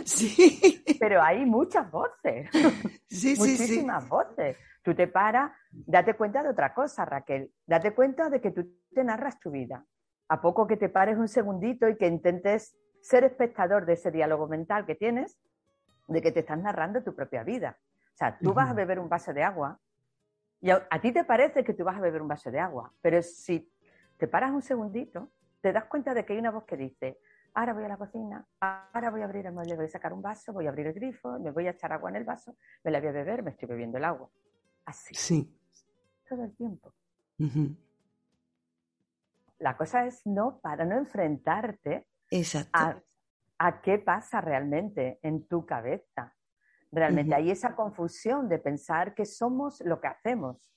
Sí. 0.05 0.83
Pero 0.99 1.21
hay 1.21 1.45
muchas 1.45 1.89
voces. 1.91 2.49
Sí, 3.07 3.35
Muchísimas 3.37 4.07
voces. 4.07 4.57
Tú 4.83 4.95
te 4.95 5.07
paras, 5.07 5.51
date 5.71 6.15
cuenta 6.15 6.41
de 6.41 6.49
otra 6.49 6.73
cosa, 6.73 7.05
Raquel. 7.05 7.51
Date 7.65 7.93
cuenta 7.93 8.29
de 8.29 8.41
que 8.41 8.51
tú 8.51 8.65
te 8.93 9.03
narras 9.03 9.39
tu 9.39 9.51
vida. 9.51 9.85
A 10.29 10.41
poco 10.41 10.67
que 10.67 10.77
te 10.77 10.89
pares 10.89 11.17
un 11.17 11.27
segundito 11.27 11.87
y 11.89 11.97
que 11.97 12.07
intentes 12.07 12.75
ser 13.01 13.23
espectador 13.23 13.85
de 13.85 13.93
ese 13.93 14.11
diálogo 14.11 14.47
mental 14.47 14.85
que 14.85 14.95
tienes, 14.95 15.37
de 16.07 16.21
que 16.21 16.31
te 16.31 16.41
estás 16.41 16.59
narrando 16.59 17.03
tu 17.03 17.13
propia 17.13 17.43
vida. 17.43 17.77
O 18.19 18.21
sea, 18.21 18.37
tú 18.37 18.53
vas 18.53 18.69
a 18.69 18.73
beber 18.73 18.99
un 18.99 19.07
vaso 19.07 19.31
de 19.33 19.43
agua 19.43 19.79
y 20.59 20.71
a, 20.71 21.01
ti 21.01 21.13
te 21.13 21.23
parece 21.23 21.63
que 21.63 21.73
tú 21.73 21.85
vas 21.85 21.95
a 21.95 22.01
beber 22.01 22.21
un 22.21 22.27
vaso 22.27 22.51
de 22.51 22.59
agua, 22.59 22.93
pero 22.99 23.21
si 23.21 23.71
te 24.17 24.27
paras 24.27 24.51
un 24.51 24.61
segundito, 24.61 25.31
te 25.61 25.71
das 25.71 25.85
cuenta 25.85 26.13
de 26.13 26.25
que 26.25 26.33
hay 26.33 26.39
una 26.39 26.51
voz 26.51 26.65
que 26.65 26.75
dice, 26.75 27.17
ahora 27.53 27.73
voy 27.73 27.85
a 27.85 27.87
la 27.87 27.95
cocina, 27.95 28.45
ahora 28.59 29.09
voy 29.09 29.21
a 29.21 29.23
abrir 29.23 29.45
el 29.45 29.53
mueble, 29.53 29.77
voy 29.77 29.85
a 29.85 29.87
sacar 29.87 30.11
un 30.11 30.21
vaso, 30.21 30.51
voy 30.51 30.65
a 30.65 30.69
abrir 30.69 30.87
el 30.87 30.93
grifo, 30.95 31.39
me 31.39 31.51
voy 31.51 31.67
a 31.67 31.69
echar 31.69 31.93
agua 31.93 32.09
en 32.09 32.17
el 32.17 32.25
vaso, 32.25 32.57
me 32.83 32.91
la 32.91 32.99
voy 32.99 33.07
a 33.07 33.11
beber, 33.13 33.41
me 33.41 33.51
estoy 33.51 33.69
bebiendo 33.69 33.97
el 33.97 34.03
agua 34.03 34.29
así. 34.83 35.15
Sí. 35.15 35.57
Todo 36.27 36.43
el 36.43 36.53
tiempo. 36.57 36.93
La 39.59 39.77
cosa 39.77 40.05
es 40.05 40.27
no 40.27 40.59
para 40.59 40.83
no 40.83 40.97
enfrentarte 40.97 42.05
a, 42.73 42.97
a, 43.59 43.81
qué 43.81 43.97
pasa 43.97 44.41
realmente 44.41 45.19
en 45.21 45.47
tu 45.47 45.65
cabeza. 45.65 46.35
Realmente. 46.91 47.35
Hay 47.35 47.51
esa 47.51 47.75
confusión 47.75 48.49
de 48.49 48.57
pensar 48.59 49.13
que 49.13 49.25
somos 49.25 49.81
lo 49.81 50.01
que 50.01 50.07
hacemos, 50.07 50.71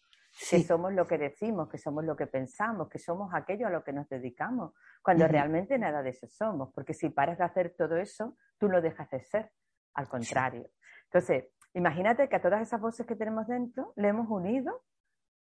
que 0.51 0.63
somos 0.63 0.93
lo 0.93 1.07
que 1.07 1.19
decimos, 1.19 1.69
que 1.69 1.79
somos 1.79 2.05
lo 2.05 2.17
que 2.17 2.27
pensamos, 2.27 2.89
que 2.89 2.99
somos 2.99 3.33
aquello 3.35 3.67
a 3.67 3.71
lo 3.71 3.83
que 3.83 3.93
nos 3.93 4.09
dedicamos, 4.09 4.73
cuando 5.03 5.27
realmente 5.27 5.79
nada 5.79 6.03
de 6.03 6.11
eso 6.11 6.27
somos, 6.27 6.71
porque 6.75 6.95
si 6.95 7.11
paras 7.11 7.39
de 7.39 7.45
hacer 7.45 7.75
todo 7.77 7.97
eso, 7.97 8.37
tú 8.59 8.69
no 8.69 8.81
dejas 8.81 9.11
de 9.11 9.21
ser, 9.21 9.51
al 9.95 10.09
contrario. 10.09 10.71
Entonces, 11.05 11.45
Imagínate 11.75 12.29
que 12.29 12.37
a 12.37 12.43
todas 12.43 12.61
esas 12.61 12.81
voces 12.81 13.07
que 13.07 13.17
tenemos 13.17 13.47
dentro 13.47 13.93
le 13.97 14.09
hemos 14.09 14.29
unido 14.29 14.83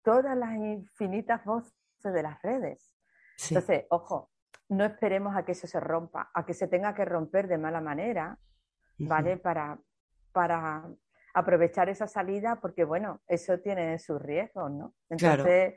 todas 0.03 0.37
las 0.37 0.53
infinitas 0.55 1.43
voces 1.45 1.73
de 2.03 2.23
las 2.23 2.41
redes. 2.41 2.93
Entonces, 3.49 3.85
ojo, 3.89 4.31
no 4.69 4.83
esperemos 4.83 5.35
a 5.35 5.45
que 5.45 5.53
eso 5.53 5.67
se 5.67 5.79
rompa, 5.79 6.29
a 6.33 6.45
que 6.45 6.53
se 6.53 6.67
tenga 6.67 6.93
que 6.93 7.05
romper 7.05 7.47
de 7.47 7.57
mala 7.57 7.81
manera, 7.81 8.37
¿vale? 8.97 9.37
Para, 9.37 9.79
para 10.31 10.83
aprovechar 11.33 11.89
esa 11.89 12.07
salida, 12.07 12.59
porque 12.59 12.83
bueno, 12.83 13.21
eso 13.27 13.59
tiene 13.59 13.99
sus 13.99 14.21
riesgos, 14.21 14.71
¿no? 14.71 14.95
Entonces, 15.09 15.75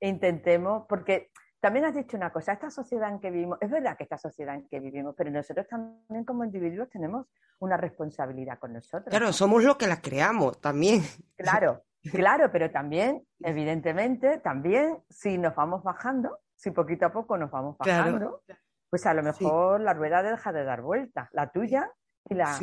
intentemos, 0.00 0.86
porque 0.88 1.30
también 1.60 1.84
has 1.84 1.94
dicho 1.94 2.16
una 2.16 2.32
cosa, 2.32 2.52
esta 2.52 2.70
sociedad 2.70 3.10
en 3.10 3.20
que 3.20 3.30
vivimos, 3.30 3.58
es 3.60 3.70
verdad 3.70 3.96
que 3.96 4.04
esta 4.04 4.18
sociedad 4.18 4.54
en 4.54 4.66
que 4.68 4.80
vivimos, 4.80 5.14
pero 5.16 5.30
nosotros 5.30 5.66
también 5.68 6.24
como 6.24 6.44
individuos 6.44 6.88
tenemos 6.88 7.26
una 7.58 7.76
responsabilidad 7.76 8.58
con 8.58 8.72
nosotros. 8.72 9.10
Claro, 9.10 9.32
somos 9.32 9.62
los 9.62 9.76
que 9.76 9.86
las 9.86 10.00
creamos 10.00 10.60
también. 10.60 11.02
Claro, 11.36 11.82
claro, 12.12 12.50
pero 12.50 12.70
también, 12.70 13.26
evidentemente, 13.40 14.38
también 14.38 14.98
si 15.08 15.36
nos 15.38 15.54
vamos 15.54 15.82
bajando, 15.82 16.38
si 16.54 16.70
poquito 16.70 17.06
a 17.06 17.12
poco 17.12 17.36
nos 17.36 17.50
vamos 17.50 17.76
bajando, 17.78 18.42
pues 18.88 19.06
a 19.06 19.14
lo 19.14 19.22
mejor 19.22 19.80
la 19.80 19.92
rueda 19.92 20.22
deja 20.22 20.52
de 20.52 20.64
dar 20.64 20.82
vueltas, 20.82 21.28
la 21.32 21.50
tuya 21.50 21.90
y 22.28 22.34
la, 22.34 22.58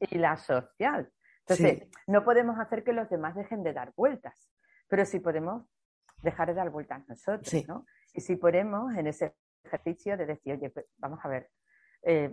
y 0.00 0.18
la 0.18 0.36
social. 0.36 1.10
Entonces, 1.46 1.88
no 2.06 2.24
podemos 2.24 2.58
hacer 2.58 2.84
que 2.84 2.92
los 2.92 3.08
demás 3.10 3.34
dejen 3.34 3.62
de 3.62 3.72
dar 3.72 3.92
vueltas, 3.96 4.50
pero 4.88 5.04
sí 5.04 5.20
podemos 5.20 5.66
dejar 6.22 6.48
de 6.48 6.54
dar 6.54 6.70
vueltas 6.70 7.06
nosotros, 7.06 7.68
¿no? 7.68 7.86
Y 8.14 8.20
si 8.20 8.36
ponemos 8.36 8.94
en 8.96 9.08
ese 9.08 9.36
ejercicio 9.62 10.16
de 10.16 10.26
decir, 10.26 10.54
oye, 10.54 10.70
pues, 10.70 10.86
vamos 10.96 11.20
a 11.22 11.28
ver, 11.28 11.50
eh, 12.02 12.30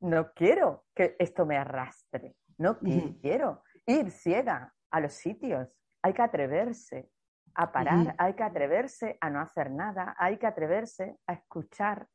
no 0.00 0.32
quiero 0.32 0.86
que 0.94 1.16
esto 1.18 1.44
me 1.44 1.56
arrastre, 1.56 2.36
no 2.58 2.78
quiero 2.78 3.62
ir 3.86 4.10
ciega 4.10 4.74
a 4.90 5.00
los 5.00 5.12
sitios, 5.14 5.68
hay 6.02 6.12
que 6.12 6.22
atreverse 6.22 7.10
a 7.54 7.72
parar, 7.72 8.14
hay 8.18 8.34
que 8.34 8.42
atreverse 8.42 9.16
a 9.20 9.30
no 9.30 9.40
hacer 9.40 9.70
nada, 9.70 10.14
hay 10.18 10.38
que 10.38 10.46
atreverse 10.46 11.18
a 11.26 11.34
escuchar 11.34 12.08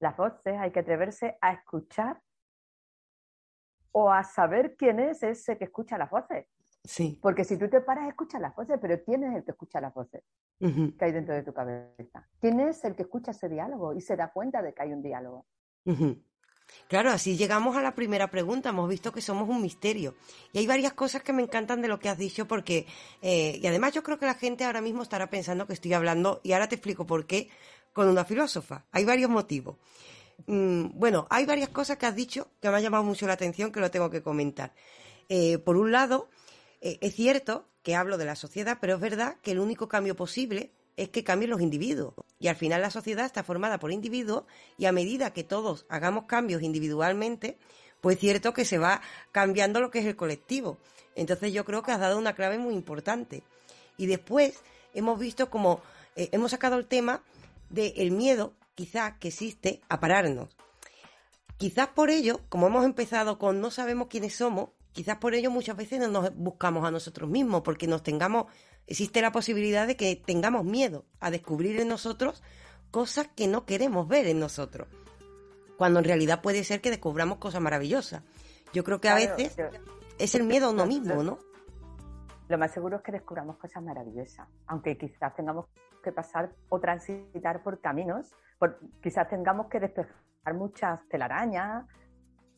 las 0.00 0.16
voces, 0.16 0.56
hay 0.58 0.70
que 0.70 0.80
atreverse 0.80 1.38
a 1.40 1.52
escuchar 1.52 2.20
o 3.96 4.10
a 4.10 4.24
saber 4.24 4.74
quién 4.76 4.98
es 4.98 5.22
ese 5.22 5.56
que 5.56 5.64
escucha 5.64 5.96
las 5.96 6.10
voces. 6.10 6.46
Sí. 6.82 7.18
Porque 7.22 7.44
si 7.44 7.56
tú 7.56 7.68
te 7.68 7.80
paras, 7.80 8.08
escuchas 8.08 8.40
las 8.40 8.54
voces, 8.54 8.78
pero 8.80 9.02
¿quién 9.04 9.22
es 9.24 9.36
el 9.36 9.44
que 9.44 9.52
escucha 9.52 9.80
las 9.80 9.94
voces 9.94 10.22
que 10.58 11.04
hay 11.04 11.12
dentro 11.12 11.34
de 11.34 11.42
tu 11.42 11.52
cabeza? 11.52 12.28
¿Quién 12.40 12.60
es 12.60 12.84
el 12.84 12.94
que 12.96 13.02
escucha 13.02 13.30
ese 13.30 13.48
diálogo 13.48 13.94
y 13.94 14.00
se 14.00 14.16
da 14.16 14.32
cuenta 14.32 14.62
de 14.62 14.74
que 14.74 14.82
hay 14.82 14.92
un 14.92 15.02
diálogo? 15.02 15.46
Claro, 16.88 17.10
así 17.10 17.36
llegamos 17.36 17.76
a 17.76 17.82
la 17.82 17.94
primera 17.94 18.30
pregunta. 18.30 18.70
Hemos 18.70 18.88
visto 18.88 19.12
que 19.12 19.20
somos 19.20 19.48
un 19.48 19.62
misterio. 19.62 20.14
Y 20.52 20.58
hay 20.58 20.66
varias 20.66 20.92
cosas 20.92 21.22
que 21.22 21.32
me 21.32 21.42
encantan 21.42 21.80
de 21.80 21.88
lo 21.88 22.00
que 22.00 22.08
has 22.08 22.18
dicho 22.18 22.46
porque, 22.46 22.86
eh, 23.22 23.60
y 23.62 23.66
además 23.66 23.92
yo 23.92 24.02
creo 24.02 24.18
que 24.18 24.26
la 24.26 24.34
gente 24.34 24.64
ahora 24.64 24.80
mismo 24.80 25.02
estará 25.02 25.30
pensando 25.30 25.66
que 25.66 25.74
estoy 25.74 25.92
hablando, 25.92 26.40
y 26.42 26.52
ahora 26.52 26.68
te 26.68 26.74
explico 26.74 27.06
por 27.06 27.26
qué, 27.26 27.48
con 27.92 28.08
una 28.08 28.24
filósofa. 28.24 28.86
Hay 28.90 29.04
varios 29.04 29.30
motivos. 29.30 29.76
Mm, 30.46 30.98
bueno, 30.98 31.26
hay 31.30 31.46
varias 31.46 31.68
cosas 31.70 31.96
que 31.96 32.06
has 32.06 32.14
dicho 32.14 32.48
que 32.60 32.68
me 32.68 32.76
han 32.76 32.82
llamado 32.82 33.04
mucho 33.04 33.26
la 33.26 33.32
atención 33.34 33.72
que 33.72 33.80
lo 33.80 33.90
tengo 33.90 34.10
que 34.10 34.22
comentar. 34.22 34.72
Eh, 35.28 35.58
por 35.58 35.76
un 35.76 35.92
lado, 35.92 36.28
eh, 36.80 36.98
es 37.00 37.14
cierto 37.14 37.66
que 37.82 37.94
hablo 37.94 38.18
de 38.18 38.24
la 38.24 38.36
sociedad, 38.36 38.78
pero 38.80 38.94
es 38.94 39.00
verdad 39.00 39.36
que 39.42 39.52
el 39.52 39.58
único 39.58 39.88
cambio 39.88 40.16
posible 40.16 40.72
es 40.96 41.08
que 41.08 41.24
cambien 41.24 41.50
los 41.50 41.60
individuos. 41.60 42.14
Y 42.38 42.48
al 42.48 42.56
final 42.56 42.82
la 42.82 42.90
sociedad 42.90 43.26
está 43.26 43.42
formada 43.42 43.78
por 43.78 43.92
individuos 43.92 44.44
y 44.78 44.86
a 44.86 44.92
medida 44.92 45.32
que 45.32 45.44
todos 45.44 45.86
hagamos 45.88 46.26
cambios 46.26 46.62
individualmente, 46.62 47.58
pues 48.00 48.16
es 48.16 48.20
cierto 48.20 48.52
que 48.52 48.64
se 48.64 48.78
va 48.78 49.00
cambiando 49.32 49.80
lo 49.80 49.90
que 49.90 50.00
es 50.00 50.06
el 50.06 50.16
colectivo. 50.16 50.78
Entonces 51.16 51.52
yo 51.52 51.64
creo 51.64 51.82
que 51.82 51.92
has 51.92 52.00
dado 52.00 52.18
una 52.18 52.34
clave 52.34 52.58
muy 52.58 52.74
importante. 52.74 53.42
Y 53.96 54.06
después 54.06 54.60
hemos 54.92 55.18
visto 55.18 55.50
como 55.50 55.80
eh, 56.16 56.28
hemos 56.32 56.50
sacado 56.50 56.76
el 56.76 56.86
tema 56.86 57.22
del 57.70 58.10
miedo 58.10 58.52
quizás 58.74 59.14
que 59.18 59.28
existe 59.28 59.80
a 59.88 60.00
pararnos. 60.00 60.56
Quizás 61.56 61.88
por 61.88 62.10
ello, 62.10 62.40
como 62.48 62.66
hemos 62.66 62.84
empezado 62.84 63.38
con 63.38 63.60
no 63.60 63.70
sabemos 63.70 64.08
quiénes 64.08 64.34
somos, 64.34 64.70
quizás 64.92 65.18
por 65.18 65.34
ello 65.34 65.50
muchas 65.50 65.76
veces 65.76 66.00
no 66.00 66.08
nos 66.08 66.34
buscamos 66.36 66.84
a 66.84 66.90
nosotros 66.90 67.30
mismos, 67.30 67.62
porque 67.62 67.86
nos 67.86 68.02
tengamos, 68.02 68.46
existe 68.86 69.22
la 69.22 69.32
posibilidad 69.32 69.86
de 69.86 69.96
que 69.96 70.16
tengamos 70.16 70.64
miedo 70.64 71.04
a 71.20 71.30
descubrir 71.30 71.80
en 71.80 71.88
nosotros 71.88 72.42
cosas 72.90 73.28
que 73.34 73.46
no 73.46 73.64
queremos 73.64 74.08
ver 74.08 74.26
en 74.26 74.40
nosotros. 74.40 74.88
Cuando 75.76 75.98
en 75.98 76.04
realidad 76.04 76.42
puede 76.42 76.64
ser 76.64 76.80
que 76.80 76.90
descubramos 76.90 77.38
cosas 77.38 77.60
maravillosas. 77.60 78.22
Yo 78.72 78.84
creo 78.84 79.00
que 79.00 79.08
a 79.08 79.14
veces 79.14 79.56
es 80.18 80.34
el 80.34 80.44
miedo 80.44 80.66
a 80.66 80.70
uno 80.70 80.86
mismo, 80.86 81.22
¿no? 81.22 81.38
Lo 82.48 82.58
más 82.58 82.72
seguro 82.72 82.98
es 82.98 83.02
que 83.02 83.12
descubramos 83.12 83.56
cosas 83.56 83.82
maravillosas, 83.82 84.46
aunque 84.66 84.96
quizás 84.98 85.34
tengamos 85.34 85.66
que 86.04 86.12
pasar 86.12 86.52
o 86.68 86.78
transitar 86.78 87.62
por 87.62 87.80
caminos, 87.80 88.32
quizás 89.00 89.28
tengamos 89.28 89.66
que 89.66 89.80
despejar 89.80 90.54
muchas 90.54 91.00
telarañas, 91.08 91.86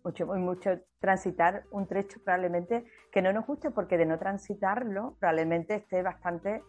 mucho, 0.05 0.27
mucho 0.27 0.79
transitar 0.99 1.65
un 1.71 1.87
trecho 1.87 2.21
probablemente 2.23 2.85
que 3.11 3.23
no 3.23 3.33
nos 3.33 3.47
guste 3.47 3.71
porque 3.71 3.97
de 3.97 4.07
no 4.07 4.19
transitarlo 4.19 5.17
probablemente 5.19 5.77
esté 5.77 6.03
bastante 6.03 6.63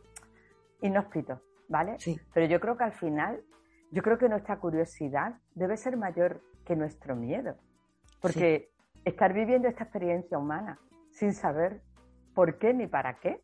inhóspito, 0.82 1.42
¿vale? 1.68 2.00
Sí. 2.00 2.20
Pero 2.34 2.46
yo 2.46 2.60
creo 2.60 2.78
que 2.78 2.84
al 2.84 2.94
final, 2.94 3.44
yo 3.92 4.02
creo 4.02 4.18
que 4.18 4.30
nuestra 4.30 4.60
curiosidad 4.60 5.36
debe 5.56 5.76
ser 5.78 5.98
mayor 5.98 6.42
que 6.66 6.76
nuestro 6.76 7.16
miedo, 7.16 7.56
porque 8.22 8.72
estar 9.06 9.34
viviendo 9.34 9.68
esta 9.68 9.84
experiencia 9.84 10.38
humana 10.38 10.80
sin 11.12 11.34
saber 11.34 11.82
por 12.34 12.58
qué 12.60 12.74
ni 12.74 12.88
para 12.88 13.20
qué, 13.20 13.44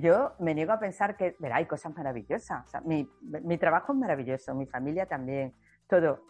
yo 0.00 0.32
me 0.38 0.54
niego 0.54 0.72
a 0.72 0.78
pensar 0.78 1.16
que, 1.16 1.36
verá, 1.38 1.56
hay 1.56 1.66
cosas 1.66 1.94
maravillosas. 1.94 2.64
mi, 2.84 3.08
mi, 3.20 3.58
trabajo 3.58 3.92
es 3.92 3.98
maravilloso, 3.98 4.54
mi 4.54 4.66
familia 4.66 5.06
también, 5.06 5.54
todo. 5.86 6.22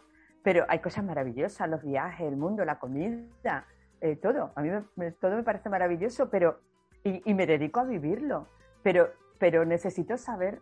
Pero 0.43 0.65
hay 0.67 0.79
cosas 0.79 1.03
maravillosas, 1.03 1.69
los 1.69 1.83
viajes, 1.83 2.27
el 2.27 2.37
mundo, 2.37 2.65
la 2.65 2.77
comida, 2.79 3.65
eh, 4.01 4.17
todo. 4.17 4.51
A 4.55 4.61
mí 4.61 4.69
me, 4.95 5.11
todo 5.11 5.35
me 5.35 5.43
parece 5.43 5.69
maravilloso, 5.69 6.29
pero 6.29 6.59
y, 7.03 7.33
me 7.33 7.45
dedico 7.47 7.79
a 7.79 7.85
vivirlo. 7.85 8.47
Pero, 8.83 9.09
pero 9.39 9.65
necesito 9.65 10.17
saber 10.17 10.59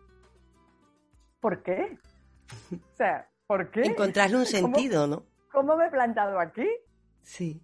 por 1.40 1.62
qué. 1.62 1.98
O 2.72 2.96
sea, 2.96 3.28
¿por 3.46 3.70
qué? 3.70 3.82
Encontrarle 3.82 4.36
un 4.36 4.46
sentido, 4.46 5.06
¿no? 5.06 5.24
¿Cómo 5.52 5.76
me 5.76 5.86
he 5.86 5.90
plantado 5.90 6.38
aquí? 6.38 6.68
Sí. 7.22 7.62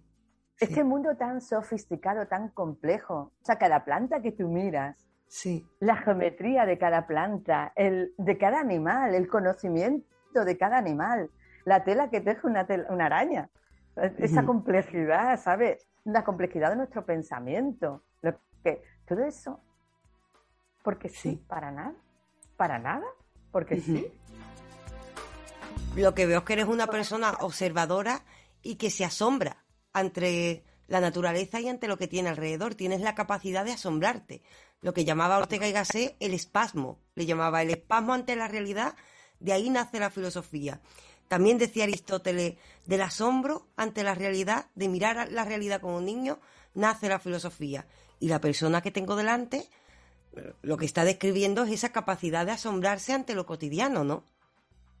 Este 0.59 0.83
mundo 0.83 1.15
tan 1.17 1.41
sofisticado, 1.41 2.27
tan 2.27 2.49
complejo. 2.49 3.33
O 3.41 3.43
sea, 3.45 3.57
cada 3.57 3.83
planta 3.83 4.21
que 4.21 4.31
tú 4.31 4.47
miras, 4.47 4.95
sí. 5.31 5.65
la 5.79 5.95
geometría 5.95 6.65
de 6.65 6.77
cada 6.77 7.07
planta, 7.07 7.71
el, 7.75 8.13
de 8.17 8.37
cada 8.37 8.59
animal, 8.59 9.15
el 9.15 9.29
conocimiento 9.29 10.43
de 10.45 10.57
cada 10.57 10.77
animal, 10.77 11.29
la 11.63 11.85
tela 11.85 12.09
que 12.09 12.19
teje 12.19 12.45
una, 12.45 12.67
una 12.89 13.05
araña, 13.05 13.49
esa 14.17 14.45
complejidad, 14.45 15.39
¿sabes? 15.39 15.87
La 16.03 16.23
complejidad 16.23 16.71
de 16.71 16.75
nuestro 16.75 17.05
pensamiento, 17.05 18.03
lo 18.21 18.37
que, 18.63 18.81
todo 19.07 19.23
eso, 19.23 19.61
porque 20.83 21.07
sí, 21.07 21.41
para 21.47 21.71
nada, 21.71 21.93
para 22.57 22.77
nada, 22.77 23.05
porque 23.51 23.79
sí. 23.79 24.11
Lo 25.95 26.13
que 26.13 26.25
veo 26.25 26.39
es 26.39 26.45
que 26.45 26.53
eres 26.53 26.65
una 26.65 26.87
persona 26.87 27.31
observadora 27.39 28.21
y 28.61 28.75
que 28.75 28.89
se 28.89 29.05
asombra 29.05 29.63
ante 29.93 30.63
la 30.87 30.99
naturaleza 30.99 31.61
y 31.61 31.69
ante 31.69 31.87
lo 31.87 31.97
que 31.97 32.07
tiene 32.07 32.29
alrededor. 32.29 32.75
Tienes 32.75 33.01
la 33.01 33.15
capacidad 33.15 33.63
de 33.63 33.73
asombrarte. 33.73 34.41
Lo 34.81 34.93
que 34.93 35.05
llamaba 35.05 35.37
Ortega 35.37 35.67
y 35.67 35.71
Gasset 35.71 36.15
el 36.19 36.33
espasmo. 36.33 36.99
Le 37.15 37.25
llamaba 37.25 37.61
el 37.61 37.69
espasmo 37.69 38.13
ante 38.13 38.35
la 38.35 38.47
realidad. 38.47 38.95
De 39.39 39.53
ahí 39.53 39.69
nace 39.69 39.99
la 39.99 40.09
filosofía. 40.09 40.81
También 41.27 41.57
decía 41.57 41.85
Aristóteles, 41.85 42.57
del 42.85 43.01
asombro 43.01 43.67
ante 43.77 44.03
la 44.03 44.15
realidad, 44.15 44.65
de 44.75 44.89
mirar 44.89 45.31
la 45.31 45.45
realidad 45.45 45.79
como 45.79 45.97
un 45.97 46.05
niño, 46.05 46.39
nace 46.73 47.07
la 47.07 47.19
filosofía. 47.19 47.85
Y 48.19 48.27
la 48.27 48.41
persona 48.41 48.81
que 48.81 48.91
tengo 48.91 49.15
delante, 49.15 49.69
lo 50.61 50.75
que 50.75 50.85
está 50.85 51.05
describiendo 51.05 51.63
es 51.63 51.71
esa 51.71 51.93
capacidad 51.93 52.45
de 52.45 52.51
asombrarse 52.51 53.13
ante 53.13 53.33
lo 53.33 53.45
cotidiano, 53.45 54.03
¿no? 54.03 54.25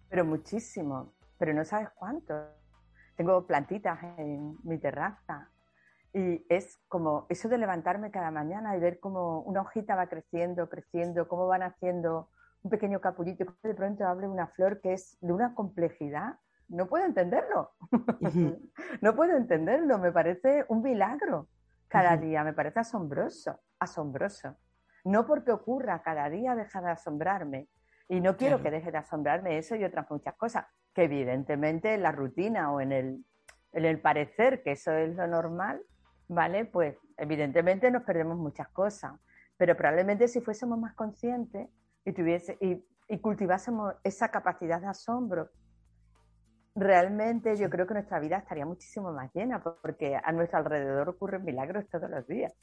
Pero 0.09 0.23
muchísimo, 0.23 1.13
pero 1.37 1.53
no 1.53 1.65
sabes 1.65 1.89
cuánto. 1.95 2.33
Tengo 3.17 3.45
plantitas 3.45 3.99
en 4.17 4.57
mi 4.63 4.79
terraza 4.79 5.50
y 6.13 6.45
es 6.49 6.81
como 6.89 7.25
eso 7.29 7.47
de 7.47 7.57
levantarme 7.57 8.11
cada 8.11 8.31
mañana 8.31 8.75
y 8.75 8.79
ver 8.79 8.99
cómo 8.99 9.41
una 9.41 9.61
hojita 9.61 9.95
va 9.95 10.07
creciendo, 10.07 10.67
creciendo, 10.67 11.27
cómo 11.27 11.47
van 11.47 11.63
haciendo 11.63 12.29
un 12.63 12.71
pequeño 12.71 12.99
capullito, 12.99 13.45
que 13.45 13.69
de 13.69 13.73
pronto 13.73 14.05
abre 14.05 14.27
una 14.27 14.47
flor 14.47 14.81
que 14.81 14.93
es 14.93 15.17
de 15.21 15.31
una 15.31 15.55
complejidad. 15.55 16.35
No 16.67 16.87
puedo 16.87 17.05
entenderlo. 17.05 17.71
no 19.01 19.15
puedo 19.15 19.37
entenderlo. 19.37 19.99
Me 19.99 20.11
parece 20.11 20.65
un 20.67 20.81
milagro 20.81 21.47
cada 21.87 22.17
día. 22.17 22.43
Me 22.43 22.53
parece 22.53 22.81
asombroso, 22.81 23.59
asombroso. 23.79 24.57
No 25.05 25.25
porque 25.25 25.51
ocurra 25.51 26.01
cada 26.01 26.29
día 26.29 26.55
deja 26.55 26.81
de 26.81 26.91
asombrarme. 26.91 27.67
Y 28.09 28.19
no 28.19 28.35
quiero 28.35 28.61
que 28.61 28.71
deje 28.71 28.91
de 28.91 28.97
asombrarme 28.97 29.57
eso 29.57 29.75
y 29.75 29.85
otras 29.85 30.09
muchas 30.11 30.35
cosas. 30.35 30.65
Que 30.93 31.05
evidentemente 31.05 31.93
en 31.93 32.03
la 32.03 32.11
rutina 32.11 32.71
o 32.73 32.81
en 32.81 32.91
el, 32.91 33.25
en 33.71 33.85
el 33.85 34.01
parecer 34.01 34.61
que 34.61 34.73
eso 34.73 34.91
es 34.91 35.15
lo 35.15 35.27
normal, 35.27 35.81
¿vale? 36.31 36.65
Pues 36.65 36.95
evidentemente 37.17 37.91
nos 37.91 38.03
perdemos 38.03 38.37
muchas 38.37 38.69
cosas. 38.69 39.13
Pero 39.57 39.75
probablemente 39.75 40.27
si 40.27 40.41
fuésemos 40.41 40.79
más 40.79 40.95
conscientes, 40.95 41.67
y, 42.03 42.13
tuviese, 42.13 42.57
y, 42.61 42.83
y 43.09 43.19
cultivásemos 43.19 43.93
esa 44.03 44.29
capacidad 44.29 44.81
de 44.81 44.87
asombro, 44.87 45.49
realmente 46.73 47.55
yo 47.57 47.69
creo 47.69 47.85
que 47.85 47.93
nuestra 47.93 48.19
vida 48.19 48.37
estaría 48.37 48.65
muchísimo 48.65 49.11
más 49.11 49.29
llena, 49.35 49.61
porque 49.61 50.15
a 50.15 50.31
nuestro 50.31 50.59
alrededor 50.59 51.09
ocurren 51.09 51.43
milagros 51.43 51.85
todos 51.91 52.09
los 52.09 52.25
días. 52.25 52.53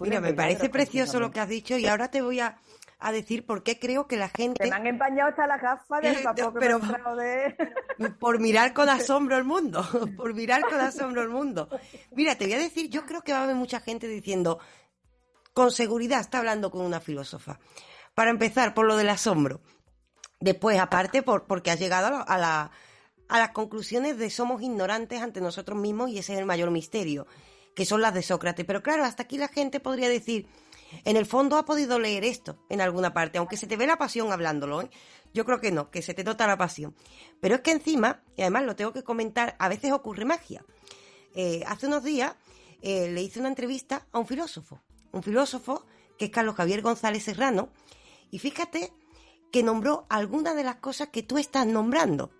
Mira, 0.00 0.20
me 0.20 0.34
parece 0.34 0.68
precioso 0.68 1.18
lo 1.18 1.30
que 1.30 1.40
has 1.40 1.48
dicho 1.48 1.76
y 1.76 1.86
ahora 1.86 2.08
te 2.08 2.20
voy 2.22 2.40
a, 2.40 2.56
a, 3.00 3.12
decir 3.12 3.46
por 3.46 3.62
qué 3.62 3.78
creo 3.78 4.06
que 4.06 4.16
la 4.16 4.28
gente... 4.28 4.68
me 4.68 4.74
han 4.74 4.86
empañado 4.86 5.30
hasta 5.30 5.46
las 5.46 5.60
gafas 5.60 6.02
del 6.02 6.16
pero, 6.58 6.80
de... 7.16 7.56
Por 8.18 8.40
mirar 8.40 8.72
con 8.72 8.88
asombro 8.90 9.36
el 9.36 9.44
mundo, 9.44 9.86
por 10.16 10.34
mirar 10.34 10.62
con 10.62 10.80
asombro 10.80 11.22
el 11.22 11.28
mundo. 11.28 11.68
Mira, 12.12 12.36
te 12.36 12.44
voy 12.44 12.54
a 12.54 12.58
decir, 12.58 12.90
yo 12.90 13.04
creo 13.06 13.22
que 13.22 13.32
va 13.32 13.40
a 13.40 13.44
haber 13.44 13.56
mucha 13.56 13.80
gente 13.80 14.08
diciendo, 14.08 14.58
con 15.52 15.70
seguridad 15.70 16.20
está 16.20 16.38
hablando 16.38 16.70
con 16.70 16.82
una 16.82 17.00
filósofa. 17.00 17.58
Para 18.14 18.30
empezar, 18.30 18.74
por 18.74 18.86
lo 18.86 18.96
del 18.96 19.08
asombro. 19.08 19.60
Después, 20.40 20.78
aparte, 20.78 21.22
por, 21.22 21.46
porque 21.46 21.70
has 21.70 21.78
llegado 21.78 22.24
a, 22.26 22.38
la, 22.38 22.70
a 23.28 23.38
las 23.38 23.50
conclusiones 23.50 24.16
de 24.18 24.30
somos 24.30 24.62
ignorantes 24.62 25.20
ante 25.20 25.40
nosotros 25.40 25.78
mismos 25.78 26.10
y 26.10 26.18
ese 26.18 26.32
es 26.32 26.38
el 26.38 26.46
mayor 26.46 26.70
misterio. 26.70 27.26
que 27.74 27.84
son 27.84 28.00
las 28.00 28.14
de 28.14 28.22
Sócrates. 28.22 28.64
Pero 28.64 28.82
claro, 28.82 29.04
hasta 29.04 29.22
aquí 29.22 29.38
la 29.38 29.48
gente 29.48 29.80
podría 29.80 30.08
decir, 30.08 30.46
en 31.04 31.16
el 31.16 31.26
fondo 31.26 31.56
ha 31.56 31.64
podido 31.64 31.98
leer 31.98 32.24
esto 32.24 32.58
en 32.68 32.80
alguna 32.80 33.12
parte, 33.12 33.38
aunque 33.38 33.56
se 33.56 33.66
te 33.66 33.76
ve 33.76 33.86
la 33.86 33.98
pasión 33.98 34.32
hablándolo, 34.32 34.82
¿eh? 34.82 34.90
Yo 35.32 35.44
creo 35.44 35.60
que 35.60 35.70
no, 35.70 35.90
que 35.90 36.02
se 36.02 36.14
te 36.14 36.24
nota 36.24 36.46
la 36.46 36.56
pasión. 36.56 36.94
Pero 37.40 37.56
es 37.56 37.60
que 37.60 37.70
encima, 37.70 38.22
y 38.36 38.42
además 38.42 38.64
lo 38.64 38.74
tengo 38.74 38.92
que 38.92 39.04
comentar, 39.04 39.56
a 39.58 39.68
veces 39.68 39.92
ocurre 39.92 40.24
magia. 40.24 40.64
Eh, 41.34 41.62
hace 41.66 41.86
unos 41.86 42.02
días 42.02 42.34
eh, 42.82 43.10
le 43.10 43.22
hice 43.22 43.38
una 43.38 43.48
entrevista 43.48 44.06
a 44.10 44.18
un 44.18 44.26
filósofo, 44.26 44.80
un 45.12 45.22
filósofo 45.22 45.84
que 46.18 46.26
es 46.26 46.30
Carlos 46.30 46.56
Javier 46.56 46.82
González 46.82 47.22
Serrano, 47.22 47.70
y 48.30 48.38
fíjate 48.38 48.92
que 49.50 49.62
nombró 49.62 50.06
algunas 50.08 50.54
de 50.54 50.64
las 50.64 50.76
cosas 50.76 51.08
que 51.08 51.22
tú 51.22 51.38
estás 51.38 51.66
nombrando. 51.66 52.30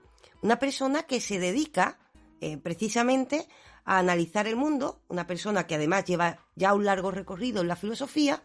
Una 0.42 0.58
persona 0.58 1.04
que 1.04 1.20
se 1.20 1.38
dedica 1.38 1.98
eh, 2.40 2.56
precisamente 2.56 3.46
a 3.90 3.98
analizar 3.98 4.46
el 4.46 4.54
mundo, 4.54 5.02
una 5.08 5.26
persona 5.26 5.66
que 5.66 5.74
además 5.74 6.04
lleva 6.04 6.46
ya 6.54 6.74
un 6.74 6.84
largo 6.84 7.10
recorrido 7.10 7.60
en 7.60 7.66
la 7.66 7.74
filosofía, 7.74 8.40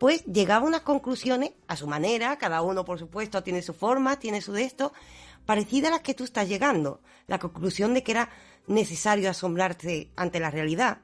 pues 0.00 0.24
llegaba 0.24 0.64
a 0.64 0.68
unas 0.68 0.80
conclusiones 0.80 1.52
a 1.68 1.76
su 1.76 1.86
manera, 1.86 2.38
cada 2.38 2.62
uno 2.62 2.82
por 2.82 2.98
supuesto 2.98 3.42
tiene 3.42 3.60
su 3.60 3.74
forma, 3.74 4.18
tiene 4.18 4.40
su 4.40 4.52
de 4.52 4.64
esto, 4.64 4.94
parecida 5.44 5.88
a 5.88 5.90
las 5.90 6.00
que 6.00 6.14
tú 6.14 6.24
estás 6.24 6.48
llegando. 6.48 7.02
La 7.26 7.38
conclusión 7.38 7.92
de 7.92 8.02
que 8.02 8.12
era 8.12 8.30
necesario 8.66 9.28
asombrarse 9.28 10.10
ante 10.16 10.40
la 10.40 10.50
realidad, 10.50 11.02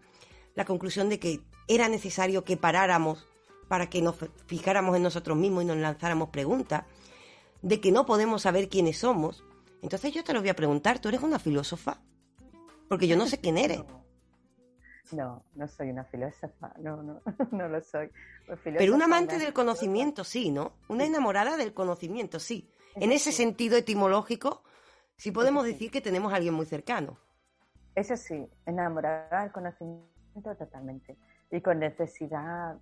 la 0.54 0.64
conclusión 0.64 1.10
de 1.10 1.18
que 1.18 1.42
era 1.66 1.90
necesario 1.90 2.44
que 2.44 2.56
paráramos 2.56 3.28
para 3.68 3.90
que 3.90 4.00
nos 4.00 4.16
fijáramos 4.46 4.96
en 4.96 5.02
nosotros 5.02 5.36
mismos 5.36 5.64
y 5.64 5.66
nos 5.66 5.76
lanzáramos 5.76 6.30
preguntas, 6.30 6.84
de 7.60 7.82
que 7.82 7.92
no 7.92 8.06
podemos 8.06 8.40
saber 8.40 8.70
quiénes 8.70 8.96
somos. 8.96 9.44
Entonces 9.82 10.14
yo 10.14 10.24
te 10.24 10.32
lo 10.32 10.40
voy 10.40 10.48
a 10.48 10.56
preguntar, 10.56 11.00
¿tú 11.00 11.10
eres 11.10 11.20
una 11.20 11.38
filósofa? 11.38 12.00
Porque 12.88 13.06
yo 13.06 13.16
no 13.16 13.26
sé 13.26 13.38
quién 13.38 13.58
eres. 13.58 13.82
No, 15.12 15.44
no 15.54 15.68
soy 15.68 15.90
una 15.90 16.04
filósofa, 16.04 16.74
no, 16.78 17.02
no, 17.02 17.22
no 17.50 17.68
lo 17.68 17.80
soy. 17.80 18.10
Pero 18.62 18.94
un 18.94 19.02
amante 19.02 19.38
del 19.38 19.52
conocimiento, 19.52 20.24
sí, 20.24 20.50
¿no? 20.50 20.72
Una 20.88 21.04
enamorada 21.04 21.56
del 21.56 21.72
conocimiento, 21.72 22.38
sí. 22.38 22.70
En 22.96 23.12
ese 23.12 23.32
sentido 23.32 23.76
etimológico, 23.76 24.62
sí 25.16 25.30
podemos 25.30 25.64
decir 25.64 25.90
que 25.90 26.00
tenemos 26.00 26.32
a 26.32 26.36
alguien 26.36 26.54
muy 26.54 26.66
cercano. 26.66 27.18
Eso 27.94 28.16
sí, 28.16 28.46
enamorada 28.66 29.42
del 29.42 29.52
conocimiento 29.52 30.54
totalmente. 30.56 31.16
Y 31.50 31.60
con 31.60 31.78
necesidad 31.78 32.76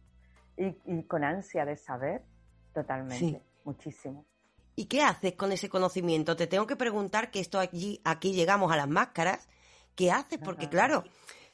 y, 0.57 1.03
con 1.05 1.23
ansia 1.23 1.65
de 1.65 1.77
saber, 1.77 2.23
totalmente, 2.73 3.43
muchísimo. 3.65 4.25
¿Y 4.75 4.87
qué 4.87 5.03
haces 5.03 5.35
con 5.35 5.53
ese 5.53 5.69
conocimiento? 5.69 6.37
Te 6.37 6.47
tengo 6.47 6.67
que 6.67 6.77
preguntar 6.77 7.31
que 7.31 7.41
esto 7.41 7.59
aquí, 7.59 8.01
aquí 8.05 8.33
llegamos 8.33 8.71
a 8.73 8.77
las 8.77 8.89
máscaras. 8.89 9.49
¿Qué 9.97 10.13
haces? 10.13 10.39
Porque 10.39 10.69
claro, 10.69 11.05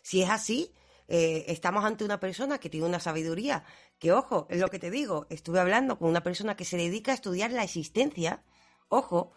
si 0.02 0.22
es 0.22 0.28
así, 0.28 0.74
eh, 1.08 1.44
estamos 1.48 1.84
ante 1.84 2.04
una 2.04 2.20
persona 2.20 2.58
que 2.58 2.68
tiene 2.68 2.86
una 2.86 3.00
sabiduría, 3.00 3.64
que 3.98 4.12
ojo, 4.12 4.46
es 4.50 4.60
lo 4.60 4.68
que 4.68 4.78
te 4.78 4.90
digo, 4.90 5.26
estuve 5.30 5.60
hablando 5.60 5.98
con 5.98 6.08
una 6.08 6.22
persona 6.22 6.56
que 6.56 6.64
se 6.64 6.76
dedica 6.76 7.12
a 7.12 7.14
estudiar 7.14 7.52
la 7.52 7.62
existencia, 7.62 8.42
ojo, 8.88 9.32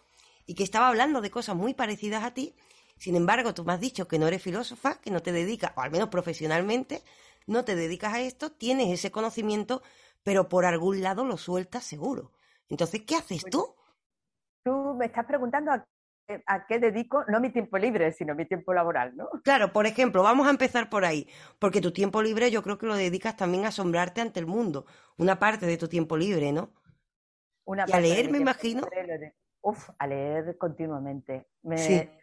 y 0.45 0.55
que 0.55 0.63
estaba 0.63 0.87
hablando 0.87 1.21
de 1.21 1.31
cosas 1.31 1.55
muy 1.55 1.73
parecidas 1.73 2.23
a 2.23 2.33
ti, 2.33 2.55
sin 2.97 3.15
embargo, 3.15 3.53
tú 3.53 3.63
me 3.63 3.73
has 3.73 3.79
dicho 3.79 4.07
que 4.07 4.19
no 4.19 4.27
eres 4.27 4.41
filósofa, 4.41 4.99
que 5.01 5.11
no 5.11 5.21
te 5.21 5.31
dedicas, 5.31 5.73
o 5.75 5.81
al 5.81 5.91
menos 5.91 6.09
profesionalmente, 6.09 7.03
no 7.45 7.65
te 7.65 7.75
dedicas 7.75 8.13
a 8.13 8.21
esto, 8.21 8.51
tienes 8.51 8.89
ese 8.89 9.11
conocimiento, 9.11 9.83
pero 10.23 10.49
por 10.49 10.65
algún 10.65 11.01
lado 11.01 11.25
lo 11.25 11.37
sueltas 11.37 11.83
seguro. 11.83 12.31
Entonces, 12.69 13.03
¿qué 13.05 13.15
haces 13.15 13.41
pues 13.41 13.51
tú? 13.51 13.75
Tú 14.63 14.95
me 14.97 15.05
estás 15.05 15.25
preguntando 15.25 15.71
a, 15.71 15.85
qué 16.67 16.79
dedico, 16.79 17.23
no 17.27 17.39
mi 17.39 17.51
tiempo 17.51 17.77
libre, 17.77 18.11
sino 18.11 18.35
mi 18.35 18.45
tiempo 18.45 18.73
laboral, 18.73 19.15
¿no? 19.15 19.29
Claro, 19.43 19.71
por 19.71 19.85
ejemplo, 19.85 20.23
vamos 20.23 20.47
a 20.47 20.49
empezar 20.49 20.89
por 20.89 21.05
ahí, 21.05 21.27
porque 21.59 21.81
tu 21.81 21.91
tiempo 21.91 22.21
libre 22.21 22.51
yo 22.51 22.63
creo 22.63 22.77
que 22.77 22.85
lo 22.85 22.95
dedicas 22.95 23.35
también 23.35 23.65
a 23.65 23.69
asombrarte 23.69 24.21
ante 24.21 24.39
el 24.39 24.47
mundo, 24.47 24.85
una 25.17 25.39
parte 25.39 25.65
de 25.65 25.77
tu 25.77 25.87
tiempo 25.87 26.17
libre, 26.17 26.51
¿no? 26.51 26.73
Una 27.65 27.85
y 27.87 27.91
a 27.91 27.99
leer, 27.99 28.31
me 28.31 28.37
imagino. 28.37 28.83
Uf, 29.61 29.89
a 29.97 30.07
leer 30.07 30.57
continuamente. 30.57 31.47
Me... 31.63 32.19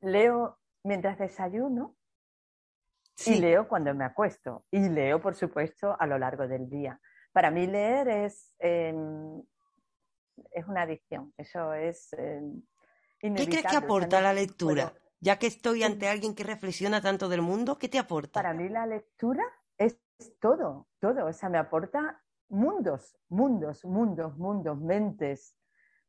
Leo 0.00 0.58
mientras 0.82 1.16
desayuno, 1.18 1.96
y 3.26 3.34
leo 3.36 3.68
cuando 3.68 3.94
me 3.94 4.04
acuesto. 4.04 4.64
Y 4.70 4.88
leo, 4.88 5.20
por 5.20 5.34
supuesto, 5.34 5.96
a 5.98 6.06
lo 6.06 6.18
largo 6.18 6.48
del 6.48 6.68
día. 6.68 7.00
Para 7.32 7.50
mí 7.50 7.66
leer 7.66 8.08
es, 8.08 8.54
em, 8.58 9.42
es 10.50 10.66
una 10.66 10.82
adicción. 10.82 11.32
Eso 11.36 11.72
es 11.74 12.12
eh, 12.14 12.40
¿Qué 13.22 13.46
crees 13.46 13.66
que 13.66 13.76
aporta 13.76 14.20
la 14.20 14.34
lectura? 14.34 14.92
ya 15.20 15.38
que 15.38 15.46
estoy 15.46 15.84
ante 15.84 16.08
alguien 16.08 16.34
que 16.34 16.42
reflexiona 16.42 17.00
tanto 17.00 17.28
del 17.28 17.42
mundo, 17.42 17.78
¿qué 17.78 17.88
te 17.88 17.96
aporta? 17.96 18.42
Para 18.42 18.54
mí 18.54 18.68
la 18.68 18.86
lectura 18.86 19.44
es 19.78 19.96
todo, 20.40 20.88
todo. 20.98 21.26
O 21.26 21.32
sea, 21.32 21.48
me 21.48 21.58
aporta 21.58 22.20
mundos, 22.48 23.16
mundos, 23.28 23.84
mundos, 23.84 24.36
mundos, 24.36 24.80
mentes, 24.80 25.56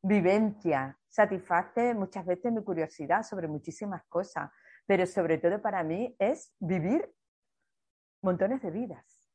vivencia. 0.02 0.98
Satisface 1.08 1.94
muchas 1.94 2.26
veces 2.26 2.52
mi 2.52 2.64
curiosidad 2.64 3.22
sobre 3.22 3.46
muchísimas 3.46 4.02
cosas 4.08 4.50
pero 4.86 5.06
sobre 5.06 5.38
todo 5.38 5.60
para 5.60 5.82
mí 5.82 6.14
es 6.18 6.52
vivir 6.58 7.10
montones 8.22 8.62
de 8.62 8.70
vidas. 8.70 9.30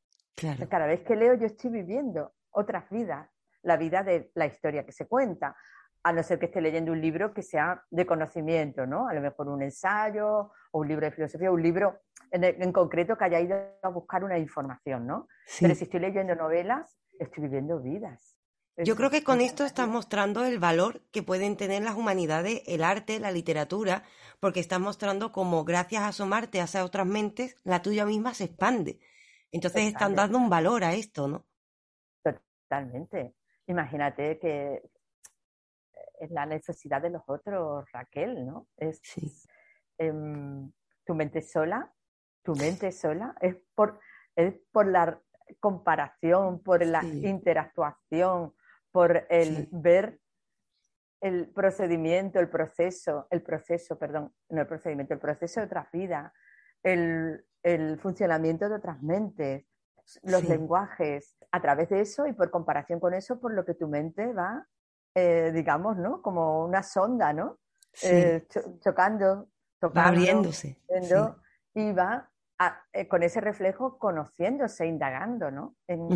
Cada 0.68 0.86
vez 0.86 1.02
que 1.02 1.16
leo 1.16 1.34
yo 1.34 1.46
estoy 1.46 1.70
viviendo 1.70 2.32
otras 2.50 2.88
vidas, 2.88 3.28
la 3.62 3.76
vida 3.76 4.02
de 4.02 4.30
la 4.34 4.46
historia 4.46 4.86
que 4.86 4.92
se 4.92 5.06
cuenta, 5.06 5.54
a 6.02 6.12
no 6.12 6.22
ser 6.22 6.38
que 6.38 6.46
esté 6.46 6.60
leyendo 6.60 6.92
un 6.92 7.00
libro 7.00 7.34
que 7.34 7.42
sea 7.42 7.84
de 7.90 8.06
conocimiento, 8.06 8.86
¿no? 8.86 9.08
A 9.08 9.14
lo 9.14 9.20
mejor 9.20 9.48
un 9.48 9.62
ensayo 9.62 10.50
o 10.70 10.78
un 10.78 10.88
libro 10.88 11.06
de 11.06 11.12
filosofía, 11.12 11.50
un 11.50 11.62
libro 11.62 12.00
en, 12.30 12.72
concreto 12.72 13.16
que 13.16 13.24
haya 13.24 13.40
ido 13.40 13.56
a 13.82 13.88
buscar 13.88 14.24
una 14.24 14.38
información, 14.38 15.06
¿no? 15.06 15.28
Pero 15.60 15.74
si 15.74 15.84
estoy 15.84 16.00
leyendo 16.00 16.34
novelas, 16.34 16.96
estoy 17.18 17.44
viviendo 17.44 17.80
vidas. 17.80 18.36
Yo 18.76 18.96
creo 18.96 19.10
que 19.10 19.22
con 19.22 19.42
esto 19.42 19.64
estás 19.64 19.88
mostrando 19.88 20.44
el 20.44 20.58
valor 20.58 21.02
que 21.10 21.22
pueden 21.22 21.56
tener 21.56 21.82
las 21.82 21.96
humanidades, 21.96 22.62
el 22.66 22.82
arte, 22.82 23.20
la 23.20 23.30
literatura, 23.30 24.04
porque 24.38 24.60
estás 24.60 24.80
mostrando 24.80 25.32
cómo 25.32 25.64
gracias 25.64 26.02
a 26.02 26.08
asomarte 26.08 26.62
hacia 26.62 26.84
otras 26.84 27.06
mentes, 27.06 27.56
la 27.62 27.82
tuya 27.82 28.06
misma 28.06 28.32
se 28.32 28.44
expande. 28.44 28.98
Entonces 29.52 29.82
están 29.82 30.14
dando 30.14 30.38
un 30.38 30.48
valor 30.48 30.84
a 30.84 30.94
esto, 30.94 31.28
¿no? 31.28 31.44
Totalmente. 32.22 33.34
Imagínate 33.66 34.38
que 34.38 34.82
es 36.20 36.30
la 36.30 36.46
necesidad 36.46 37.02
de 37.02 37.10
los 37.10 37.22
otros, 37.26 37.90
Raquel, 37.92 38.46
¿no? 38.46 38.68
Es, 38.76 39.00
em, 39.98 40.70
tu 41.04 41.14
mente 41.14 41.42
sola, 41.42 41.92
tu 42.42 42.54
mente 42.54 42.92
sola, 42.92 43.34
es 43.40 43.56
por, 43.74 43.98
es 44.36 44.54
por 44.70 44.86
la 44.86 45.20
comparación, 45.58 46.62
por 46.62 46.84
la 46.84 47.02
interactuación, 47.04 48.54
por 48.92 49.26
el 49.28 49.68
ver 49.72 50.20
el 51.20 51.48
procedimiento, 51.48 52.40
el 52.40 52.48
proceso, 52.48 53.26
el 53.30 53.42
proceso, 53.42 53.98
perdón, 53.98 54.32
no 54.48 54.62
el 54.62 54.66
procedimiento, 54.66 55.14
el 55.14 55.20
proceso 55.20 55.60
de 55.60 55.66
otras 55.66 55.90
vidas, 55.92 56.32
el, 56.82 57.44
funcionamiento 58.00 58.68
de 58.68 58.76
otras 58.76 59.02
mentes, 59.02 59.66
los 60.22 60.48
lenguajes, 60.48 61.36
a 61.52 61.60
través 61.60 61.90
de 61.90 62.00
eso 62.00 62.26
y 62.26 62.32
por 62.32 62.50
comparación 62.50 63.00
con 63.00 63.12
eso, 63.12 63.38
por 63.38 63.52
lo 63.52 63.64
que 63.66 63.74
tu 63.74 63.86
mente 63.86 64.32
va, 64.32 64.66
eh, 65.14 65.50
digamos, 65.52 65.96
¿no? 65.96 66.22
Como 66.22 66.64
una 66.64 66.82
sonda, 66.82 67.32
¿no? 67.32 67.58
Eh, 68.02 68.46
chocando, 68.82 69.48
tocando, 69.78 70.08
abriéndose. 70.08 70.76
Y 71.74 71.92
va 71.92 72.30
eh, 72.92 73.08
con 73.08 73.22
ese 73.22 73.40
reflejo 73.40 73.98
conociéndose, 73.98 74.86
indagando, 74.86 75.50
¿no? 75.50 75.76
En, 75.86 76.08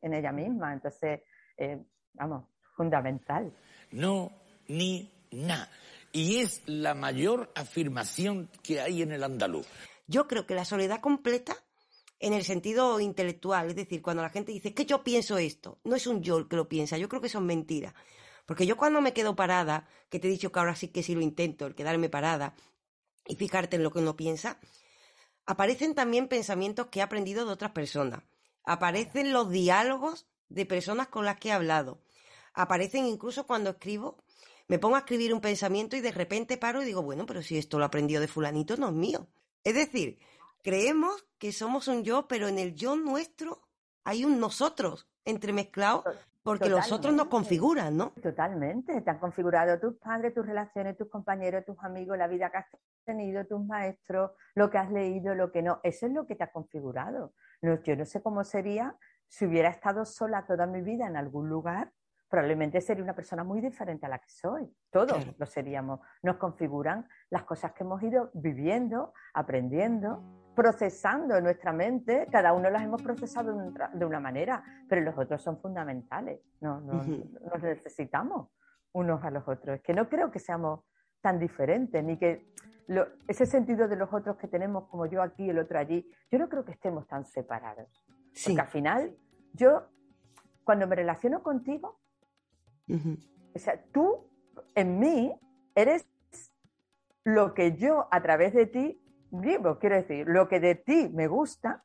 en 0.00 0.14
ella 0.14 0.32
misma. 0.32 0.72
Entonces, 0.72 1.20
vamos, 2.14 2.44
fundamental. 2.74 3.52
No, 3.92 4.30
ni 4.68 5.12
na. 5.30 5.68
Y 6.12 6.38
es 6.38 6.62
la 6.66 6.94
mayor 6.94 7.50
afirmación 7.54 8.50
que 8.62 8.80
hay 8.80 9.02
en 9.02 9.12
el 9.12 9.22
andaluz. 9.22 9.66
Yo 10.06 10.26
creo 10.26 10.44
que 10.44 10.56
la 10.56 10.64
soledad 10.64 11.00
completa, 11.00 11.54
en 12.18 12.32
el 12.32 12.42
sentido 12.42 12.98
intelectual, 12.98 13.68
es 13.68 13.76
decir, 13.76 14.02
cuando 14.02 14.22
la 14.22 14.30
gente 14.30 14.50
dice 14.50 14.74
que 14.74 14.84
yo 14.84 15.04
pienso 15.04 15.38
esto, 15.38 15.78
no 15.84 15.94
es 15.94 16.06
un 16.08 16.20
yo 16.20 16.38
el 16.38 16.48
que 16.48 16.56
lo 16.56 16.68
piensa, 16.68 16.98
yo 16.98 17.08
creo 17.08 17.22
que 17.22 17.28
son 17.28 17.46
mentiras. 17.46 17.94
Porque 18.50 18.66
yo 18.66 18.76
cuando 18.76 19.00
me 19.00 19.12
quedo 19.12 19.36
parada, 19.36 19.86
que 20.08 20.18
te 20.18 20.26
he 20.26 20.30
dicho 20.32 20.50
que 20.50 20.58
ahora 20.58 20.74
sí 20.74 20.88
que 20.88 21.04
sí 21.04 21.14
lo 21.14 21.20
intento, 21.20 21.66
el 21.66 21.76
quedarme 21.76 22.08
parada 22.08 22.56
y 23.24 23.36
fijarte 23.36 23.76
en 23.76 23.84
lo 23.84 23.92
que 23.92 24.00
uno 24.00 24.16
piensa, 24.16 24.58
aparecen 25.46 25.94
también 25.94 26.26
pensamientos 26.26 26.88
que 26.88 26.98
he 26.98 27.02
aprendido 27.02 27.46
de 27.46 27.52
otras 27.52 27.70
personas. 27.70 28.24
Aparecen 28.64 29.32
los 29.32 29.50
diálogos 29.50 30.26
de 30.48 30.66
personas 30.66 31.06
con 31.06 31.24
las 31.24 31.38
que 31.38 31.50
he 31.50 31.52
hablado. 31.52 32.02
Aparecen 32.52 33.06
incluso 33.06 33.46
cuando 33.46 33.70
escribo, 33.70 34.16
me 34.66 34.80
pongo 34.80 34.96
a 34.96 35.00
escribir 35.06 35.32
un 35.32 35.40
pensamiento 35.40 35.94
y 35.94 36.00
de 36.00 36.10
repente 36.10 36.56
paro 36.56 36.82
y 36.82 36.86
digo, 36.86 37.02
bueno, 37.02 37.26
pero 37.26 37.44
si 37.44 37.56
esto 37.56 37.78
lo 37.78 37.84
aprendió 37.84 38.18
de 38.18 38.26
fulanito, 38.26 38.76
no 38.76 38.88
es 38.88 38.94
mío. 38.94 39.28
Es 39.62 39.74
decir, 39.74 40.18
creemos 40.64 41.24
que 41.38 41.52
somos 41.52 41.86
un 41.86 42.02
yo, 42.02 42.26
pero 42.26 42.48
en 42.48 42.58
el 42.58 42.74
yo 42.74 42.96
nuestro 42.96 43.62
hay 44.02 44.24
un 44.24 44.40
nosotros, 44.40 45.06
entremezclados 45.24 46.04
porque 46.42 46.68
los 46.68 46.90
otros 46.90 47.14
nos 47.14 47.26
configuran, 47.26 47.96
¿no? 47.96 48.10
Totalmente, 48.22 49.00
te 49.00 49.10
han 49.10 49.18
configurado 49.18 49.78
tus 49.78 49.96
padres, 49.98 50.34
tus 50.34 50.46
relaciones, 50.46 50.96
tus 50.96 51.08
compañeros, 51.08 51.64
tus 51.64 51.76
amigos, 51.80 52.16
la 52.16 52.28
vida 52.28 52.50
que 52.50 52.58
has 52.58 52.66
tenido, 53.04 53.46
tus 53.46 53.64
maestros, 53.64 54.32
lo 54.54 54.70
que 54.70 54.78
has 54.78 54.90
leído, 54.90 55.34
lo 55.34 55.50
que 55.52 55.62
no. 55.62 55.80
Eso 55.82 56.06
es 56.06 56.12
lo 56.12 56.26
que 56.26 56.36
te 56.36 56.44
ha 56.44 56.50
configurado. 56.50 57.34
No, 57.62 57.82
yo 57.82 57.96
no 57.96 58.04
sé 58.04 58.22
cómo 58.22 58.44
sería 58.44 58.96
si 59.28 59.46
hubiera 59.46 59.68
estado 59.68 60.04
sola 60.04 60.44
toda 60.44 60.66
mi 60.66 60.82
vida 60.82 61.06
en 61.06 61.16
algún 61.16 61.48
lugar, 61.48 61.92
probablemente 62.28 62.80
sería 62.80 63.04
una 63.04 63.14
persona 63.14 63.44
muy 63.44 63.60
diferente 63.60 64.06
a 64.06 64.08
la 64.08 64.18
que 64.18 64.28
soy. 64.28 64.72
Todos 64.90 65.26
lo 65.38 65.46
seríamos. 65.46 66.00
Nos 66.22 66.36
configuran 66.36 67.08
las 67.30 67.44
cosas 67.44 67.72
que 67.72 67.84
hemos 67.84 68.02
ido 68.02 68.30
viviendo, 68.34 69.12
aprendiendo, 69.34 70.49
procesando 70.60 71.36
en 71.36 71.44
nuestra 71.44 71.72
mente. 71.72 72.28
Cada 72.30 72.52
uno 72.52 72.68
las 72.68 72.82
hemos 72.82 73.00
procesado 73.00 73.56
de 73.94 74.04
una 74.04 74.20
manera, 74.20 74.62
pero 74.86 75.00
los 75.00 75.16
otros 75.16 75.40
son 75.40 75.58
fundamentales. 75.58 76.42
No, 76.60 76.82
no, 76.82 77.02
Nos 77.02 77.62
necesitamos 77.62 78.50
unos 78.92 79.24
a 79.24 79.30
los 79.30 79.48
otros. 79.48 79.76
Es 79.76 79.82
que 79.82 79.94
no 79.94 80.06
creo 80.10 80.30
que 80.30 80.38
seamos 80.38 80.80
tan 81.22 81.38
diferentes, 81.38 82.04
ni 82.04 82.18
que 82.18 82.52
ese 83.26 83.46
sentido 83.46 83.88
de 83.88 83.96
los 83.96 84.12
otros 84.12 84.36
que 84.36 84.48
tenemos, 84.48 84.86
como 84.88 85.06
yo 85.06 85.22
aquí, 85.22 85.48
el 85.48 85.58
otro 85.58 85.78
allí, 85.78 86.06
yo 86.30 86.38
no 86.38 86.50
creo 86.50 86.62
que 86.62 86.72
estemos 86.72 87.06
tan 87.06 87.24
separados. 87.24 87.88
Porque 88.44 88.60
al 88.60 88.68
final, 88.68 89.16
yo, 89.54 89.86
cuando 90.62 90.86
me 90.86 90.94
relaciono 90.94 91.42
contigo, 91.42 92.00
o 92.86 93.58
sea, 93.58 93.82
tú 93.94 94.28
en 94.74 94.98
mí 94.98 95.32
eres 95.74 96.06
lo 97.24 97.54
que 97.54 97.78
yo 97.78 98.08
a 98.10 98.20
través 98.20 98.52
de 98.52 98.66
ti 98.66 99.02
vivo, 99.30 99.78
quiero 99.78 99.96
decir, 99.96 100.26
lo 100.26 100.48
que 100.48 100.60
de 100.60 100.74
ti 100.74 101.10
me 101.12 101.26
gusta, 101.26 101.82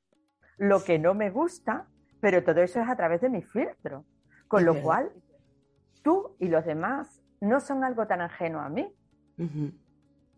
lo 0.57 0.83
que 0.83 0.99
no 0.99 1.13
me 1.13 1.29
gusta, 1.29 1.87
pero 2.19 2.43
todo 2.43 2.61
eso 2.61 2.79
es 2.81 2.89
a 2.89 2.95
través 2.95 3.21
de 3.21 3.29
mi 3.29 3.41
filtro. 3.41 4.05
Con 4.47 4.65
lo 4.65 4.81
cual, 4.81 5.11
tú 6.03 6.35
y 6.39 6.47
los 6.47 6.65
demás 6.65 7.21
no 7.41 7.59
son 7.59 7.83
algo 7.83 8.07
tan 8.07 8.21
ajeno 8.21 8.61
a 8.61 8.69
mí. 8.69 8.93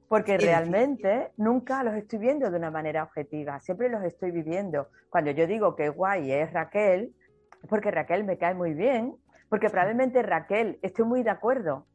Porque 0.08 0.38
realmente 0.38 1.34
nunca 1.38 1.84
los 1.84 1.94
estoy 1.96 2.20
viendo 2.20 2.50
de 2.50 2.58
una 2.58 2.72
manera 2.72 3.04
objetiva, 3.04 3.60
siempre 3.60 3.90
los 3.90 4.04
estoy 4.04 4.32
viviendo. 4.32 4.90
Cuando 5.10 5.32
yo 5.32 5.46
digo 5.46 5.76
que 5.76 5.90
guay 5.90 6.32
es 6.32 6.54
Raquel, 6.54 7.14
es 7.62 7.70
porque 7.70 7.92
Raquel 7.92 8.24
me 8.24 8.38
cae 8.38 8.54
muy 8.54 8.74
bien, 8.74 9.16
porque 9.50 9.70
probablemente 9.70 10.24
Raquel 10.24 10.80
estoy 10.82 11.06
muy 11.06 11.24
de 11.24 11.30
acuerdo 11.30 11.86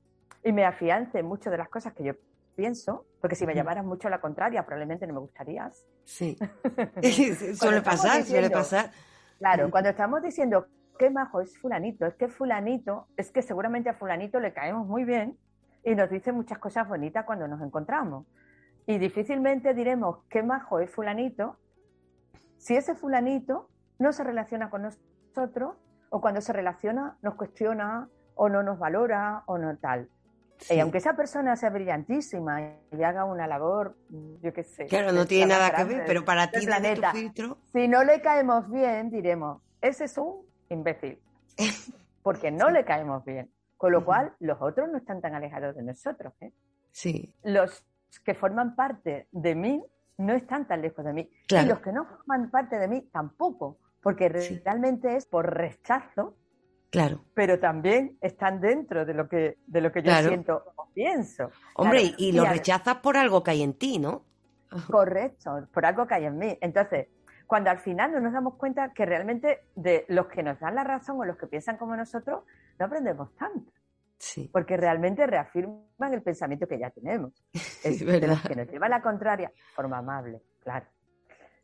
y 0.44 0.52
me 0.52 0.64
afiance 0.64 1.18
en 1.18 1.26
muchas 1.26 1.50
de 1.50 1.58
las 1.58 1.68
cosas 1.68 1.94
que 1.94 2.04
yo 2.04 2.12
pienso, 2.54 3.06
porque 3.20 3.36
si 3.36 3.46
me 3.46 3.54
llamaras 3.54 3.84
mucho 3.84 4.08
a 4.08 4.10
la 4.10 4.20
contraria, 4.20 4.64
probablemente 4.64 5.06
no 5.06 5.14
me 5.14 5.20
gustarías. 5.20 5.86
Sí. 6.04 6.36
suele 7.54 7.82
pasar, 7.82 8.24
suele 8.24 8.50
pasar. 8.50 8.90
Claro, 9.38 9.70
cuando 9.70 9.90
estamos 9.90 10.22
diciendo 10.22 10.66
qué 10.98 11.10
majo 11.10 11.40
es 11.40 11.58
fulanito, 11.58 12.06
es 12.06 12.14
que 12.14 12.28
fulanito, 12.28 13.08
es 13.16 13.30
que 13.30 13.42
seguramente 13.42 13.88
a 13.88 13.94
fulanito 13.94 14.38
le 14.40 14.52
caemos 14.52 14.86
muy 14.86 15.04
bien 15.04 15.36
y 15.84 15.94
nos 15.94 16.10
dice 16.10 16.32
muchas 16.32 16.58
cosas 16.58 16.88
bonitas 16.88 17.24
cuando 17.24 17.48
nos 17.48 17.60
encontramos. 17.60 18.26
Y 18.86 18.98
difícilmente 18.98 19.74
diremos 19.74 20.18
qué 20.28 20.42
majo 20.42 20.80
es 20.80 20.90
fulanito 20.90 21.56
si 22.58 22.76
ese 22.76 22.94
fulanito 22.94 23.68
no 23.98 24.12
se 24.12 24.22
relaciona 24.22 24.70
con 24.70 24.82
nosotros 24.82 25.74
o 26.10 26.20
cuando 26.20 26.40
se 26.40 26.52
relaciona 26.52 27.16
nos 27.22 27.34
cuestiona 27.34 28.08
o 28.34 28.48
no 28.48 28.62
nos 28.62 28.78
valora 28.78 29.42
o 29.46 29.58
no 29.58 29.76
tal. 29.78 30.08
Y 30.70 30.78
aunque 30.80 30.98
esa 30.98 31.14
persona 31.14 31.56
sea 31.56 31.70
brillantísima 31.70 32.60
y 32.90 33.02
haga 33.02 33.24
una 33.24 33.46
labor, 33.46 33.96
yo 34.42 34.52
qué 34.52 34.62
sé. 34.64 34.86
Claro, 34.86 35.12
no 35.12 35.26
tiene 35.26 35.46
nada 35.46 35.72
que 35.74 35.84
ver, 35.84 36.04
pero 36.06 36.24
para 36.24 36.50
ti, 36.50 36.64
desde 36.64 36.96
tu 36.96 37.02
filtro. 37.08 37.58
Si 37.72 37.88
no 37.88 38.04
le 38.04 38.20
caemos 38.20 38.70
bien, 38.70 39.10
diremos, 39.10 39.60
ese 39.80 40.04
es 40.04 40.18
un 40.18 40.46
imbécil. 40.68 41.18
Porque 42.22 42.50
no 42.50 42.70
le 42.70 42.84
caemos 42.84 43.24
bien. 43.24 43.50
Con 43.76 43.92
lo 43.92 44.04
cual, 44.04 44.32
los 44.38 44.62
otros 44.62 44.88
no 44.88 44.98
están 44.98 45.20
tan 45.20 45.34
alejados 45.34 45.74
de 45.74 45.82
nosotros. 45.82 46.32
¿eh? 46.40 46.52
Sí. 46.92 47.34
Los 47.42 47.84
que 48.24 48.34
forman 48.34 48.76
parte 48.76 49.26
de 49.32 49.54
mí 49.56 49.84
no 50.18 50.34
están 50.34 50.68
tan 50.68 50.82
lejos 50.82 51.04
de 51.04 51.12
mí. 51.12 51.30
Y 51.48 51.66
los 51.66 51.80
que 51.80 51.92
no 51.92 52.04
forman 52.06 52.50
parte 52.50 52.78
de 52.78 52.86
mí 52.86 53.02
tampoco, 53.12 53.78
porque 54.00 54.28
realmente 54.28 55.16
es 55.16 55.26
por 55.26 55.52
rechazo. 55.52 56.36
Claro. 56.92 57.24
Pero 57.32 57.58
también 57.58 58.18
están 58.20 58.60
dentro 58.60 59.06
de 59.06 59.14
lo 59.14 59.26
que, 59.26 59.56
de 59.66 59.80
lo 59.80 59.90
que 59.90 60.02
yo 60.02 60.12
siento 60.16 60.74
o 60.76 60.90
pienso. 60.92 61.50
Hombre, 61.74 62.12
y, 62.18 62.32
lo 62.32 62.44
rechazas 62.44 62.96
por 62.96 63.16
algo 63.16 63.42
que 63.42 63.52
hay 63.52 63.62
en 63.62 63.72
ti, 63.72 63.98
¿no? 63.98 64.26
Correcto, 64.90 65.68
por 65.72 65.86
algo 65.86 66.06
que 66.06 66.14
hay 66.16 66.26
en 66.26 66.36
mí. 66.36 66.58
Entonces, 66.60 67.08
cuando 67.46 67.70
al 67.70 67.78
final 67.78 68.12
no 68.12 68.20
nos 68.20 68.34
damos 68.34 68.56
cuenta 68.56 68.92
que 68.92 69.06
realmente 69.06 69.62
de 69.74 70.04
los 70.08 70.26
que 70.26 70.42
nos 70.42 70.60
dan 70.60 70.74
la 70.74 70.84
razón 70.84 71.18
o 71.18 71.24
los 71.24 71.38
que 71.38 71.46
piensan 71.46 71.78
como 71.78 71.96
nosotros, 71.96 72.44
no 72.78 72.84
aprendemos 72.84 73.34
tanto. 73.36 73.72
Sí. 74.18 74.50
Porque 74.52 74.76
realmente 74.76 75.26
reafirman 75.26 76.12
el 76.12 76.22
pensamiento 76.22 76.68
que 76.68 76.78
ya 76.78 76.90
tenemos. 76.90 77.32
Es 77.84 78.04
de 78.04 78.28
los 78.28 78.42
que 78.42 78.54
nos 78.54 78.68
lleva 78.68 78.84
a 78.84 78.90
la 78.90 79.00
contraria, 79.00 79.50
forma 79.74 79.96
amable, 79.96 80.42
claro. 80.60 80.86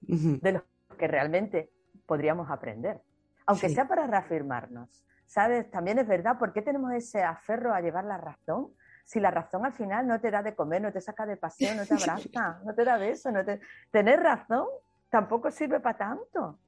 De 0.00 0.52
los 0.52 0.62
que 0.98 1.06
realmente 1.06 1.70
podríamos 2.06 2.50
aprender. 2.50 3.02
Aunque 3.44 3.68
sea 3.68 3.86
para 3.86 4.06
reafirmarnos. 4.06 5.04
¿Sabes? 5.28 5.70
También 5.70 5.98
es 5.98 6.08
verdad, 6.08 6.38
¿por 6.38 6.54
qué 6.54 6.62
tenemos 6.62 6.90
ese 6.92 7.22
aferro 7.22 7.74
a 7.74 7.82
llevar 7.82 8.04
la 8.04 8.16
razón? 8.16 8.72
Si 9.04 9.20
la 9.20 9.30
razón 9.30 9.64
al 9.66 9.74
final 9.74 10.06
no 10.06 10.18
te 10.20 10.30
da 10.30 10.42
de 10.42 10.54
comer, 10.54 10.80
no 10.80 10.90
te 10.90 11.02
saca 11.02 11.26
de 11.26 11.36
paseo, 11.36 11.74
no 11.74 11.84
te 11.84 11.94
abraza, 11.94 12.60
no 12.64 12.74
te 12.74 12.84
da 12.84 12.96
beso, 12.96 13.30
no 13.30 13.44
te... 13.44 13.60
Tener 13.90 14.20
razón 14.20 14.66
tampoco 15.10 15.50
sirve 15.50 15.80
para 15.80 15.98
tanto. 15.98 16.58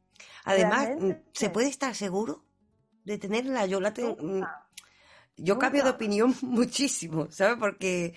Además, 0.44 0.90
¿se 1.32 1.48
puede 1.48 1.68
estar 1.68 1.94
seguro 1.94 2.44
de 3.04 3.16
tenerla? 3.16 3.64
Yo 3.64 3.80
la 3.80 3.94
tengo... 3.94 4.16
Mm, 4.20 4.44
yo 5.38 5.58
cambio 5.58 5.82
de 5.82 5.90
opinión 5.90 6.34
muchísimo, 6.42 7.30
¿sabes? 7.30 7.56
Porque 7.58 8.14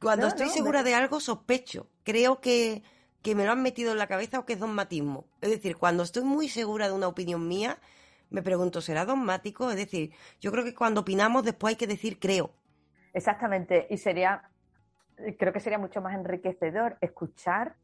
cuando 0.00 0.26
estoy 0.26 0.48
segura 0.48 0.82
de 0.82 0.96
algo 0.96 1.20
sospecho. 1.20 1.88
Creo 2.02 2.40
que, 2.40 2.82
que, 3.22 3.36
me 3.36 3.44
lo 3.44 3.52
han 3.52 3.62
metido 3.62 3.92
en 3.92 3.98
la 3.98 4.08
cabeza 4.08 4.40
o 4.40 4.44
que 4.44 4.54
es 4.54 4.58
dogmatismo. 4.58 5.28
Es 5.40 5.50
decir, 5.50 5.76
cuando 5.76 6.02
estoy 6.02 6.24
muy 6.24 6.48
segura 6.48 6.88
de 6.88 6.94
una 6.94 7.06
opinión 7.06 7.46
mía, 7.46 7.78
me 8.30 8.42
pregunto, 8.42 8.80
¿será 8.80 9.04
dogmático? 9.04 9.70
Es 9.70 9.76
decir, 9.76 10.12
yo 10.40 10.50
creo 10.52 10.64
que 10.64 10.74
cuando 10.74 11.02
opinamos 11.02 11.44
después 11.44 11.72
hay 11.72 11.76
que 11.76 11.86
decir 11.86 12.18
creo. 12.18 12.50
Exactamente, 13.12 13.86
y 13.90 13.96
sería, 13.98 14.50
creo 15.38 15.52
que 15.52 15.60
sería 15.60 15.78
mucho 15.78 16.00
más 16.00 16.14
enriquecedor 16.14 16.98
escuchar 17.00 17.76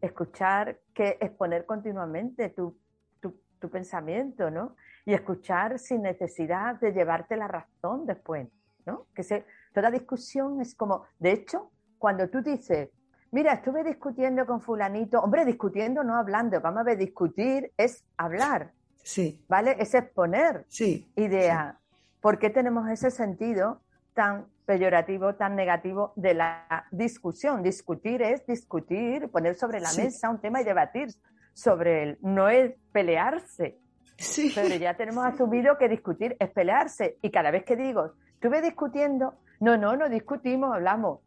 escuchar 0.00 0.78
que 0.94 1.18
exponer 1.20 1.66
continuamente 1.66 2.50
tu, 2.50 2.76
tu, 3.20 3.68
pensamiento, 3.68 4.52
¿no? 4.52 4.76
Y 5.04 5.14
escuchar 5.14 5.80
sin 5.80 6.02
necesidad 6.02 6.78
de 6.78 6.92
llevarte 6.92 7.36
la 7.36 7.48
razón 7.48 8.06
después, 8.06 8.46
¿no? 8.86 9.06
Que 9.12 9.24
se, 9.24 9.44
toda 9.74 9.90
discusión 9.90 10.60
es 10.60 10.76
como, 10.76 11.06
de 11.18 11.32
hecho, 11.32 11.72
cuando 11.98 12.28
tú 12.28 12.40
dices, 12.40 12.90
mira, 13.32 13.54
estuve 13.54 13.82
discutiendo 13.82 14.46
con 14.46 14.60
fulanito, 14.60 15.18
hombre, 15.18 15.44
discutiendo, 15.44 16.04
no 16.04 16.14
hablando, 16.14 16.60
vamos 16.60 16.82
a 16.82 16.84
ver, 16.84 16.98
discutir 16.98 17.72
es 17.76 18.04
hablar, 18.16 18.72
sí. 19.02 19.44
¿vale? 19.48 19.76
Es 19.78 19.94
exponer 19.94 20.64
sí, 20.68 21.10
idea. 21.16 21.78
¿Por 22.20 22.38
qué 22.38 22.50
tenemos 22.50 22.88
ese 22.88 23.10
sentido 23.10 23.80
tan 24.14 24.46
peyorativo, 24.68 25.34
tan 25.34 25.56
negativo 25.56 26.12
de 26.14 26.34
la 26.34 26.86
discusión. 26.90 27.62
Discutir 27.62 28.20
es 28.20 28.46
discutir, 28.46 29.30
poner 29.30 29.54
sobre 29.54 29.80
la 29.80 29.90
mesa 29.94 30.28
un 30.28 30.40
tema 30.42 30.60
y 30.60 30.64
debatir 30.64 31.08
sobre 31.54 32.02
él. 32.02 32.18
No 32.20 32.50
es 32.50 32.74
pelearse. 32.92 33.78
Sí. 34.18 34.52
Pero 34.54 34.74
ya 34.74 34.94
tenemos 34.94 35.24
asumido 35.24 35.78
que 35.78 35.88
discutir 35.88 36.36
es 36.38 36.50
pelearse. 36.50 37.16
Y 37.22 37.30
cada 37.30 37.50
vez 37.50 37.64
que 37.64 37.76
digo, 37.76 38.12
estuve 38.34 38.60
discutiendo, 38.60 39.36
no, 39.60 39.78
no, 39.78 39.96
no 39.96 40.10
discutimos, 40.10 40.74
hablamos. 40.74 41.20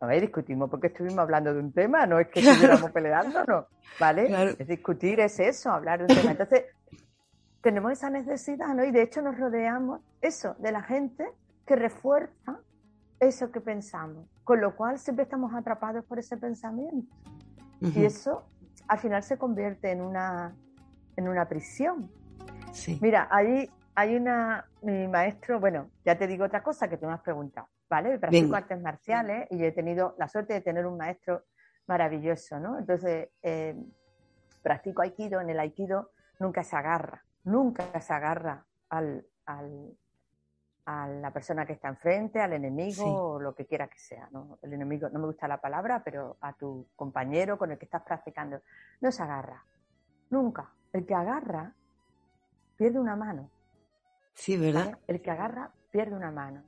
No 0.00 0.10
es 0.10 0.20
discutimos 0.20 0.70
porque 0.70 0.86
estuvimos 0.86 1.18
hablando 1.18 1.52
de 1.52 1.58
un 1.58 1.72
tema, 1.72 2.06
no 2.06 2.20
es 2.20 2.28
que 2.28 2.40
estuviéramos 2.46 2.92
peleándonos, 2.92 3.64
¿vale? 3.98 4.54
Es 4.56 4.68
discutir, 4.68 5.18
es 5.18 5.40
eso, 5.40 5.70
hablar 5.70 5.98
de 5.98 6.04
un 6.04 6.20
tema. 6.20 6.30
Entonces, 6.30 6.64
tenemos 7.64 7.92
esa 7.92 8.10
necesidad, 8.10 8.74
¿no? 8.74 8.84
Y 8.84 8.90
de 8.90 9.00
hecho 9.00 9.22
nos 9.22 9.38
rodeamos, 9.38 10.02
eso, 10.20 10.54
de 10.58 10.70
la 10.70 10.82
gente 10.82 11.26
que 11.66 11.76
refuerza 11.76 12.60
eso 13.18 13.50
que 13.50 13.60
pensamos, 13.62 14.28
con 14.44 14.60
lo 14.60 14.76
cual 14.76 14.98
siempre 14.98 15.22
estamos 15.22 15.54
atrapados 15.54 16.04
por 16.04 16.18
ese 16.18 16.36
pensamiento. 16.36 17.16
Y 17.80 18.04
eso 18.04 18.44
al 18.86 18.98
final 18.98 19.22
se 19.22 19.38
convierte 19.38 19.90
en 19.90 20.02
una, 20.02 20.54
en 21.16 21.26
una 21.26 21.48
prisión. 21.48 22.10
Sí. 22.72 22.98
Mira, 23.00 23.28
ahí 23.30 23.70
hay 23.94 24.14
una, 24.14 24.66
mi 24.82 25.08
maestro, 25.08 25.58
bueno, 25.58 25.88
ya 26.04 26.18
te 26.18 26.26
digo 26.26 26.44
otra 26.44 26.62
cosa 26.62 26.88
que 26.88 26.98
tú 26.98 27.06
me 27.06 27.14
has 27.14 27.22
preguntado, 27.22 27.68
¿vale? 27.88 28.18
Practico 28.18 28.56
artes 28.56 28.78
marciales 28.78 29.48
y 29.50 29.64
he 29.64 29.72
tenido 29.72 30.14
la 30.18 30.28
suerte 30.28 30.52
de 30.52 30.60
tener 30.60 30.84
un 30.84 30.98
maestro 30.98 31.44
maravilloso, 31.86 32.60
¿no? 32.60 32.78
Entonces, 32.78 33.30
eh, 33.42 33.74
practico 34.62 35.00
aikido, 35.00 35.40
en 35.40 35.48
el 35.48 35.58
aikido 35.60 36.10
nunca 36.38 36.62
se 36.62 36.76
agarra, 36.76 37.24
nunca 37.44 38.00
se 38.00 38.12
agarra 38.12 38.64
al, 38.88 39.26
al, 39.46 39.96
a 40.86 41.08
la 41.08 41.30
persona 41.32 41.64
que 41.64 41.74
está 41.74 41.88
enfrente, 41.88 42.40
al 42.40 42.52
enemigo 42.52 43.04
o 43.04 43.40
lo 43.40 43.54
que 43.54 43.66
quiera 43.66 43.88
que 43.88 43.98
sea. 43.98 44.28
¿no? 44.32 44.58
El 44.62 44.72
enemigo, 44.72 45.08
no 45.10 45.18
me 45.18 45.26
gusta 45.26 45.48
la 45.48 45.60
palabra, 45.60 46.02
pero 46.04 46.36
a 46.40 46.52
tu 46.54 46.88
compañero 46.96 47.56
con 47.56 47.70
el 47.70 47.78
que 47.78 47.84
estás 47.84 48.02
practicando. 48.02 48.60
No 49.00 49.10
se 49.10 49.22
agarra. 49.22 49.64
Nunca. 50.30 50.72
El 50.92 51.06
que 51.06 51.14
agarra 51.14 51.72
pierde 52.76 52.98
una 52.98 53.16
mano. 53.16 53.50
Sí, 54.34 54.56
¿verdad? 54.56 54.98
El 55.06 55.22
que 55.22 55.30
agarra 55.30 55.70
pierde 55.90 56.16
una 56.16 56.30
mano. 56.30 56.64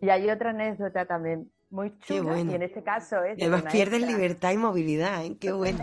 Y 0.00 0.10
hay 0.10 0.30
otra 0.30 0.50
anécdota 0.50 1.06
también 1.06 1.50
muy 1.70 1.98
chula, 1.98 2.38
y 2.38 2.54
en 2.54 2.62
este 2.62 2.82
caso 2.82 3.22
es... 3.24 3.36
Además 3.42 3.70
pierdes 3.70 4.00
libertad 4.00 4.52
y 4.52 4.56
movilidad, 4.56 5.22
¿eh? 5.22 5.36
Qué 5.38 5.52
bueno. 5.52 5.78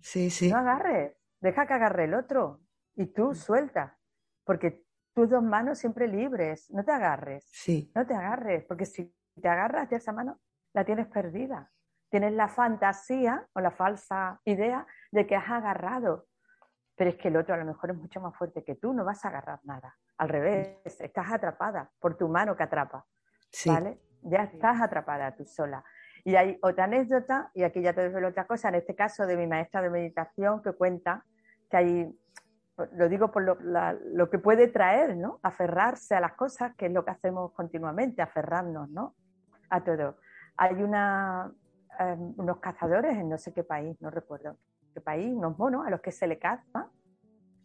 Sí, 0.00 0.30
sí. 0.30 0.50
No 0.50 0.58
agarres, 0.58 1.12
deja 1.40 1.66
que 1.66 1.74
agarre 1.74 2.04
el 2.04 2.14
otro 2.14 2.60
y 2.98 3.06
tú 3.06 3.32
suelta, 3.32 3.96
porque 4.44 4.84
tus 5.14 5.30
dos 5.30 5.42
manos 5.42 5.78
siempre 5.78 6.08
libres, 6.08 6.68
no 6.70 6.84
te 6.84 6.90
agarres. 6.90 7.48
Sí. 7.48 7.92
No 7.94 8.04
te 8.04 8.14
agarres, 8.14 8.64
porque 8.64 8.86
si 8.86 9.14
te 9.40 9.48
agarras 9.48 9.88
de 9.88 9.96
esa 9.96 10.12
mano, 10.12 10.40
la 10.74 10.84
tienes 10.84 11.06
perdida. 11.06 11.70
Tienes 12.10 12.32
la 12.32 12.48
fantasía 12.48 13.46
o 13.52 13.60
la 13.60 13.70
falsa 13.70 14.40
idea 14.44 14.84
de 15.12 15.26
que 15.26 15.36
has 15.36 15.48
agarrado, 15.48 16.26
pero 16.96 17.10
es 17.10 17.16
que 17.16 17.28
el 17.28 17.36
otro 17.36 17.54
a 17.54 17.58
lo 17.58 17.64
mejor 17.64 17.90
es 17.90 17.96
mucho 17.96 18.20
más 18.20 18.36
fuerte 18.36 18.64
que 18.64 18.74
tú, 18.74 18.92
no 18.92 19.04
vas 19.04 19.24
a 19.24 19.28
agarrar 19.28 19.60
nada. 19.62 19.96
Al 20.16 20.28
revés, 20.28 20.80
estás 20.84 21.32
atrapada 21.32 21.92
por 22.00 22.16
tu 22.16 22.28
mano 22.28 22.56
que 22.56 22.64
atrapa. 22.64 23.06
¿Vale? 23.64 24.00
Ya 24.22 24.42
estás 24.42 24.80
atrapada 24.80 25.36
tú 25.36 25.44
sola. 25.44 25.84
Y 26.24 26.34
hay 26.34 26.58
otra 26.62 26.84
anécdota, 26.84 27.52
y 27.54 27.62
aquí 27.62 27.80
ya 27.80 27.92
te 27.92 28.00
desvelo 28.00 28.28
otra 28.28 28.46
cosa, 28.46 28.70
en 28.70 28.74
este 28.74 28.96
caso 28.96 29.24
de 29.24 29.36
mi 29.36 29.46
maestra 29.46 29.82
de 29.82 29.90
meditación 29.90 30.60
que 30.62 30.72
cuenta 30.72 31.24
que 31.70 31.76
hay, 31.76 32.18
lo 32.92 33.08
digo 33.08 33.30
por 33.30 33.42
lo, 33.42 34.30
que 34.30 34.38
puede 34.38 34.68
traer, 34.68 35.16
¿no? 35.16 35.40
Aferrarse 35.42 36.14
a 36.14 36.20
las 36.20 36.32
cosas, 36.34 36.74
que 36.76 36.86
es 36.86 36.92
lo 36.92 37.04
que 37.04 37.10
hacemos 37.10 37.52
continuamente, 37.52 38.22
aferrarnos, 38.22 38.88
¿no? 38.90 39.14
A 39.70 39.82
todo. 39.82 40.16
Hay 40.56 40.82
una, 40.82 41.52
em, 41.98 42.34
unos 42.36 42.58
cazadores 42.58 43.16
en 43.16 43.28
no 43.28 43.38
sé 43.38 43.52
qué 43.52 43.64
país, 43.64 44.00
no 44.00 44.10
recuerdo 44.10 44.56
qué 44.94 45.00
país, 45.00 45.32
unos 45.34 45.58
monos 45.58 45.86
a 45.86 45.90
los 45.90 46.00
que 46.00 46.12
se 46.12 46.26
le 46.26 46.38
caza, 46.38 46.88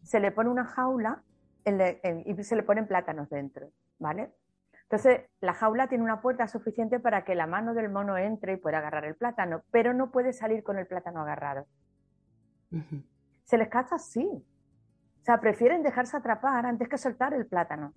se 0.03 0.19
le 0.19 0.31
pone 0.31 0.49
una 0.49 0.65
jaula 0.65 1.23
y 1.65 2.43
se 2.43 2.55
le 2.55 2.63
ponen 2.63 2.87
plátanos 2.87 3.29
dentro, 3.29 3.69
¿vale? 3.99 4.33
Entonces, 4.83 5.21
la 5.39 5.53
jaula 5.53 5.87
tiene 5.87 6.03
una 6.03 6.21
puerta 6.21 6.47
suficiente 6.47 6.99
para 6.99 7.23
que 7.23 7.35
la 7.35 7.47
mano 7.47 7.73
del 7.73 7.89
mono 7.89 8.17
entre 8.17 8.53
y 8.53 8.57
pueda 8.57 8.79
agarrar 8.79 9.05
el 9.05 9.15
plátano, 9.15 9.63
pero 9.71 9.93
no 9.93 10.11
puede 10.11 10.33
salir 10.33 10.63
con 10.63 10.77
el 10.77 10.85
plátano 10.85 11.21
agarrado. 11.21 11.65
Se 13.43 13.57
les 13.57 13.69
caza 13.69 13.95
así. 13.95 14.45
O 15.23 15.25
sea, 15.25 15.39
prefieren 15.39 15.83
dejarse 15.83 16.17
atrapar 16.17 16.65
antes 16.65 16.89
que 16.89 16.97
soltar 16.97 17.33
el 17.33 17.45
plátano. 17.45 17.93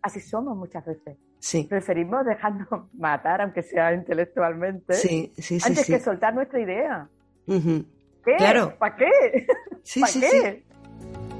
Así 0.00 0.20
somos 0.20 0.56
muchas 0.56 0.84
veces. 0.86 1.18
Sí. 1.38 1.64
Preferimos 1.64 2.24
dejarnos 2.24 2.66
matar, 2.94 3.42
aunque 3.42 3.62
sea 3.62 3.92
intelectualmente, 3.92 4.94
sí, 4.94 5.32
sí, 5.36 5.58
antes 5.62 5.86
que 5.86 6.00
soltar 6.00 6.34
nuestra 6.34 6.60
idea. 6.60 7.08
¿Qué? 7.46 8.36
Claro. 8.38 8.76
¿Para 8.78 8.96
qué? 8.96 9.06
¿Para 10.00 10.12
qué? 10.12 10.64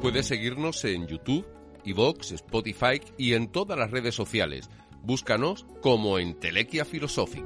Puedes 0.02 0.26
seguirnos 0.26 0.84
en 0.84 1.06
YouTube 1.06 1.46
iVox, 1.84 2.32
Spotify 2.32 3.00
y 3.16 3.32
en 3.34 3.48
todas 3.50 3.78
las 3.78 3.90
redes 3.90 4.14
sociales. 4.14 4.68
Búscanos 5.02 5.66
como 5.80 6.18
Entelequia 6.18 6.84
Philosophic. 6.84 7.44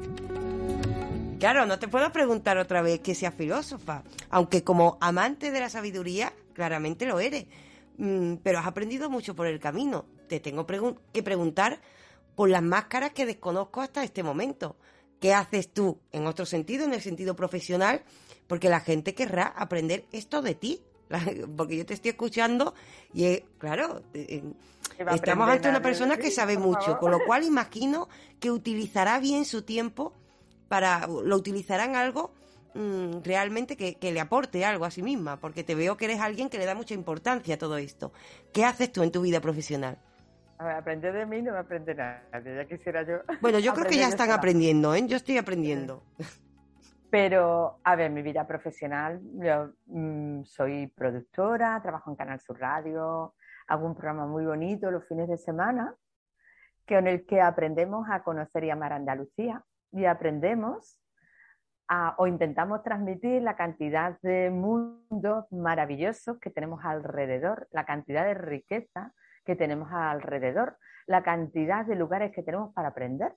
Claro, 1.39 1.65
no 1.65 1.79
te 1.79 1.89
puedo 1.89 2.11
preguntar 2.13 2.59
otra 2.59 2.83
vez 2.83 3.01
que 3.01 3.15
sea 3.15 3.33
filósofa, 3.33 4.03
aunque 4.29 4.63
como 4.63 4.99
amante 5.01 5.51
de 5.51 5.61
la 5.61 5.71
sabiduría, 5.71 6.33
claramente 6.61 7.07
lo 7.07 7.21
eres. 7.21 7.47
Mm, 7.97 8.35
pero 8.43 8.59
has 8.59 8.67
aprendido 8.67 9.09
mucho 9.09 9.35
por 9.35 9.47
el 9.47 9.59
camino. 9.59 10.05
Te 10.29 10.41
tengo 10.41 10.67
que 10.67 11.23
preguntar 11.23 11.81
por 12.37 12.51
las 12.51 12.63
máscaras 12.63 13.13
que 13.13 13.25
desconozco 13.25 13.81
hasta 13.81 14.05
este 14.05 14.23
momento. 14.23 14.77
¿Qué 15.21 15.33
haces 15.33 15.73
tú 15.73 15.99
en 16.13 16.27
otro 16.27 16.45
sentido, 16.45 16.85
en 16.85 16.93
el 16.93 17.01
sentido 17.01 17.35
profesional? 17.35 18.03
Porque 18.47 18.69
la 18.69 18.81
gente 18.81 19.15
querrá 19.15 19.47
aprender 19.47 20.05
esto 20.13 20.43
de 20.43 20.55
ti. 20.55 20.83
porque 21.57 21.79
yo 21.79 21.87
te 21.87 21.95
estoy 21.95 22.11
escuchando 22.11 22.75
y 23.15 23.39
claro, 23.59 24.03
eh, 24.13 24.45
estamos 25.13 25.49
ante 25.49 25.69
una 25.69 25.83
persona 25.83 26.19
que 26.19 26.31
sabe 26.31 26.59
mucho, 26.59 26.99
con 26.99 27.11
lo 27.11 27.25
cual 27.25 27.43
imagino 27.55 28.09
que 28.39 28.51
utilizará 28.51 29.19
bien 29.19 29.47
su 29.47 29.63
tiempo 29.63 30.13
para, 30.69 31.07
lo 31.09 31.37
utilizará 31.37 31.85
en 31.87 31.97
algo 31.97 32.33
mm, 32.75 33.23
realmente 33.25 33.77
que, 33.77 34.13
le 34.13 34.21
aporte 34.21 34.65
algo 34.65 34.85
a 34.85 34.91
sí 34.91 35.03
misma, 35.03 35.39
porque 35.39 35.65
te 35.65 35.75
veo 35.75 35.97
que 35.97 36.07
eres 36.07 36.21
alguien 36.21 36.49
que 36.49 36.59
le 36.59 36.67
da 36.67 36.75
mucha 36.75 36.95
importancia 36.95 37.55
a 37.55 37.59
todo 37.59 37.79
esto. 37.79 38.13
¿Qué 38.53 38.65
haces 38.65 38.93
tú 38.93 39.03
en 39.03 39.11
tu 39.11 39.23
vida 39.23 39.41
profesional? 39.41 39.99
A 40.59 40.65
ver, 40.65 40.77
aprender 40.77 41.13
de 41.15 41.27
mí 41.27 41.41
no 41.41 41.53
me 41.53 41.59
aprende 41.59 41.95
nada, 41.95 42.23
ya 42.33 42.65
quisiera 42.67 43.03
yo. 43.03 43.19
Bueno, 43.41 43.59
yo 43.59 43.73
creo 43.73 43.87
que 43.87 43.97
ya 43.97 44.09
están 44.09 44.31
aprendiendo, 44.31 44.95
¿eh? 44.95 45.07
Yo 45.07 45.17
estoy 45.17 45.39
aprendiendo. 45.39 46.03
Pero, 47.11 47.81
a 47.83 47.97
ver, 47.97 48.11
mi 48.11 48.23
vida 48.23 48.47
profesional, 48.47 49.21
yo 49.35 49.73
mm, 49.87 50.45
soy 50.45 50.87
productora, 50.89 51.81
trabajo 51.83 52.11
en 52.11 52.17
Canal 52.17 52.41
Sur 52.41 52.61
Radio, 52.61 53.35
hago 53.67 53.87
un 53.87 53.95
programa 53.95 54.27
muy 54.27 54.45
bonito 54.45 54.91
los 54.91 55.07
fines 55.09 55.29
de 55.29 55.37
semana, 55.37 55.95
con 56.87 57.09
el 57.09 57.27
que 57.27 57.41
aprendemos 57.41 58.09
a 58.11 58.23
conocer 58.23 58.65
y 58.65 58.71
amar 58.71 58.93
Andalucía 58.93 59.65
y 59.93 60.05
aprendemos 60.05 61.01
a, 61.93 62.15
o 62.19 62.29
intentamos 62.29 62.85
transmitir 62.85 63.43
la 63.43 63.57
cantidad 63.57 64.17
de 64.23 64.49
mundos 64.51 65.45
maravillosos 65.51 66.39
que 66.39 66.49
tenemos 66.49 66.85
alrededor, 66.85 67.67
la 67.73 67.85
cantidad 67.85 68.25
de 68.25 68.35
riqueza 68.35 69.13
que 69.45 69.57
tenemos 69.57 69.89
alrededor, 69.93 70.79
la 71.09 71.25
cantidad 71.25 71.85
de 71.85 71.97
lugares 71.97 72.31
que 72.33 72.45
tenemos 72.45 72.73
para 72.75 72.89
aprender, 72.89 73.35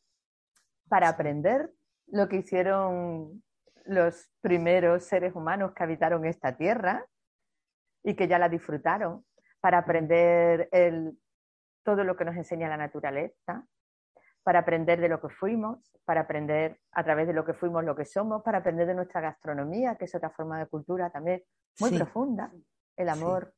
para 0.87 1.09
aprender 1.09 1.71
lo 2.05 2.29
que 2.29 2.37
hicieron 2.37 3.41
los 3.85 4.29
primeros 4.41 5.03
seres 5.03 5.33
humanos 5.35 5.73
que 5.73 5.83
habitaron 5.83 6.23
esta 6.23 6.55
tierra 6.55 7.07
y 8.03 8.13
que 8.13 8.27
ya 8.27 8.37
la 8.37 8.49
disfrutaron, 8.49 9.25
para 9.61 9.79
aprender 9.79 10.69
todo 11.83 12.03
lo 12.03 12.15
que 12.15 12.25
nos 12.25 12.35
enseña 12.35 12.69
la 12.69 12.77
naturaleza, 12.77 13.65
para 14.43 14.59
aprender 14.59 14.99
de 14.99 15.09
lo 15.09 15.21
que 15.21 15.29
fuimos, 15.29 15.79
para 16.05 16.21
aprender 16.21 16.79
a 16.91 17.03
través 17.03 17.27
de 17.27 17.33
lo 17.33 17.45
que 17.45 17.53
fuimos 17.53 17.83
lo 17.83 17.95
que 17.95 18.05
somos, 18.05 18.43
para 18.43 18.59
aprender 18.59 18.85
de 18.85 18.93
nuestra 18.93 19.21
gastronomía, 19.21 19.95
que 19.95 20.05
es 20.05 20.15
otra 20.15 20.29
forma 20.29 20.59
de 20.59 20.67
cultura 20.67 21.09
también 21.09 21.41
muy 21.79 21.97
profunda, 21.97 22.51
el 22.95 23.09
amor 23.09 23.53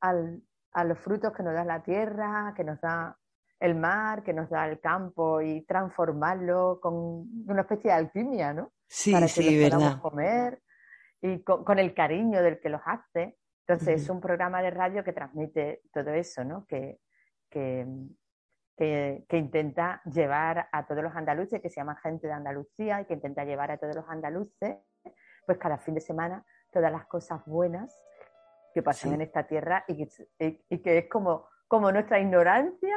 a 0.00 0.84
los 0.84 0.98
frutos 0.98 1.32
que 1.32 1.42
nos 1.42 1.54
da 1.54 1.64
la 1.64 1.82
tierra, 1.82 2.52
que 2.56 2.64
nos 2.64 2.80
da 2.80 3.16
el 3.58 3.74
mar, 3.74 4.22
que 4.22 4.32
nos 4.32 4.50
da 4.50 4.68
el 4.68 4.80
campo 4.80 5.40
y 5.40 5.62
transformarlo 5.62 6.78
con 6.80 6.94
una 7.46 7.62
especie 7.62 7.90
de 7.90 7.96
alquimia, 7.96 8.52
¿no? 8.52 8.72
Sí, 8.86 9.12
Para 9.12 9.26
que 9.26 9.32
sí, 9.32 9.60
los 9.60 9.70
podamos 9.70 10.00
comer 10.00 10.62
y 11.22 11.42
con, 11.42 11.78
el 11.78 11.94
cariño 11.94 12.42
del 12.42 12.60
que 12.60 12.68
los 12.68 12.82
hace. 12.84 13.38
Entonces, 13.66 14.02
es 14.02 14.10
un 14.10 14.20
programa 14.20 14.60
de 14.60 14.70
radio 14.70 15.02
que 15.02 15.14
transmite 15.14 15.80
todo 15.90 16.10
eso, 16.10 16.44
¿no? 16.44 16.66
Que, 16.66 17.00
que, 17.48 17.86
que, 18.76 19.24
intenta 19.30 20.02
llevar 20.04 20.68
a 20.72 20.86
todos 20.86 21.02
los 21.02 21.14
andaluces, 21.14 21.60
que 21.60 21.70
se 21.70 21.76
llama 21.76 21.96
Gente 22.02 22.26
de 22.26 22.32
Andalucía, 22.32 23.00
y 23.00 23.04
que 23.06 23.14
intenta 23.14 23.44
llevar 23.44 23.70
a 23.70 23.78
todos 23.78 23.94
los 23.94 24.08
andaluces, 24.08 24.76
pues 25.46 25.58
cada 25.58 25.78
fin 25.78 25.94
de 25.94 26.00
semana, 26.00 26.44
todas 26.72 26.90
las 26.90 27.06
cosas 27.06 27.44
buenas 27.46 27.96
que 28.72 28.82
pasan 28.82 29.14
en 29.14 29.20
esta 29.20 29.46
tierra 29.46 29.84
y 29.86 30.06
que, 30.38 30.64
y 30.68 30.78
que 30.78 30.98
es 30.98 31.08
como, 31.08 31.48
como 31.68 31.92
nuestra 31.92 32.18
ignorancia 32.18 32.96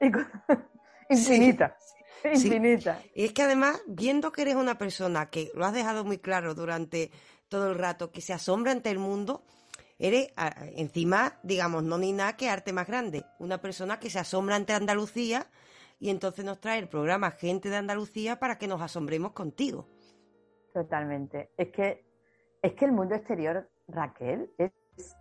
infinita. 1.08 1.76
Infinita. 2.24 3.00
Y 3.14 3.26
es 3.26 3.32
que 3.32 3.42
además, 3.42 3.80
viendo 3.86 4.32
que 4.32 4.42
eres 4.42 4.54
una 4.54 4.78
persona 4.78 5.30
que 5.30 5.50
lo 5.54 5.64
has 5.64 5.72
dejado 5.72 6.04
muy 6.04 6.18
claro 6.18 6.54
durante 6.54 7.10
todo 7.48 7.70
el 7.70 7.78
rato, 7.78 8.10
que 8.10 8.20
se 8.20 8.32
asombra 8.32 8.72
ante 8.72 8.90
el 8.90 8.98
mundo, 8.98 9.44
eres 10.02 10.32
encima, 10.76 11.38
digamos, 11.42 11.84
no 11.84 11.96
ni 11.96 12.12
nada 12.12 12.36
que 12.36 12.50
arte 12.50 12.72
más 12.72 12.86
grande. 12.86 13.24
Una 13.38 13.58
persona 13.58 14.00
que 14.00 14.10
se 14.10 14.18
asombra 14.18 14.56
ante 14.56 14.72
Andalucía 14.72 15.46
y 15.98 16.10
entonces 16.10 16.44
nos 16.44 16.60
trae 16.60 16.80
el 16.80 16.88
programa 16.88 17.30
Gente 17.30 17.70
de 17.70 17.76
Andalucía 17.76 18.40
para 18.40 18.58
que 18.58 18.66
nos 18.66 18.82
asombremos 18.82 19.32
contigo. 19.32 19.86
Totalmente. 20.74 21.50
Es 21.56 21.68
que, 21.68 22.04
es 22.60 22.72
que 22.74 22.84
el 22.84 22.92
mundo 22.92 23.14
exterior, 23.14 23.70
Raquel, 23.86 24.50
es 24.58 24.72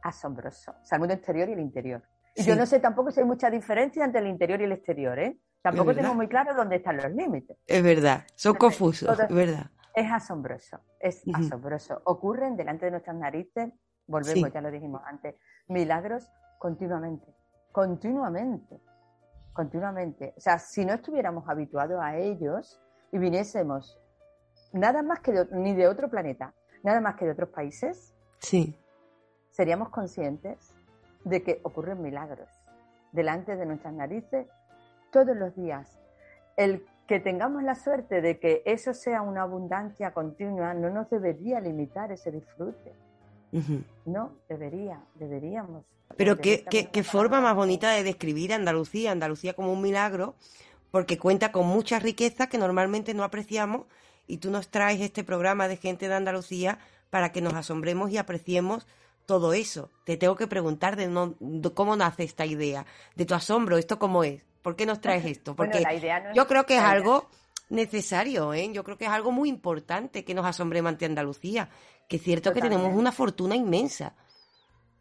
asombroso. 0.01 0.71
O 0.71 0.85
sea, 0.85 0.95
el 0.95 1.01
mundo 1.01 1.13
exterior 1.13 1.47
y 1.49 1.53
el 1.53 1.59
interior. 1.59 2.01
Y 2.35 2.43
yo 2.43 2.55
no 2.55 2.65
sé 2.65 2.79
tampoco 2.79 3.11
si 3.11 3.19
hay 3.19 3.25
mucha 3.25 3.49
diferencia 3.49 4.03
entre 4.03 4.21
el 4.21 4.27
interior 4.27 4.61
y 4.61 4.63
el 4.63 4.71
exterior, 4.71 5.19
¿eh? 5.19 5.37
Tampoco 5.61 5.93
tengo 5.93 6.15
muy 6.15 6.27
claro 6.27 6.55
dónde 6.55 6.77
están 6.77 6.97
los 6.97 7.11
límites. 7.11 7.57
Es 7.67 7.83
verdad, 7.83 8.25
son 8.35 8.55
confusos, 8.55 9.19
es 9.19 9.35
verdad. 9.35 9.69
Es 9.93 10.11
asombroso, 10.11 10.79
es 10.99 11.21
asombroso. 11.33 12.01
Ocurren 12.05 12.55
delante 12.55 12.85
de 12.85 12.91
nuestras 12.91 13.15
narices, 13.15 13.71
volvemos, 14.11 14.51
ya 14.53 14.61
lo 14.61 14.69
dijimos 14.69 15.01
antes, 15.05 15.35
milagros 15.67 16.29
continuamente, 16.59 17.33
continuamente, 17.71 18.79
continuamente. 19.53 20.33
O 20.37 20.39
sea, 20.39 20.59
si 20.59 20.85
no 20.85 20.93
estuviéramos 20.93 21.47
habituados 21.49 21.99
a 22.01 22.17
ellos 22.17 22.79
y 23.11 23.17
viniésemos 23.17 23.99
nada 24.73 25.01
más 25.01 25.19
que 25.21 25.47
ni 25.51 25.73
de 25.73 25.87
otro 25.87 26.09
planeta, 26.09 26.53
nada 26.83 27.01
más 27.01 27.15
que 27.15 27.25
de 27.25 27.31
otros 27.31 27.49
países, 27.49 28.13
sí. 28.39 28.77
seríamos 29.49 29.89
conscientes 29.89 30.73
de 31.23 31.43
que 31.43 31.59
ocurren 31.63 32.01
milagros 32.01 32.49
delante 33.11 33.55
de 33.55 33.65
nuestras 33.65 33.93
narices 33.93 34.47
todos 35.11 35.35
los 35.35 35.55
días. 35.55 35.99
El 36.57 36.85
que 37.07 37.19
tengamos 37.19 37.63
la 37.63 37.75
suerte 37.75 38.21
de 38.21 38.39
que 38.39 38.61
eso 38.65 38.93
sea 38.93 39.21
una 39.21 39.41
abundancia 39.41 40.13
continua 40.13 40.73
no 40.73 40.89
nos 40.89 41.09
debería 41.09 41.59
limitar 41.59 42.11
ese 42.11 42.31
disfrute. 42.31 42.93
No, 44.05 44.31
debería, 44.47 45.03
deberíamos. 45.15 45.83
Pero 46.17 46.37
qué, 46.37 46.65
qué, 46.69 46.89
qué 46.89 47.03
forma 47.03 47.41
más 47.41 47.55
bonita 47.55 47.91
de 47.91 48.03
describir 48.03 48.53
Andalucía, 48.53 49.11
Andalucía 49.11 49.53
como 49.53 49.71
un 49.71 49.81
milagro, 49.81 50.35
porque 50.91 51.17
cuenta 51.17 51.51
con 51.51 51.67
muchas 51.67 52.03
riquezas 52.03 52.47
que 52.47 52.57
normalmente 52.57 53.13
no 53.13 53.23
apreciamos 53.23 53.85
y 54.27 54.37
tú 54.37 54.51
nos 54.51 54.69
traes 54.69 55.01
este 55.01 55.23
programa 55.23 55.67
de 55.67 55.77
gente 55.77 56.07
de 56.07 56.15
Andalucía 56.15 56.79
para 57.09 57.31
que 57.31 57.41
nos 57.41 57.53
asombremos 57.53 58.11
y 58.11 58.17
apreciemos 58.17 58.87
todo 59.25 59.53
eso. 59.53 59.91
Te 60.05 60.17
tengo 60.17 60.35
que 60.35 60.47
preguntar 60.47 60.95
de, 60.95 61.09
cómo 61.73 61.95
nace 61.95 62.23
esta 62.23 62.45
idea, 62.45 62.85
de 63.15 63.25
tu 63.25 63.33
asombro, 63.33 63.77
esto 63.77 63.99
cómo 63.99 64.23
es, 64.23 64.41
¿por 64.61 64.75
qué 64.75 64.85
nos 64.85 65.01
traes 65.01 65.25
esto? 65.37 65.55
Porque 65.55 65.83
yo 66.33 66.47
creo 66.47 66.65
que 66.65 66.77
es 66.77 66.83
algo 66.83 67.29
necesario, 67.71 68.53
¿eh? 68.53 68.69
yo 68.71 68.83
creo 68.83 68.97
que 68.97 69.05
es 69.05 69.11
algo 69.11 69.31
muy 69.31 69.49
importante 69.49 70.23
que 70.23 70.35
nos 70.35 70.45
asombremos 70.45 70.89
ante 70.89 71.05
Andalucía, 71.05 71.69
que 72.07 72.17
es 72.17 72.21
cierto 72.21 72.53
que 72.53 72.61
tenemos 72.61 72.93
una 72.93 73.11
fortuna 73.11 73.55
inmensa. 73.55 74.13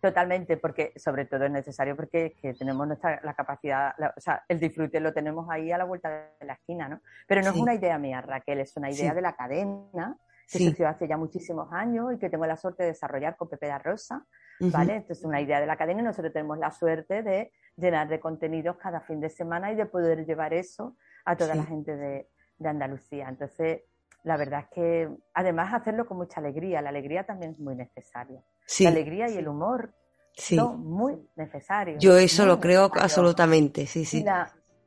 Totalmente, 0.01 0.57
porque 0.57 0.95
sobre 0.97 1.27
todo 1.27 1.45
es 1.45 1.51
necesario 1.51 1.95
porque 1.95 2.35
tenemos 2.59 2.87
nuestra 2.87 3.21
la 3.23 3.35
capacidad, 3.35 3.93
o 4.17 4.21
sea, 4.21 4.43
el 4.49 4.59
disfrute 4.59 4.99
lo 4.99 5.13
tenemos 5.13 5.47
ahí 5.51 5.71
a 5.73 5.77
la 5.77 5.85
vuelta 5.85 6.09
de 6.41 6.47
la 6.47 6.55
esquina, 6.55 6.89
¿no? 6.89 7.01
Pero 7.27 7.43
no 7.43 7.51
es 7.51 7.57
una 7.57 7.75
idea 7.75 7.99
mía, 7.99 8.23
Raquel, 8.23 8.61
es 8.61 8.75
una 8.77 8.91
idea 8.91 9.13
de 9.13 9.21
la 9.21 9.35
cadena 9.35 10.17
que 10.51 10.59
surgió 10.59 10.89
hace 10.89 11.07
ya 11.07 11.19
muchísimos 11.19 11.71
años 11.73 12.15
y 12.15 12.19
que 12.19 12.31
tengo 12.31 12.47
la 12.47 12.57
suerte 12.57 12.85
de 12.85 12.91
desarrollar 12.91 13.37
con 13.37 13.51
Pepe 13.51 13.67
da 13.67 13.79
Rosa, 13.79 14.25
¿vale? 14.59 14.95
Entonces 14.95 15.19
es 15.19 15.25
una 15.25 15.41
idea 15.41 15.61
de 15.61 15.67
la 15.67 15.77
cadena 15.77 16.01
y 16.01 16.05
nosotros 16.05 16.33
tenemos 16.33 16.59
la 16.59 16.71
suerte 16.71 17.23
de 17.23 17.53
llenar 17.77 18.09
de 18.09 18.21
contenidos 18.21 18.79
cada 18.79 19.01
fin 19.01 19.21
de 19.21 19.29
semana 19.29 19.71
y 19.71 19.75
de 19.75 19.85
poder 19.85 20.25
llevar 20.25 20.55
eso 20.55 20.97
a 21.27 21.37
toda 21.37 21.55
la 21.55 21.65
gente 21.65 21.95
de, 21.95 22.27
de 22.61 22.69
Andalucía. 22.69 23.29
Entonces, 23.29 23.83
la 24.23 24.37
verdad 24.37 24.61
es 24.61 24.69
que 24.69 25.17
además 25.35 25.75
hacerlo 25.75 26.07
con 26.07 26.19
mucha 26.19 26.41
alegría, 26.41 26.81
la 26.83 26.91
alegría 26.91 27.25
también 27.25 27.53
es 27.53 27.59
muy 27.59 27.75
necesaria. 27.75 28.43
La 28.79 28.91
alegría 28.91 29.29
y 29.29 29.39
el 29.39 29.49
humor 29.49 29.93
son 30.37 30.85
muy 30.85 31.27
necesarios. 31.37 32.03
Yo 32.03 32.17
eso 32.17 32.47
lo 32.47 32.61
creo 32.61 32.91
absolutamente, 32.95 33.87
sí, 33.87 34.05
sí. 34.05 34.25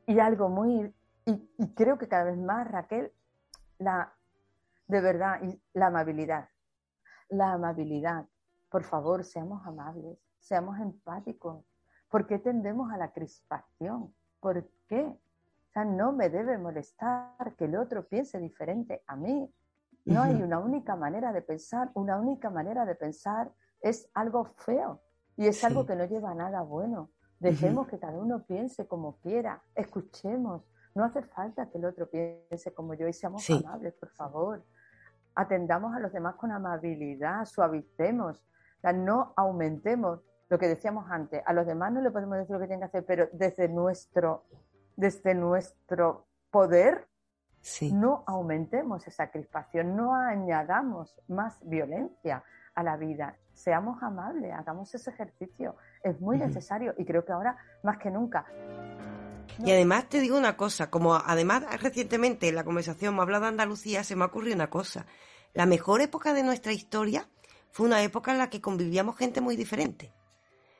Y, 0.06 0.18
algo 0.18 0.48
muy, 0.48 0.92
y, 1.26 1.74
creo 1.74 1.98
que 1.98 2.08
cada 2.08 2.24
vez 2.24 2.38
más, 2.38 2.70
Raquel, 2.70 3.10
la, 3.78 4.14
de 4.86 5.00
verdad, 5.00 5.40
la 5.72 5.86
amabilidad. 5.88 6.48
La 7.28 7.52
amabilidad. 7.52 8.26
Por 8.68 8.84
favor, 8.84 9.24
seamos 9.24 9.66
amables, 9.66 10.18
seamos 10.38 10.78
empáticos. 10.78 11.64
¿Por 12.08 12.26
qué 12.26 12.38
tendemos 12.38 12.92
a 12.92 12.98
la 12.98 13.12
crispación? 13.12 14.14
¿Por 14.40 14.68
qué? 14.88 15.12
Sea, 15.74 15.84
no 15.84 16.12
me 16.12 16.30
debe 16.30 16.56
molestar 16.56 17.54
que 17.56 17.64
el 17.64 17.76
otro 17.76 18.06
piense 18.06 18.38
diferente 18.38 19.02
a 19.06 19.16
mí. 19.16 19.52
No 20.04 20.22
hay 20.22 20.34
una 20.34 20.58
única 20.58 20.96
manera 20.96 21.32
de 21.32 21.42
pensar, 21.42 21.90
una 21.94 22.18
única 22.18 22.50
manera 22.50 22.84
de 22.84 22.94
pensar 22.94 23.50
es 23.80 24.08
algo 24.14 24.44
feo 24.56 25.00
y 25.36 25.46
es 25.46 25.64
algo 25.64 25.84
que 25.86 25.96
no 25.96 26.04
lleva 26.04 26.30
a 26.30 26.34
nada 26.34 26.62
bueno. 26.62 27.10
Dejemos 27.40 27.88
que 27.88 27.98
cada 27.98 28.16
uno 28.18 28.44
piense 28.44 28.86
como 28.86 29.18
quiera, 29.18 29.62
escuchemos. 29.74 30.62
No 30.94 31.04
hace 31.04 31.22
falta 31.22 31.68
que 31.68 31.78
el 31.78 31.86
otro 31.86 32.08
piense 32.08 32.72
como 32.72 32.94
yo 32.94 33.08
y 33.08 33.12
seamos 33.12 33.48
amables, 33.50 33.94
por 33.94 34.10
favor. 34.10 34.64
Atendamos 35.34 35.94
a 35.96 35.98
los 36.00 36.12
demás 36.12 36.36
con 36.36 36.52
amabilidad, 36.52 37.44
suavicemos, 37.46 38.38
o 38.38 38.80
sea, 38.80 38.92
no 38.92 39.32
aumentemos 39.36 40.20
lo 40.48 40.58
que 40.58 40.68
decíamos 40.68 41.10
antes. 41.10 41.42
A 41.44 41.52
los 41.52 41.66
demás 41.66 41.92
no 41.92 42.00
le 42.00 42.10
podemos 42.10 42.38
decir 42.38 42.54
lo 42.54 42.60
que 42.60 42.68
tienen 42.68 42.80
que 42.80 42.96
hacer, 42.96 43.04
pero 43.04 43.28
desde 43.32 43.68
nuestro 43.68 44.44
desde 44.96 45.34
nuestro 45.34 46.26
poder, 46.50 47.08
no 47.92 48.24
aumentemos 48.26 49.06
esa 49.06 49.30
crispación, 49.30 49.96
no 49.96 50.14
añadamos 50.14 51.14
más 51.28 51.58
violencia 51.62 52.44
a 52.74 52.82
la 52.82 52.96
vida. 52.96 53.36
Seamos 53.54 54.02
amables, 54.02 54.52
hagamos 54.52 54.94
ese 54.94 55.10
ejercicio. 55.10 55.76
Es 56.02 56.20
muy 56.20 56.38
necesario 56.38 56.94
y 56.98 57.04
creo 57.04 57.24
que 57.24 57.32
ahora 57.32 57.56
más 57.82 57.98
que 57.98 58.10
nunca. 58.10 58.44
Y 59.64 59.70
además 59.70 60.08
te 60.08 60.20
digo 60.20 60.36
una 60.36 60.56
cosa, 60.56 60.90
como 60.90 61.14
además 61.14 61.64
recientemente 61.80 62.48
en 62.48 62.56
la 62.56 62.64
conversación 62.64 63.14
me 63.14 63.20
ha 63.20 63.22
hablado 63.22 63.44
de 63.44 63.48
Andalucía, 63.50 64.04
se 64.04 64.16
me 64.16 64.24
ha 64.24 64.26
ocurrido 64.26 64.56
una 64.56 64.70
cosa. 64.70 65.06
La 65.52 65.66
mejor 65.66 66.00
época 66.00 66.34
de 66.34 66.42
nuestra 66.42 66.72
historia 66.72 67.28
fue 67.70 67.86
una 67.86 68.02
época 68.02 68.32
en 68.32 68.38
la 68.38 68.50
que 68.50 68.60
convivíamos 68.60 69.16
gente 69.16 69.40
muy 69.40 69.56
diferente. 69.56 70.12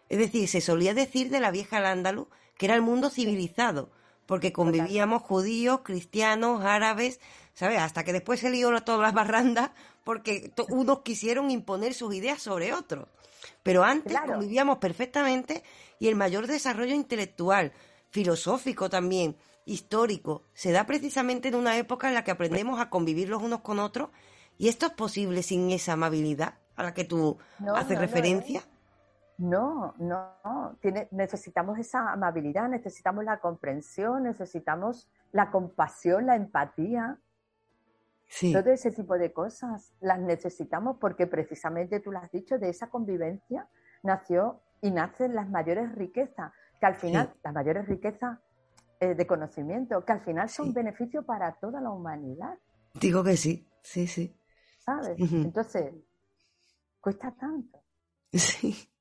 Es 0.08 0.18
decir, 0.18 0.48
se 0.48 0.60
solía 0.60 0.92
decir 0.92 1.30
de 1.30 1.40
la 1.40 1.50
vieja 1.50 1.78
al 1.78 1.86
andaluz 1.86 2.28
que 2.56 2.66
era 2.66 2.74
el 2.74 2.82
mundo 2.82 3.10
civilizado, 3.10 3.90
porque 4.26 4.52
convivíamos 4.52 5.22
judíos, 5.22 5.80
cristianos, 5.82 6.64
árabes, 6.64 7.20
¿sabes? 7.54 7.78
Hasta 7.80 8.04
que 8.04 8.12
después 8.12 8.40
se 8.40 8.50
lió 8.50 8.70
todas 8.82 9.00
las 9.00 9.14
barrandas 9.14 9.70
porque 10.02 10.52
unos 10.70 11.00
quisieron 11.00 11.50
imponer 11.50 11.94
sus 11.94 12.14
ideas 12.14 12.42
sobre 12.42 12.72
otros. 12.72 13.08
Pero 13.62 13.84
antes 13.84 14.18
convivíamos 14.20 14.78
perfectamente 14.78 15.62
y 15.98 16.08
el 16.08 16.16
mayor 16.16 16.46
desarrollo 16.46 16.94
intelectual, 16.94 17.72
filosófico 18.10 18.90
también, 18.90 19.36
histórico, 19.64 20.44
se 20.52 20.72
da 20.72 20.86
precisamente 20.86 21.48
en 21.48 21.54
una 21.54 21.76
época 21.78 22.08
en 22.08 22.14
la 22.14 22.24
que 22.24 22.30
aprendemos 22.30 22.80
a 22.80 22.90
convivir 22.90 23.28
los 23.28 23.42
unos 23.42 23.60
con 23.60 23.78
otros 23.78 24.10
y 24.58 24.68
esto 24.68 24.86
es 24.86 24.92
posible 24.92 25.42
sin 25.42 25.70
esa 25.70 25.94
amabilidad 25.94 26.58
a 26.76 26.82
la 26.82 26.94
que 26.94 27.04
tú 27.04 27.38
haces 27.74 27.98
referencia. 27.98 28.60
No, 28.60 28.73
no, 29.38 29.94
Tiene, 30.80 31.08
necesitamos 31.10 31.78
esa 31.78 32.12
amabilidad, 32.12 32.68
necesitamos 32.68 33.24
la 33.24 33.40
comprensión, 33.40 34.24
necesitamos 34.24 35.08
la 35.32 35.50
compasión, 35.50 36.26
la 36.26 36.36
empatía. 36.36 37.18
Sí. 38.28 38.52
Todo 38.52 38.70
ese 38.70 38.90
tipo 38.90 39.18
de 39.18 39.32
cosas 39.32 39.92
las 40.00 40.18
necesitamos 40.20 40.96
porque 41.00 41.26
precisamente 41.26 42.00
tú 42.00 42.12
lo 42.12 42.18
has 42.18 42.30
dicho, 42.30 42.58
de 42.58 42.68
esa 42.68 42.88
convivencia 42.88 43.68
nació 44.02 44.60
y 44.80 44.90
nacen 44.90 45.34
las 45.34 45.48
mayores 45.48 45.94
riquezas, 45.94 46.52
que 46.78 46.86
al 46.86 46.94
final, 46.94 47.34
las 47.42 47.54
mayores 47.54 47.86
riquezas 47.86 48.38
eh, 49.00 49.14
de 49.14 49.26
conocimiento, 49.26 50.04
que 50.04 50.12
al 50.12 50.20
final 50.20 50.48
son 50.48 50.72
beneficio 50.72 51.24
para 51.24 51.52
toda 51.54 51.80
la 51.80 51.90
humanidad. 51.90 52.58
Digo 52.94 53.24
que 53.24 53.36
sí, 53.36 53.68
sí, 53.82 54.06
sí. 54.06 54.36
¿Sabes? 54.78 55.16
Entonces, 55.18 55.94
cuesta 57.00 57.32
tanto. 57.32 57.80
Sí. 58.32 58.93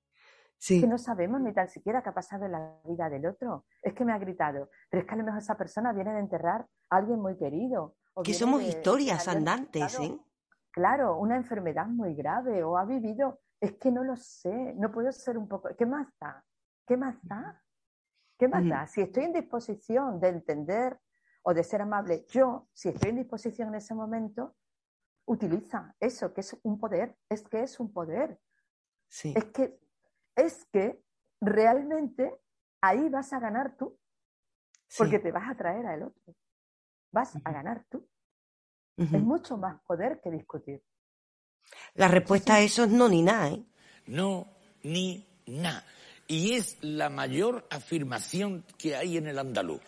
Que 0.67 0.87
no 0.87 0.97
sabemos 0.97 1.41
ni 1.41 1.53
tan 1.53 1.67
siquiera 1.67 2.01
qué 2.01 2.09
ha 2.09 2.13
pasado 2.13 2.45
en 2.45 2.53
la 2.53 2.79
vida 2.85 3.09
del 3.09 3.25
otro. 3.25 3.65
Es 3.81 3.93
que 3.93 4.05
me 4.05 4.13
ha 4.13 4.17
gritado, 4.17 4.69
pero 4.89 5.01
es 5.01 5.07
que 5.07 5.13
a 5.13 5.17
lo 5.17 5.23
mejor 5.23 5.41
esa 5.41 5.57
persona 5.57 5.91
viene 5.91 6.13
de 6.13 6.19
enterrar 6.19 6.65
a 6.89 6.97
alguien 6.97 7.19
muy 7.19 7.37
querido. 7.37 7.95
que 8.23 8.33
somos 8.33 8.61
historias 8.63 9.27
andantes, 9.27 9.99
¿eh? 9.99 10.17
Claro, 10.71 11.17
una 11.17 11.35
enfermedad 11.35 11.85
muy 11.85 12.15
grave 12.15 12.63
o 12.63 12.77
ha 12.77 12.85
vivido. 12.85 13.41
Es 13.59 13.73
que 13.73 13.91
no 13.91 14.03
lo 14.03 14.15
sé, 14.15 14.73
no 14.75 14.91
puedo 14.91 15.11
ser 15.11 15.37
un 15.37 15.47
poco. 15.47 15.69
¿Qué 15.77 15.85
más 15.85 16.07
da? 16.19 16.43
¿Qué 16.87 16.97
más 16.97 17.15
da? 17.21 17.61
¿Qué 18.37 18.47
más 18.47 18.67
da? 18.67 18.87
Si 18.87 19.01
estoy 19.01 19.25
en 19.25 19.33
disposición 19.33 20.19
de 20.19 20.29
entender 20.29 20.99
o 21.43 21.53
de 21.53 21.63
ser 21.63 21.81
amable, 21.81 22.25
yo, 22.29 22.67
si 22.73 22.89
estoy 22.89 23.11
en 23.11 23.17
disposición 23.17 23.69
en 23.69 23.75
ese 23.75 23.93
momento, 23.93 24.55
utiliza 25.25 25.95
eso, 25.99 26.33
que 26.33 26.41
es 26.41 26.57
un 26.63 26.79
poder, 26.79 27.17
es 27.29 27.43
que 27.43 27.63
es 27.63 27.79
un 27.79 27.93
poder. 27.93 28.39
Sí. 29.07 29.33
Es 29.35 29.45
que 29.45 29.79
es 30.35 30.65
que 30.71 31.01
realmente 31.41 32.39
ahí 32.81 33.09
vas 33.09 33.33
a 33.33 33.39
ganar 33.39 33.75
tú, 33.77 33.97
porque 34.97 35.19
te 35.19 35.31
vas 35.31 35.49
a 35.49 35.55
traer 35.55 35.85
al 35.85 36.03
otro. 36.03 36.35
Vas 37.11 37.35
a 37.43 37.51
ganar 37.51 37.85
tú. 37.89 38.07
Es 38.97 39.11
mucho 39.11 39.57
más 39.57 39.81
poder 39.83 40.21
que 40.21 40.29
discutir. 40.29 40.83
La 41.95 42.07
respuesta 42.07 42.55
a 42.55 42.61
eso 42.61 42.83
es 42.83 42.89
no 42.89 43.09
ni 43.09 43.21
nada, 43.21 43.49
¿eh? 43.49 43.63
No 44.05 44.47
ni 44.83 45.27
nada. 45.47 45.83
Y 46.27 46.53
es 46.53 46.77
la 46.81 47.09
mayor 47.09 47.67
afirmación 47.69 48.65
que 48.77 48.95
hay 48.95 49.17
en 49.17 49.27
el 49.27 49.39
andaluz. 49.39 49.81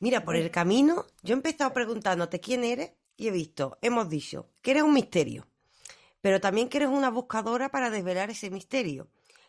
Mira, 0.00 0.24
por 0.24 0.36
el 0.36 0.50
camino, 0.50 1.06
yo 1.22 1.34
he 1.34 1.36
empezado 1.36 1.72
preguntándote 1.72 2.40
quién 2.40 2.64
eres 2.64 2.92
y 3.16 3.28
he 3.28 3.30
visto, 3.32 3.78
hemos 3.82 4.08
dicho, 4.08 4.50
que 4.62 4.72
eres 4.72 4.84
un 4.84 4.94
misterio, 4.94 5.46
pero 6.20 6.40
también 6.40 6.68
que 6.68 6.78
eres 6.78 6.88
una 6.88 7.10
buscadora 7.10 7.68
para 7.68 7.90
desvelar 7.90 8.30
ese 8.30 8.50
misterio 8.50 9.08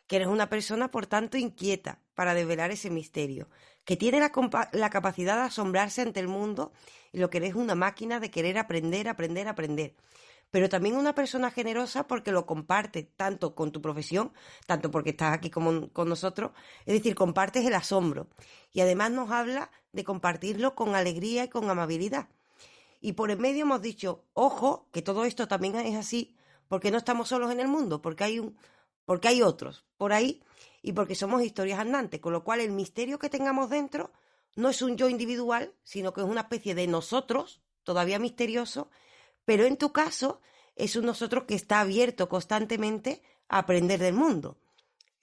que 0.09 0.15
eres 0.15 0.27
una 0.27 0.49
persona, 0.49 0.89
por 0.89 1.05
tanto, 1.05 1.37
inquieta 1.37 1.99
para 2.15 2.33
develar 2.33 2.71
ese 2.71 2.89
misterio, 2.89 3.47
que 3.85 3.95
tiene 3.95 4.19
la, 4.19 4.31
capacidad 4.89 5.35
de 5.35 5.43
asombrarse 5.43 6.01
ante 6.01 6.19
el 6.19 6.27
mundo 6.27 6.73
y 7.11 7.19
lo 7.19 7.29
que 7.29 7.37
eres 7.37 7.53
una 7.53 7.75
máquina 7.75 8.19
de 8.19 8.31
querer 8.31 8.57
aprender, 8.57 9.07
aprender, 9.07 9.47
aprender. 9.47 9.95
Pero 10.49 10.67
también 10.67 10.97
una 10.97 11.13
persona 11.13 11.51
generosa 11.51 12.07
porque 12.07 12.31
lo 12.31 12.47
comparte 12.47 13.03
tanto 13.03 13.53
con 13.53 13.71
tu 13.71 13.83
profesión, 13.83 14.33
tanto 14.65 14.89
porque 14.89 15.11
estás 15.11 15.31
aquí 15.31 15.51
como 15.51 15.89
con 15.93 16.09
nosotros, 16.09 16.53
es 16.87 16.95
decir, 16.95 17.13
compartes 17.13 17.63
el 17.67 17.75
asombro. 17.75 18.29
Y 18.71 18.81
además 18.81 19.11
nos 19.11 19.29
habla 19.29 19.69
de 19.93 20.03
compartirlo 20.03 20.73
con 20.73 20.95
alegría 20.95 21.43
y 21.43 21.49
con 21.49 21.69
amabilidad. 21.69 22.29
Y 22.99 23.13
por 23.13 23.29
en 23.29 23.39
medio 23.39 23.61
hemos 23.61 23.83
dicho, 23.83 24.25
ojo, 24.33 24.89
que 24.91 25.03
todo 25.03 25.25
esto 25.25 25.47
también 25.47 25.75
es 25.75 25.95
así, 25.95 26.35
porque 26.67 26.89
no 26.89 26.97
estamos 26.97 27.29
solos 27.29 27.51
en 27.51 27.59
el 27.59 27.67
mundo, 27.67 28.01
porque 28.01 28.23
hay 28.23 28.39
un, 28.39 28.57
porque 29.09 29.27
hay 29.27 29.41
otros 29.41 29.87
por 29.97 30.13
ahí 30.13 30.43
y 30.83 30.93
porque 30.93 31.15
somos 31.15 31.41
historias 31.41 31.79
andantes, 31.79 32.19
con 32.19 32.31
lo 32.31 32.43
cual 32.43 32.59
el 32.59 32.69
misterio 32.69 33.17
que 33.17 33.27
tengamos 33.27 33.71
dentro 33.71 34.11
no 34.55 34.69
es 34.69 34.83
un 34.83 34.97
yo 34.97 35.09
individual, 35.09 35.73
sino 35.81 36.13
que 36.13 36.21
es 36.21 36.27
una 36.27 36.41
especie 36.41 36.75
de 36.75 36.85
nosotros, 36.85 37.59
todavía 37.81 38.19
misterioso, 38.19 38.91
pero 39.45 39.65
en 39.65 39.77
tu 39.77 39.91
caso 39.91 40.41
es 40.75 40.95
un 40.95 41.07
nosotros 41.07 41.45
que 41.45 41.55
está 41.55 41.79
abierto 41.79 42.29
constantemente 42.29 43.23
aprender 43.47 43.99
del 43.99 44.13
mundo. 44.13 44.59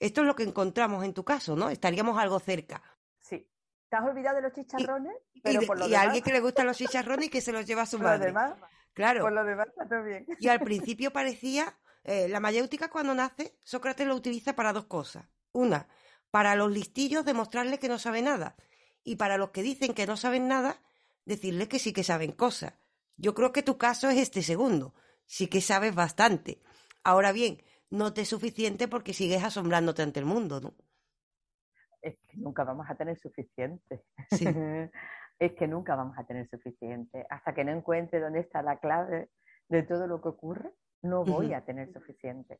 Esto 0.01 0.19
es 0.19 0.27
lo 0.27 0.35
que 0.35 0.43
encontramos 0.43 1.05
en 1.05 1.13
tu 1.13 1.23
caso, 1.23 1.55
¿no? 1.55 1.69
Estaríamos 1.69 2.19
algo 2.19 2.41
cerca. 2.41 2.83
Sí. 3.21 3.47
¿Te 3.87 3.95
has 3.95 4.03
olvidado 4.03 4.35
de 4.35 4.41
los 4.41 4.51
chicharrones? 4.51 5.15
Y, 5.33 5.39
Pero 5.39 5.61
por 5.61 5.79
lo 5.79 5.87
y 5.87 5.95
a 5.95 6.01
alguien 6.01 6.25
que 6.25 6.33
le 6.33 6.41
gustan 6.41 6.65
los 6.67 6.75
chicharrones 6.75 7.27
y 7.27 7.29
que 7.29 7.39
se 7.39 7.53
los 7.53 7.65
lleva 7.65 7.83
a 7.83 7.85
su 7.85 7.95
por 7.95 8.03
lo 8.07 8.09
madre. 8.09 8.25
demás, 8.25 8.53
Claro. 8.91 9.21
por 9.21 9.31
lo 9.31 9.45
demás 9.45 9.69
está 9.69 9.87
todo 9.87 10.03
bien. 10.03 10.25
Y 10.41 10.49
al 10.49 10.59
principio 10.59 11.13
parecía, 11.13 11.73
eh, 12.07 12.29
la 12.29 12.39
mayéutica 12.39 12.89
cuando 12.89 13.13
nace, 13.13 13.59
Sócrates 13.63 14.07
lo 14.07 14.15
utiliza 14.15 14.55
para 14.55 14.71
dos 14.71 14.85
cosas. 14.85 15.25
Una, 15.51 15.89
para 16.31 16.55
los 16.55 16.71
listillos 16.71 17.25
demostrarles 17.25 17.79
que 17.79 17.89
no 17.89 17.99
sabe 17.99 18.21
nada. 18.21 18.55
Y 19.03 19.17
para 19.17 19.37
los 19.37 19.49
que 19.49 19.61
dicen 19.61 19.93
que 19.93 20.07
no 20.07 20.15
saben 20.15 20.47
nada, 20.47 20.81
decirles 21.25 21.67
que 21.67 21.79
sí 21.79 21.91
que 21.91 22.03
saben 22.03 22.31
cosas. 22.31 22.73
Yo 23.17 23.33
creo 23.33 23.51
que 23.51 23.61
tu 23.61 23.77
caso 23.77 24.09
es 24.09 24.17
este 24.17 24.41
segundo. 24.41 24.93
Sí 25.25 25.47
que 25.47 25.59
sabes 25.59 25.93
bastante. 25.93 26.61
Ahora 27.03 27.33
bien, 27.33 27.61
no 27.89 28.13
te 28.13 28.21
es 28.21 28.29
suficiente 28.29 28.87
porque 28.87 29.13
sigues 29.13 29.43
asombrándote 29.43 30.01
ante 30.01 30.21
el 30.21 30.25
mundo, 30.25 30.61
¿no? 30.61 30.75
Es 32.01 32.15
que 32.25 32.37
nunca 32.37 32.63
vamos 32.63 32.89
a 32.89 32.95
tener 32.95 33.19
suficiente. 33.19 34.05
Sí. 34.31 34.45
es 35.39 35.51
que 35.53 35.67
nunca 35.67 35.97
vamos 35.97 36.17
a 36.17 36.23
tener 36.25 36.49
suficiente. 36.49 37.25
Hasta 37.29 37.53
que 37.53 37.65
no 37.65 37.73
encuentre 37.73 38.21
dónde 38.21 38.39
está 38.39 38.61
la 38.61 38.79
clave 38.79 39.29
de 39.67 39.83
todo 39.83 40.07
lo 40.07 40.21
que 40.21 40.29
ocurre, 40.29 40.71
no 41.01 41.23
voy 41.23 41.53
a 41.53 41.63
tener 41.63 41.91
suficiente. 41.93 42.59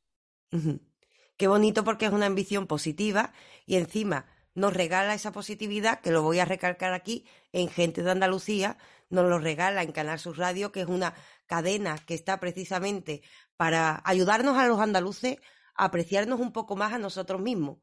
Qué 1.37 1.47
bonito 1.47 1.83
porque 1.83 2.05
es 2.05 2.11
una 2.11 2.25
ambición 2.25 2.67
positiva 2.67 3.33
y 3.65 3.75
encima 3.75 4.25
nos 4.55 4.73
regala 4.73 5.13
esa 5.13 5.31
positividad, 5.31 6.01
que 6.01 6.09
lo 6.09 6.23
voy 6.23 6.39
a 6.39 6.45
recalcar 6.45 6.93
aquí, 6.93 7.25
en 7.51 7.69
Gente 7.69 8.01
de 8.01 8.09
Andalucía, 8.09 8.77
nos 9.09 9.29
lo 9.29 9.37
regala 9.37 9.83
en 9.83 9.91
Canal 9.91 10.17
Sur 10.17 10.37
Radio, 10.39 10.71
que 10.71 10.81
es 10.81 10.87
una 10.87 11.13
cadena 11.45 11.97
que 12.05 12.15
está 12.15 12.39
precisamente 12.39 13.21
para 13.55 14.01
ayudarnos 14.03 14.57
a 14.57 14.67
los 14.67 14.79
andaluces 14.79 15.37
a 15.75 15.85
apreciarnos 15.85 16.39
un 16.39 16.51
poco 16.51 16.75
más 16.75 16.91
a 16.93 16.97
nosotros 16.97 17.39
mismos. 17.39 17.77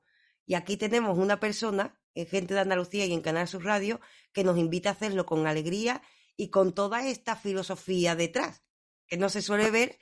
Y 0.47 0.55
aquí 0.55 0.77
tenemos 0.77 1.17
una 1.17 1.39
persona 1.39 1.97
en 2.15 2.27
Gente 2.27 2.55
de 2.55 2.61
Andalucía 2.61 3.07
y 3.07 3.13
en 3.13 3.23
Canal 3.23 3.47
Sur 3.47 3.65
Radio 3.65 4.01
que 4.33 4.45
nos 4.45 4.59
invita 4.59 4.89
a 4.89 4.93
hacerlo 4.93 5.27
con 5.27 5.47
alegría 5.47 6.03
y 6.37 6.51
con 6.51 6.75
toda 6.75 7.07
esta 7.07 7.37
filosofía 7.37 8.17
detrás, 8.17 8.65
que 9.07 9.17
no 9.17 9.29
se 9.29 9.43
suele 9.43 9.71
ver, 9.71 9.97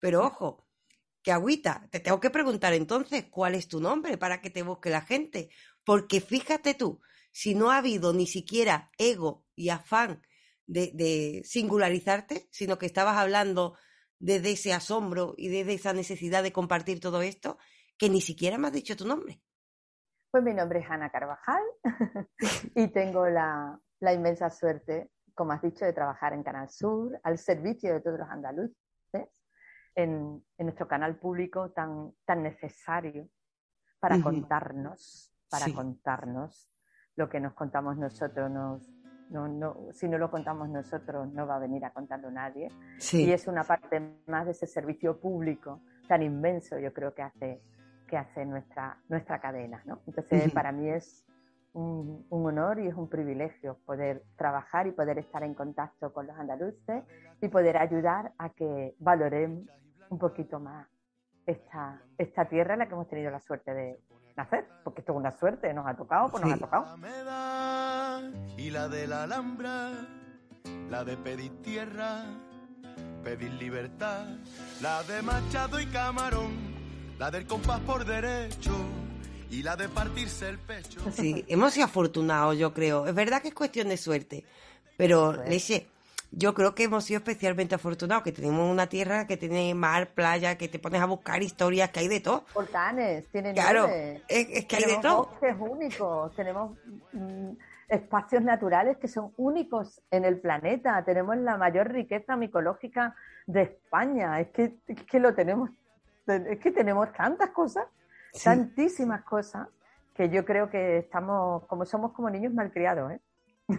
pero 0.00 0.24
ojo, 0.24 0.66
que 1.22 1.32
agüita, 1.32 1.88
te 1.90 2.00
tengo 2.00 2.20
que 2.20 2.30
preguntar 2.30 2.72
entonces 2.72 3.24
cuál 3.30 3.54
es 3.54 3.66
tu 3.66 3.80
nombre 3.80 4.16
para 4.16 4.40
que 4.40 4.50
te 4.50 4.62
busque 4.62 4.90
la 4.90 5.00
gente. 5.00 5.50
Porque 5.84 6.20
fíjate 6.20 6.74
tú, 6.74 7.00
si 7.32 7.54
no 7.54 7.70
ha 7.70 7.78
habido 7.78 8.12
ni 8.12 8.26
siquiera 8.26 8.90
ego 8.98 9.44
y 9.54 9.70
afán 9.70 10.22
de, 10.66 10.92
de 10.94 11.42
singularizarte, 11.44 12.48
sino 12.50 12.78
que 12.78 12.86
estabas 12.86 13.16
hablando 13.16 13.76
desde 14.18 14.52
ese 14.52 14.72
asombro 14.72 15.34
y 15.36 15.48
desde 15.48 15.74
esa 15.74 15.92
necesidad 15.92 16.42
de 16.42 16.52
compartir 16.52 17.00
todo 17.00 17.22
esto, 17.22 17.58
que 17.98 18.08
ni 18.08 18.20
siquiera 18.20 18.58
me 18.58 18.68
has 18.68 18.72
dicho 18.72 18.96
tu 18.96 19.06
nombre. 19.06 19.42
Pues 20.30 20.44
mi 20.44 20.54
nombre 20.54 20.80
es 20.80 20.86
Ana 20.90 21.10
Carvajal 21.10 21.62
y 22.74 22.88
tengo 22.88 23.26
la, 23.28 23.80
la 24.00 24.12
inmensa 24.12 24.50
suerte, 24.50 25.10
como 25.34 25.52
has 25.52 25.62
dicho, 25.62 25.84
de 25.84 25.92
trabajar 25.92 26.32
en 26.34 26.42
Canal 26.42 26.68
Sur, 26.70 27.18
al 27.22 27.38
servicio 27.38 27.92
de 27.92 28.00
todos 28.00 28.18
los 28.18 28.28
andaluces, 28.28 28.76
en, 29.96 30.44
en 30.58 30.66
nuestro 30.66 30.86
canal 30.86 31.16
público 31.16 31.70
tan, 31.70 32.12
tan 32.24 32.42
necesario 32.42 33.28
para 33.98 34.22
contarnos, 34.22 35.32
para 35.50 35.64
Sí. 35.64 35.72
contarnos 35.74 36.70
lo 37.16 37.28
que 37.28 37.40
nos 37.40 37.54
contamos 37.54 37.96
nosotros. 37.96 38.50
Nos, 38.50 38.88
no, 39.30 39.48
no, 39.48 39.88
si 39.92 40.06
no 40.08 40.18
lo 40.18 40.30
contamos 40.30 40.68
nosotros, 40.68 41.32
no 41.32 41.46
va 41.46 41.56
a 41.56 41.58
venir 41.60 41.84
a 41.84 41.90
contarlo 41.90 42.30
nadie. 42.30 42.68
Sí. 42.98 43.24
Y 43.24 43.32
es 43.32 43.48
una 43.48 43.64
parte 43.64 44.00
más 44.26 44.44
de 44.44 44.52
ese 44.52 44.66
servicio 44.66 45.18
público 45.18 45.80
tan 46.06 46.22
inmenso, 46.22 46.78
yo 46.78 46.92
creo 46.92 47.14
que 47.14 47.22
hace, 47.22 47.60
que 48.06 48.16
hace 48.16 48.44
nuestra, 48.44 48.98
nuestra 49.08 49.40
cadena. 49.40 49.82
¿no? 49.86 50.00
Entonces, 50.06 50.52
para 50.52 50.70
mí 50.72 50.88
es 50.90 51.24
un, 51.72 52.24
un 52.30 52.46
honor 52.46 52.78
y 52.80 52.86
es 52.86 52.94
un 52.94 53.08
privilegio 53.08 53.78
poder 53.86 54.22
trabajar 54.36 54.86
y 54.86 54.92
poder 54.92 55.18
estar 55.18 55.42
en 55.42 55.54
contacto 55.54 56.12
con 56.12 56.26
los 56.26 56.36
andaluces 56.38 57.02
y 57.40 57.48
poder 57.48 57.78
ayudar 57.78 58.32
a 58.38 58.50
que 58.50 58.94
valoremos 58.98 59.64
un 60.10 60.18
poquito 60.18 60.58
más 60.60 60.86
esta, 61.46 62.00
esta 62.18 62.44
tierra 62.48 62.74
en 62.74 62.80
la 62.80 62.86
que 62.88 62.94
hemos 62.94 63.08
tenido 63.08 63.30
la 63.30 63.40
suerte 63.40 63.72
de 63.72 64.00
nacer, 64.36 64.66
porque 64.84 65.00
esto 65.00 65.12
es 65.12 65.18
una 65.18 65.30
suerte, 65.30 65.72
nos 65.72 65.86
ha 65.86 65.94
tocado, 65.94 66.30
pues 66.30 66.42
nos 66.44 66.52
Sí. 66.52 66.58
ha 66.58 66.66
tocado. 66.66 66.96
Y 68.56 68.70
la 68.70 68.88
de 68.88 69.06
la 69.06 69.22
Alhambra, 69.24 69.92
la 70.90 71.04
de 71.04 71.16
pedir 71.16 71.62
tierra, 71.62 72.24
pedir 73.22 73.52
libertad, 73.54 74.26
la 74.82 75.02
de 75.04 75.22
Machado 75.22 75.80
y 75.80 75.86
Camarón, 75.86 76.52
la 77.18 77.30
del 77.30 77.46
compás 77.46 77.80
por 77.80 78.04
derecho 78.04 78.72
y 79.50 79.62
la 79.62 79.76
de 79.76 79.88
partirse 79.88 80.48
el 80.48 80.58
pecho. 80.58 81.00
Sí, 81.12 81.44
hemos 81.48 81.72
sido 81.72 81.86
afortunados, 81.86 82.58
yo 82.58 82.74
creo. 82.74 83.06
Es 83.06 83.14
verdad 83.14 83.40
que 83.40 83.48
es 83.48 83.54
cuestión 83.54 83.88
de 83.88 83.96
suerte, 83.96 84.44
pero 84.96 85.32
Eso 85.32 85.42
es. 85.42 85.48
Leche, 85.50 85.86
yo 86.30 86.54
creo 86.54 86.74
que 86.74 86.84
hemos 86.84 87.04
sido 87.04 87.18
especialmente 87.18 87.74
afortunados, 87.74 88.22
que 88.24 88.32
tenemos 88.32 88.70
una 88.70 88.88
tierra 88.88 89.26
que 89.26 89.36
tiene 89.36 89.74
mar, 89.74 90.08
playa, 90.14 90.58
que 90.58 90.68
te 90.68 90.78
pones 90.78 91.00
a 91.00 91.06
buscar 91.06 91.42
historias, 91.42 91.90
que 91.90 92.00
hay 92.00 92.08
de 92.08 92.20
todo. 92.20 92.44
Volcanes, 92.54 93.26
tienen 93.28 93.54
Claro, 93.54 93.86
es, 93.86 94.22
es 94.28 94.64
que 94.66 94.76
hay 94.76 94.82
de 94.82 94.86
tenemos 94.88 95.02
todo. 95.02 95.16
bosques 95.26 95.56
únicos, 95.58 96.34
tenemos 96.36 96.76
mm, 97.12 97.50
espacios 97.88 98.42
naturales 98.42 98.96
que 98.98 99.08
son 99.08 99.32
únicos 99.36 100.00
en 100.10 100.24
el 100.24 100.40
planeta, 100.40 101.02
tenemos 101.04 101.36
la 101.38 101.56
mayor 101.56 101.88
riqueza 101.92 102.36
micológica 102.36 103.14
de 103.46 103.62
España, 103.62 104.40
es 104.40 104.48
que, 104.48 104.74
es 104.88 105.02
que 105.04 105.20
lo 105.20 105.34
tenemos, 105.34 105.70
es 106.26 106.58
que 106.58 106.70
tenemos 106.72 107.12
tantas 107.12 107.50
cosas, 107.50 107.86
Sí. 108.32 108.44
tantísimas 108.44 109.22
cosas, 109.22 109.66
que 110.14 110.28
yo 110.28 110.44
creo 110.44 110.68
que 110.68 110.98
estamos, 110.98 111.64
como 111.66 111.86
somos 111.86 112.12
como 112.12 112.28
niños 112.28 112.52
malcriados, 112.52 113.12
¿eh? 113.12 113.20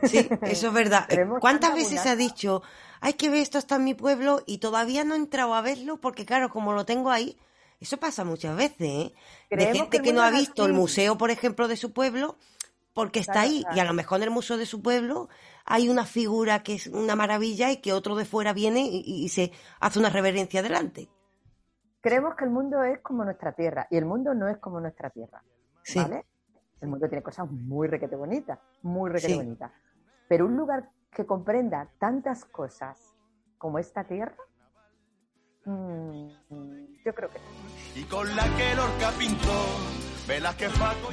Sí, 0.03 0.27
eso 0.41 0.67
es 0.67 0.73
verdad. 0.73 1.05
Tenemos 1.07 1.39
¿Cuántas 1.39 1.73
veces 1.73 2.01
se 2.01 2.09
ha 2.09 2.15
dicho, 2.15 2.61
hay 2.99 3.13
que 3.13 3.29
ver 3.29 3.41
esto 3.41 3.57
está 3.57 3.75
en 3.75 3.85
mi 3.85 3.93
pueblo 3.93 4.41
y 4.45 4.57
todavía 4.57 5.03
no 5.03 5.15
he 5.15 5.17
entrado 5.17 5.53
a 5.53 5.61
verlo 5.61 5.97
porque 5.97 6.25
claro, 6.25 6.49
como 6.49 6.73
lo 6.73 6.85
tengo 6.85 7.11
ahí, 7.11 7.37
eso 7.79 7.97
pasa 7.97 8.23
muchas 8.23 8.55
veces, 8.57 8.81
¿eh? 8.81 9.13
De 9.49 9.73
gente 9.73 10.01
que 10.01 10.13
no 10.13 10.21
ha 10.21 10.31
visto 10.31 10.65
el 10.65 10.73
museo, 10.73 11.17
por 11.17 11.29
ejemplo, 11.29 11.67
de 11.67 11.77
su 11.77 11.93
pueblo 11.93 12.37
porque 12.93 13.19
está 13.19 13.33
Claro, 13.33 13.49
ahí 13.49 13.65
y 13.75 13.79
a 13.79 13.85
lo 13.85 13.93
mejor 13.93 14.17
en 14.17 14.23
el 14.23 14.31
museo 14.31 14.57
de 14.57 14.65
su 14.65 14.81
pueblo 14.81 15.29
hay 15.65 15.87
una 15.87 16.05
figura 16.05 16.63
que 16.63 16.73
es 16.73 16.87
una 16.87 17.15
maravilla 17.15 17.71
y 17.71 17.77
que 17.77 17.93
otro 17.93 18.15
de 18.15 18.25
fuera 18.25 18.53
viene 18.53 18.87
y, 18.91 19.03
y 19.05 19.29
se 19.29 19.51
hace 19.79 19.99
una 19.99 20.09
reverencia 20.09 20.63
delante. 20.63 21.07
Creemos 22.01 22.35
que 22.35 22.45
el 22.45 22.49
mundo 22.49 22.83
es 22.83 22.99
como 23.01 23.23
nuestra 23.23 23.51
tierra 23.51 23.87
y 23.91 23.97
el 23.97 24.05
mundo 24.05 24.33
no 24.33 24.47
es 24.47 24.57
como 24.57 24.79
nuestra 24.79 25.11
tierra. 25.11 25.43
Sí. 25.83 25.99
El 26.81 26.89
mundo 26.89 27.07
tiene 27.07 27.23
cosas 27.23 27.49
muy 27.49 27.87
requete 27.87 28.15
bonitas, 28.15 28.59
muy 28.83 29.09
requete 29.09 29.33
Sí. 29.33 29.37
bonitas. 29.37 29.71
Pero 30.27 30.45
un 30.45 30.55
lugar 30.55 30.89
que 31.11 31.25
comprenda 31.25 31.89
tantas 31.99 32.45
cosas 32.45 33.15
como 33.57 33.79
esta 33.79 34.03
tierra, 34.03 34.35
mm, 35.65 36.27
yo 37.05 37.13
creo 37.15 37.29
que 37.29 37.39
no. 37.39 37.45
Y 37.95 38.03
con 38.03 38.35
la 38.35 38.43
que 38.55 38.75
Lorca 38.75 39.11
pintó, 39.17 39.65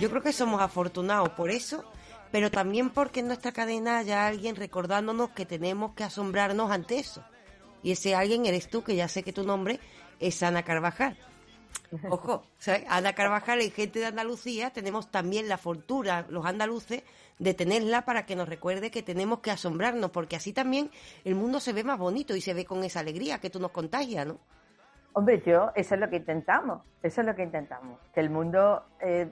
Yo 0.01 0.11
creo 0.11 0.23
que 0.23 0.33
somos 0.33 0.61
afortunados 0.61 1.29
por 1.31 1.49
eso, 1.49 1.85
pero 2.33 2.51
también 2.51 2.91
porque 2.91 3.21
en 3.21 3.29
nuestra 3.29 3.53
cadena 3.53 3.99
haya 3.99 4.27
alguien 4.27 4.57
recordándonos 4.57 5.31
que 5.31 5.47
tenemos 5.47 5.95
que 5.95 6.03
asombrarnos 6.03 6.73
ante 6.73 6.99
eso. 6.99 7.25
Y 7.85 7.93
ese 7.93 8.17
alguien 8.17 8.45
eres 8.45 8.69
tú, 8.69 8.83
que 8.83 8.97
ya 8.97 9.07
sé 9.07 9.23
que 9.23 9.33
tu 9.33 9.45
nombre 9.45 9.79
es 10.19 10.43
Ana 10.43 10.65
Carvajal. 10.65 11.17
Ojo, 12.11 12.45
¿sabes? 12.59 12.85
Ana 12.89 13.13
Carvajal 13.15 13.63
y 13.63 13.71
gente 13.71 13.99
de 14.01 14.07
Andalucía 14.07 14.71
tenemos 14.71 15.11
también 15.11 15.49
la 15.49 15.59
fortuna, 15.59 16.27
los 16.29 16.45
andaluces, 16.45 17.03
de 17.39 17.55
tenerla 17.55 18.03
para 18.05 18.27
que 18.27 18.37
nos 18.37 18.49
recuerde 18.49 18.91
que 18.91 19.03
tenemos 19.03 19.41
que 19.41 19.51
asombrarnos, 19.51 20.11
porque 20.11 20.37
así 20.37 20.53
también 20.53 20.91
el 21.25 21.35
mundo 21.35 21.61
se 21.61 21.73
ve 21.73 21.85
más 21.85 21.99
bonito 21.99 22.35
y 22.37 22.41
se 22.41 22.55
ve 22.55 22.65
con 22.65 22.83
esa 22.85 23.01
alegría 23.01 23.39
que 23.39 23.51
tú 23.51 23.61
nos 23.61 23.71
contagias, 23.71 24.27
¿no? 24.27 24.39
Hombre, 25.13 25.43
yo, 25.47 25.71
eso 25.77 25.95
es 25.95 26.01
lo 26.01 26.11
que 26.11 26.17
intentamos, 26.17 26.83
eso 27.03 27.21
es 27.21 27.27
lo 27.27 27.35
que 27.37 27.43
intentamos, 27.45 27.99
que 28.13 28.21
el 28.21 28.31
mundo 28.31 28.83
eh, 29.01 29.29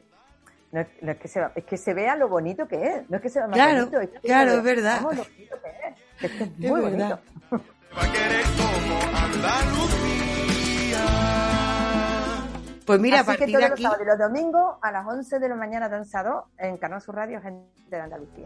no, 0.70 0.80
es- 0.80 0.88
no 1.02 1.10
es, 1.12 1.18
que 1.18 1.26
se, 1.28 1.40
va- 1.40 1.50
es 1.56 1.64
que 1.64 1.76
se 1.76 1.92
vea 1.94 2.14
lo 2.16 2.28
bonito 2.28 2.68
que 2.68 2.76
es, 2.76 3.10
no 3.10 3.16
es 3.16 3.22
que 3.22 3.28
se 3.28 3.40
vea 3.40 3.48
más 3.48 3.56
Claro, 3.56 3.78
bonito, 3.86 4.00
es 4.00 4.08
que 4.10 4.20
claro, 4.20 4.52
es 4.52 4.62
verdad. 4.62 5.00
veamos 5.00 5.16
lo 5.16 5.24
bonito 5.24 5.56
que 5.60 5.68
es, 5.68 5.94
que 6.20 6.26
es, 6.26 6.32
que 6.32 6.44
es 6.44 6.50
Es 6.62 6.70
muy 6.70 6.80
verdad. 6.80 7.20
bonito. 7.50 7.64
va 7.96 8.02
a 8.04 8.12
querer 8.12 8.44
como 8.56 9.00
Andalucía. 9.18 11.02
Pues 12.92 13.00
mira, 13.00 13.18
a 13.18 13.20
Así 13.20 13.32
que 13.32 13.38
partir 13.38 13.54
todos 13.54 13.62
de 13.62 13.68
los 13.70 13.72
aquí... 13.72 13.82
sábados 13.84 14.02
y 14.04 14.06
los 14.06 14.18
domingos 14.18 14.76
a 14.82 14.92
las 14.92 15.06
11 15.06 15.38
de 15.38 15.48
la 15.48 15.54
mañana 15.56 15.88
danza 15.88 16.22
2 16.22 16.44
en 16.58 16.76
Canal 16.76 17.00
Sur 17.00 17.14
Radio 17.14 17.40
Gente 17.40 17.70
de 17.88 17.96
Andalucía. 18.00 18.44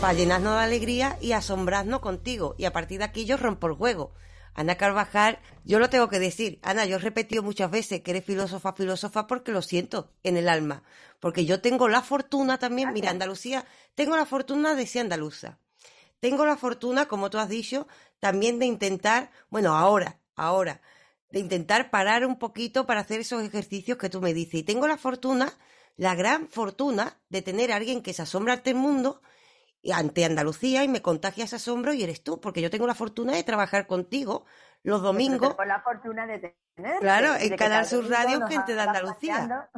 para 0.00 0.14
llenarnos 0.14 0.54
de 0.56 0.64
alegría 0.64 1.18
y 1.20 1.32
asombrarnos 1.32 2.00
contigo. 2.00 2.54
Y 2.56 2.64
a 2.64 2.72
partir 2.72 2.98
de 3.00 3.04
aquí 3.04 3.26
yo 3.26 3.36
rompo 3.36 3.66
el 3.66 3.74
juego. 3.74 4.12
Ana 4.54 4.76
Carvajal, 4.76 5.40
yo 5.64 5.78
lo 5.78 5.90
tengo 5.90 6.08
que 6.08 6.18
decir. 6.18 6.58
Ana, 6.62 6.86
yo 6.86 6.96
he 6.96 7.00
repetido 7.00 7.42
muchas 7.42 7.70
veces 7.70 8.00
que 8.00 8.12
eres 8.12 8.24
filósofa, 8.24 8.72
filósofa 8.72 9.26
porque 9.26 9.52
lo 9.52 9.60
siento 9.60 10.10
en 10.22 10.36
el 10.38 10.48
alma. 10.48 10.82
Porque 11.20 11.44
yo 11.44 11.60
tengo 11.60 11.88
la 11.88 12.00
fortuna 12.00 12.58
también, 12.58 12.92
mira, 12.94 13.10
Andalucía, 13.10 13.66
tengo 13.94 14.16
la 14.16 14.24
fortuna 14.24 14.74
de 14.74 14.86
ser 14.86 15.02
andaluza. 15.02 15.58
Tengo 16.20 16.46
la 16.46 16.56
fortuna, 16.56 17.06
como 17.06 17.28
tú 17.28 17.38
has 17.38 17.48
dicho, 17.50 17.86
también 18.20 18.58
de 18.58 18.66
intentar, 18.66 19.30
bueno, 19.50 19.74
ahora, 19.76 20.18
ahora, 20.34 20.80
de 21.34 21.40
intentar 21.40 21.90
parar 21.90 22.24
un 22.24 22.38
poquito 22.38 22.86
para 22.86 23.00
hacer 23.00 23.18
esos 23.18 23.42
ejercicios 23.42 23.98
que 23.98 24.08
tú 24.08 24.20
me 24.20 24.32
dices. 24.32 24.60
Y 24.60 24.62
tengo 24.62 24.86
la 24.86 24.96
fortuna, 24.96 25.52
la 25.96 26.14
gran 26.14 26.46
fortuna 26.46 27.18
de 27.28 27.42
tener 27.42 27.72
a 27.72 27.76
alguien 27.76 28.04
que 28.04 28.12
se 28.12 28.22
asombra 28.22 28.52
ante 28.52 28.70
el 28.70 28.76
mundo 28.76 29.20
y 29.82 29.90
ante 29.90 30.24
Andalucía 30.24 30.84
y 30.84 30.88
me 30.88 31.02
contagia 31.02 31.42
ese 31.42 31.56
asombro 31.56 31.92
y 31.92 32.04
eres 32.04 32.22
tú, 32.22 32.40
porque 32.40 32.62
yo 32.62 32.70
tengo 32.70 32.86
la 32.86 32.94
fortuna 32.94 33.32
de 33.34 33.42
trabajar 33.42 33.88
contigo 33.88 34.44
los 34.84 35.02
domingos. 35.02 35.56
Tengo 35.56 35.64
la 35.64 35.82
fortuna 35.82 36.24
de 36.24 36.56
tener. 36.76 37.00
Claro, 37.00 37.34
en 37.34 37.56
Canal 37.56 37.84
Sur 37.84 38.08
Radio, 38.08 38.46
gente 38.46 38.72
de 38.72 38.80
Andalucía. 38.80 39.68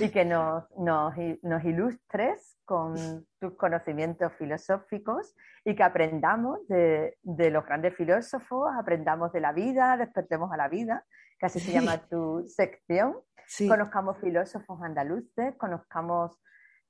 Y 0.00 0.10
que 0.10 0.24
nos, 0.24 0.64
nos, 0.76 1.14
nos 1.42 1.64
ilustres 1.64 2.58
con 2.64 3.26
tus 3.38 3.56
conocimientos 3.56 4.32
filosóficos 4.38 5.34
y 5.64 5.74
que 5.74 5.82
aprendamos 5.82 6.66
de, 6.68 7.16
de, 7.22 7.50
los 7.50 7.64
grandes 7.64 7.94
filósofos, 7.94 8.68
aprendamos 8.78 9.32
de 9.32 9.40
la 9.40 9.52
vida, 9.52 9.96
despertemos 9.96 10.52
a 10.52 10.56
la 10.56 10.68
vida, 10.68 11.04
que 11.38 11.46
así 11.46 11.60
se 11.60 11.72
llama 11.72 11.98
tu 12.08 12.44
sección. 12.48 13.16
Sí. 13.46 13.68
Conozcamos 13.68 14.18
filósofos 14.18 14.82
andaluces, 14.82 15.54
conozcamos 15.56 16.40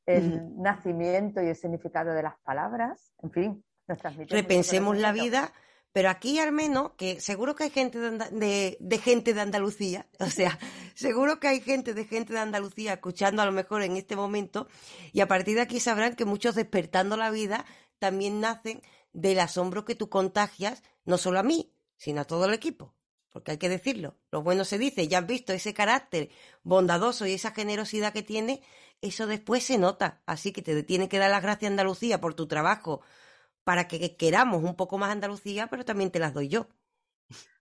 el 0.07 0.57
nacimiento 0.57 1.43
y 1.43 1.49
el 1.49 1.57
significado 1.57 2.13
de 2.13 2.23
las 2.23 2.39
palabras, 2.41 3.13
en 3.23 3.31
fin, 3.31 3.65
nos 3.89 3.99
transmitimos. 3.99 4.41
Repensemos 4.41 4.97
la 4.97 5.13
vida, 5.13 5.53
pero 5.97 6.11
aquí 6.11 6.39
al 6.39 6.53
menos, 6.53 6.91
que 6.99 7.23
seguro 7.23 7.57
que 7.57 7.65
hay 7.65 7.71
gente 7.71 7.99
de, 7.99 8.11
de, 8.31 8.77
de, 8.79 8.99
gente 8.99 9.33
de 9.33 9.41
Andalucía, 9.41 10.07
o 10.21 10.29
sea, 10.29 10.59
seguro 10.95 11.41
que 11.41 11.49
hay 11.49 11.63
gente 11.63 11.95
de 11.95 12.05
gente 12.05 12.35
de 12.35 12.39
Andalucía 12.39 12.93
escuchando 12.93 13.41
a 13.41 13.47
lo 13.47 13.53
mejor 13.53 13.81
en 13.81 13.97
este 13.97 14.15
momento, 14.15 14.69
y 15.15 15.21
a 15.23 15.27
partir 15.27 15.55
de 15.55 15.63
aquí 15.63 15.81
sabrán 15.81 16.15
que 16.15 16.27
muchos 16.27 16.55
despertando 16.55 17.17
la 17.17 17.31
vida 17.31 17.65
también 17.99 18.41
nacen 18.41 18.83
del 19.15 19.41
asombro 19.41 19.87
que 19.87 19.95
tú 19.95 20.11
contagias, 20.11 20.83
no 21.07 21.17
solo 21.17 21.39
a 21.39 21.43
mí, 21.43 21.73
sino 21.97 22.21
a 22.21 22.25
todo 22.27 22.45
el 22.45 22.53
equipo. 22.53 22.95
Porque 23.31 23.53
hay 23.53 23.57
que 23.57 23.71
decirlo, 23.71 24.19
lo 24.31 24.43
bueno 24.43 24.67
se 24.67 24.77
dice, 24.77 25.09
ya 25.09 25.21
has 25.21 25.27
visto 25.27 25.55
ese 25.55 25.73
carácter 25.73 26.29
bondadoso 26.63 27.25
y 27.25 27.33
esa 27.33 27.53
generosidad 27.53 28.13
que 28.13 28.23
tiene, 28.23 28.61
eso 29.01 29.27
después 29.27 29.65
se 29.65 29.79
nota. 29.79 30.21
Así 30.27 30.53
que 30.53 30.61
te 30.61 30.83
tiene 30.83 31.09
que 31.09 31.17
dar 31.19 31.31
las 31.31 31.43
gracias 31.43 31.71
Andalucía 31.71 32.21
por 32.21 32.35
tu 32.35 32.47
trabajo, 32.47 33.01
para 33.67 33.89
que 33.89 34.17
queramos 34.17 34.63
un 34.63 34.77
poco 34.77 34.97
más 34.97 35.11
Andalucía, 35.11 35.67
pero 35.67 35.85
también 35.85 36.13
te 36.13 36.21
las 36.21 36.33
doy 36.33 36.47
yo. 36.47 36.69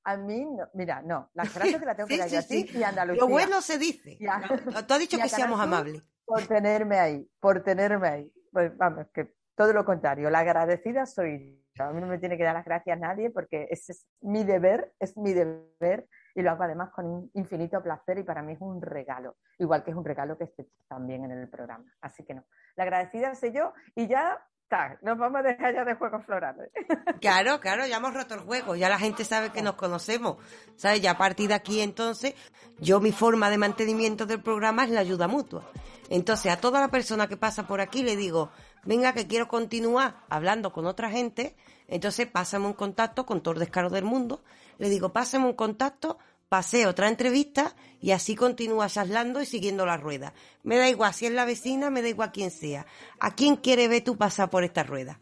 A 0.03 0.17
mí, 0.17 0.45
no, 0.45 0.69
mira, 0.75 1.01
no, 1.01 1.31
las 1.33 1.51
gracias 1.55 1.79
que 1.79 1.85
la 1.87 1.95
tengo 1.95 2.07
que 2.07 2.19
dar 2.19 2.29
sí, 2.29 2.35
yo 2.35 2.41
sí, 2.43 2.69
a 2.75 2.77
y 2.77 2.83
a 2.83 2.89
Andalucía. 2.89 3.21
Lo 3.21 3.27
bueno 3.27 3.59
se 3.63 3.79
dice. 3.79 4.19
No, 4.19 4.85
tú 4.85 4.93
has 4.93 4.99
dicho 4.99 5.17
a 5.17 5.23
que 5.23 5.29
seamos 5.29 5.59
amables. 5.59 6.03
Por 6.23 6.45
tenerme 6.45 6.99
ahí, 6.99 7.27
por 7.39 7.63
tenerme 7.63 8.07
ahí. 8.07 8.33
Pues 8.51 8.77
vamos, 8.77 9.07
que 9.15 9.33
todo 9.55 9.73
lo 9.73 9.83
contrario, 9.83 10.29
la 10.29 10.39
agradecida 10.39 11.07
soy 11.07 11.65
yo. 11.73 11.85
A 11.85 11.91
mí 11.91 11.99
no 11.99 12.05
me 12.05 12.19
tiene 12.19 12.37
que 12.37 12.43
dar 12.43 12.53
las 12.53 12.65
gracias 12.65 12.99
nadie 12.99 13.31
porque 13.31 13.67
ese 13.71 13.93
es 13.93 14.05
mi 14.21 14.43
deber, 14.43 14.93
es 14.99 15.17
mi 15.17 15.33
deber 15.33 16.07
y 16.35 16.43
lo 16.43 16.51
hago 16.51 16.63
además 16.63 16.91
con 16.91 17.07
un 17.07 17.31
infinito 17.33 17.81
placer 17.81 18.19
y 18.19 18.23
para 18.23 18.43
mí 18.43 18.53
es 18.53 18.61
un 18.61 18.79
regalo, 18.79 19.37
igual 19.57 19.83
que 19.83 19.89
es 19.89 19.97
un 19.97 20.05
regalo 20.05 20.37
que 20.37 20.43
esté 20.43 20.69
también 20.87 21.25
en 21.25 21.31
el 21.31 21.49
programa. 21.49 21.83
Así 21.99 22.23
que 22.23 22.35
no, 22.35 22.45
la 22.75 22.83
agradecida 22.83 23.33
soy 23.33 23.53
yo 23.53 23.73
y 23.95 24.05
ya 24.07 24.39
está, 24.65 24.97
nos 25.01 25.17
vamos 25.17 25.39
a 25.39 25.43
dejar 25.43 25.73
ya 25.73 25.85
de 25.85 25.93
juegos 25.95 26.25
florales. 26.25 26.69
Claro, 27.21 27.59
claro, 27.59 27.87
ya 27.87 27.97
hemos 27.97 28.13
roto 28.13 28.35
el 28.35 28.41
juego, 28.41 28.75
ya 28.75 28.89
la 28.89 28.99
gente 28.99 29.23
sabe 29.23 29.49
que 29.51 29.61
nos 29.61 29.75
conocemos, 29.75 30.37
¿sabes? 30.75 31.01
Ya 31.01 31.11
a 31.11 31.17
partir 31.17 31.47
de 31.47 31.55
aquí 31.55 31.81
entonces, 31.81 32.35
yo 32.79 32.99
mi 32.99 33.11
forma 33.11 33.49
de 33.49 33.57
mantenimiento 33.57 34.25
del 34.25 34.41
programa 34.41 34.83
es 34.83 34.91
la 34.91 34.99
ayuda 34.99 35.27
mutua. 35.27 35.65
Entonces 36.09 36.51
a 36.51 36.57
toda 36.57 36.79
la 36.79 36.89
persona 36.89 37.27
que 37.27 37.37
pasa 37.37 37.65
por 37.65 37.81
aquí 37.81 38.03
le 38.03 38.15
digo, 38.15 38.51
venga 38.83 39.13
que 39.13 39.27
quiero 39.27 39.47
continuar 39.47 40.17
hablando 40.29 40.71
con 40.71 40.85
otra 40.85 41.09
gente, 41.09 41.55
entonces 41.87 42.27
pásame 42.27 42.67
un 42.67 42.73
contacto 42.73 43.25
con 43.25 43.41
todo 43.41 43.55
el 43.55 43.59
descaro 43.61 43.89
del 43.89 44.03
mundo, 44.03 44.43
le 44.77 44.89
digo, 44.89 45.13
pásame 45.13 45.45
un 45.45 45.53
contacto, 45.53 46.19
pasé 46.55 46.87
otra 46.87 47.09
entrevista 47.09 47.73
y 47.99 48.11
así 48.11 48.33
continúa 48.33 48.87
charlando 48.87 49.41
y 49.41 49.45
siguiendo 49.45 49.85
la 49.85 49.97
rueda. 49.97 50.31
Me 50.63 50.77
da 50.77 50.87
igual 50.87 51.13
si 51.13 51.25
es 51.25 51.33
la 51.33 51.43
vecina, 51.43 51.89
me 51.89 52.01
da 52.01 52.07
igual 52.07 52.31
quién 52.31 52.49
sea. 52.49 52.85
¿A 53.19 53.35
quién 53.35 53.57
quiere 53.57 53.89
ver 53.89 54.05
tú 54.05 54.17
pasar 54.17 54.49
por 54.49 54.63
esta 54.63 54.81
rueda? 54.81 55.19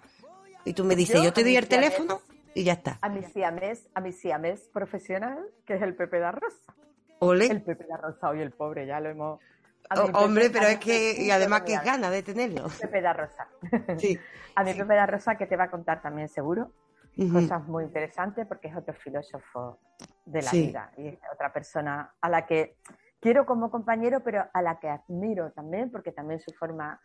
Y 0.64 0.74
tú 0.74 0.84
me 0.84 0.96
dices, 0.96 1.16
yo, 1.16 1.24
Yo, 1.24 1.34
te 1.34 1.42
doy 1.42 1.58
el 1.58 1.68
teléfono 1.68 2.22
y 2.54 2.64
ya 2.64 2.74
está. 2.74 3.00
A 3.02 3.10
mi 3.10 3.24
siamés, 3.24 3.90
a 3.96 4.00
mi 4.02 4.12
siamés 4.12 4.70
profesional, 4.72 5.40
que 5.66 5.74
es 5.74 5.82
el 5.82 5.96
Pepe 5.96 6.20
da 6.20 6.34
Rosa. 6.34 6.76
Ole. 7.18 7.48
El 7.48 7.64
Pepe 7.64 7.88
da 7.90 7.98
Rosa, 7.98 8.30
hoy 8.30 8.42
el 8.42 8.52
pobre, 8.52 8.86
ya 8.86 9.00
lo 9.00 9.10
hemos... 9.10 9.40
Oh, 9.90 10.20
hombre, 10.20 10.52
pero 10.52 10.68
es 10.68 10.78
que, 10.78 11.16
y 11.20 11.32
además 11.32 11.64
que 11.64 11.80
gana 11.80 12.12
de 12.12 12.22
tenerlo. 12.22 12.68
Pepe 12.80 13.02
da 13.02 13.14
Rosa. 13.14 13.48
Sí. 13.98 14.20
A 14.56 14.64
mi 14.64 14.76
Pepe 14.76 14.94
da 14.94 15.08
Rosa 15.08 15.36
que 15.36 15.48
te 15.48 15.58
va 15.58 15.64
a 15.64 15.72
contar 15.72 16.00
también 16.00 16.30
seguro 16.30 16.72
Cosas 17.32 17.68
muy 17.68 17.84
interesantes 17.84 18.48
porque 18.48 18.70
es 18.70 18.76
otro 18.76 18.94
filósofo 18.94 19.80
de 20.26 20.42
la 20.42 20.50
Sí. 20.50 20.68
vida 20.68 20.92
y 20.98 21.08
es 21.10 21.20
otra 21.32 21.54
persona 21.54 22.14
a 22.20 22.30
la 22.30 22.46
que 22.46 22.78
quiero 23.20 23.46
como 23.46 23.70
compañero, 23.70 24.22
pero 24.24 24.46
a 24.52 24.62
la 24.62 24.80
que 24.80 24.90
admiro 24.90 25.52
también 25.52 25.92
porque 25.92 26.12
también 26.12 26.40
su 26.40 26.52
forma 26.54 27.00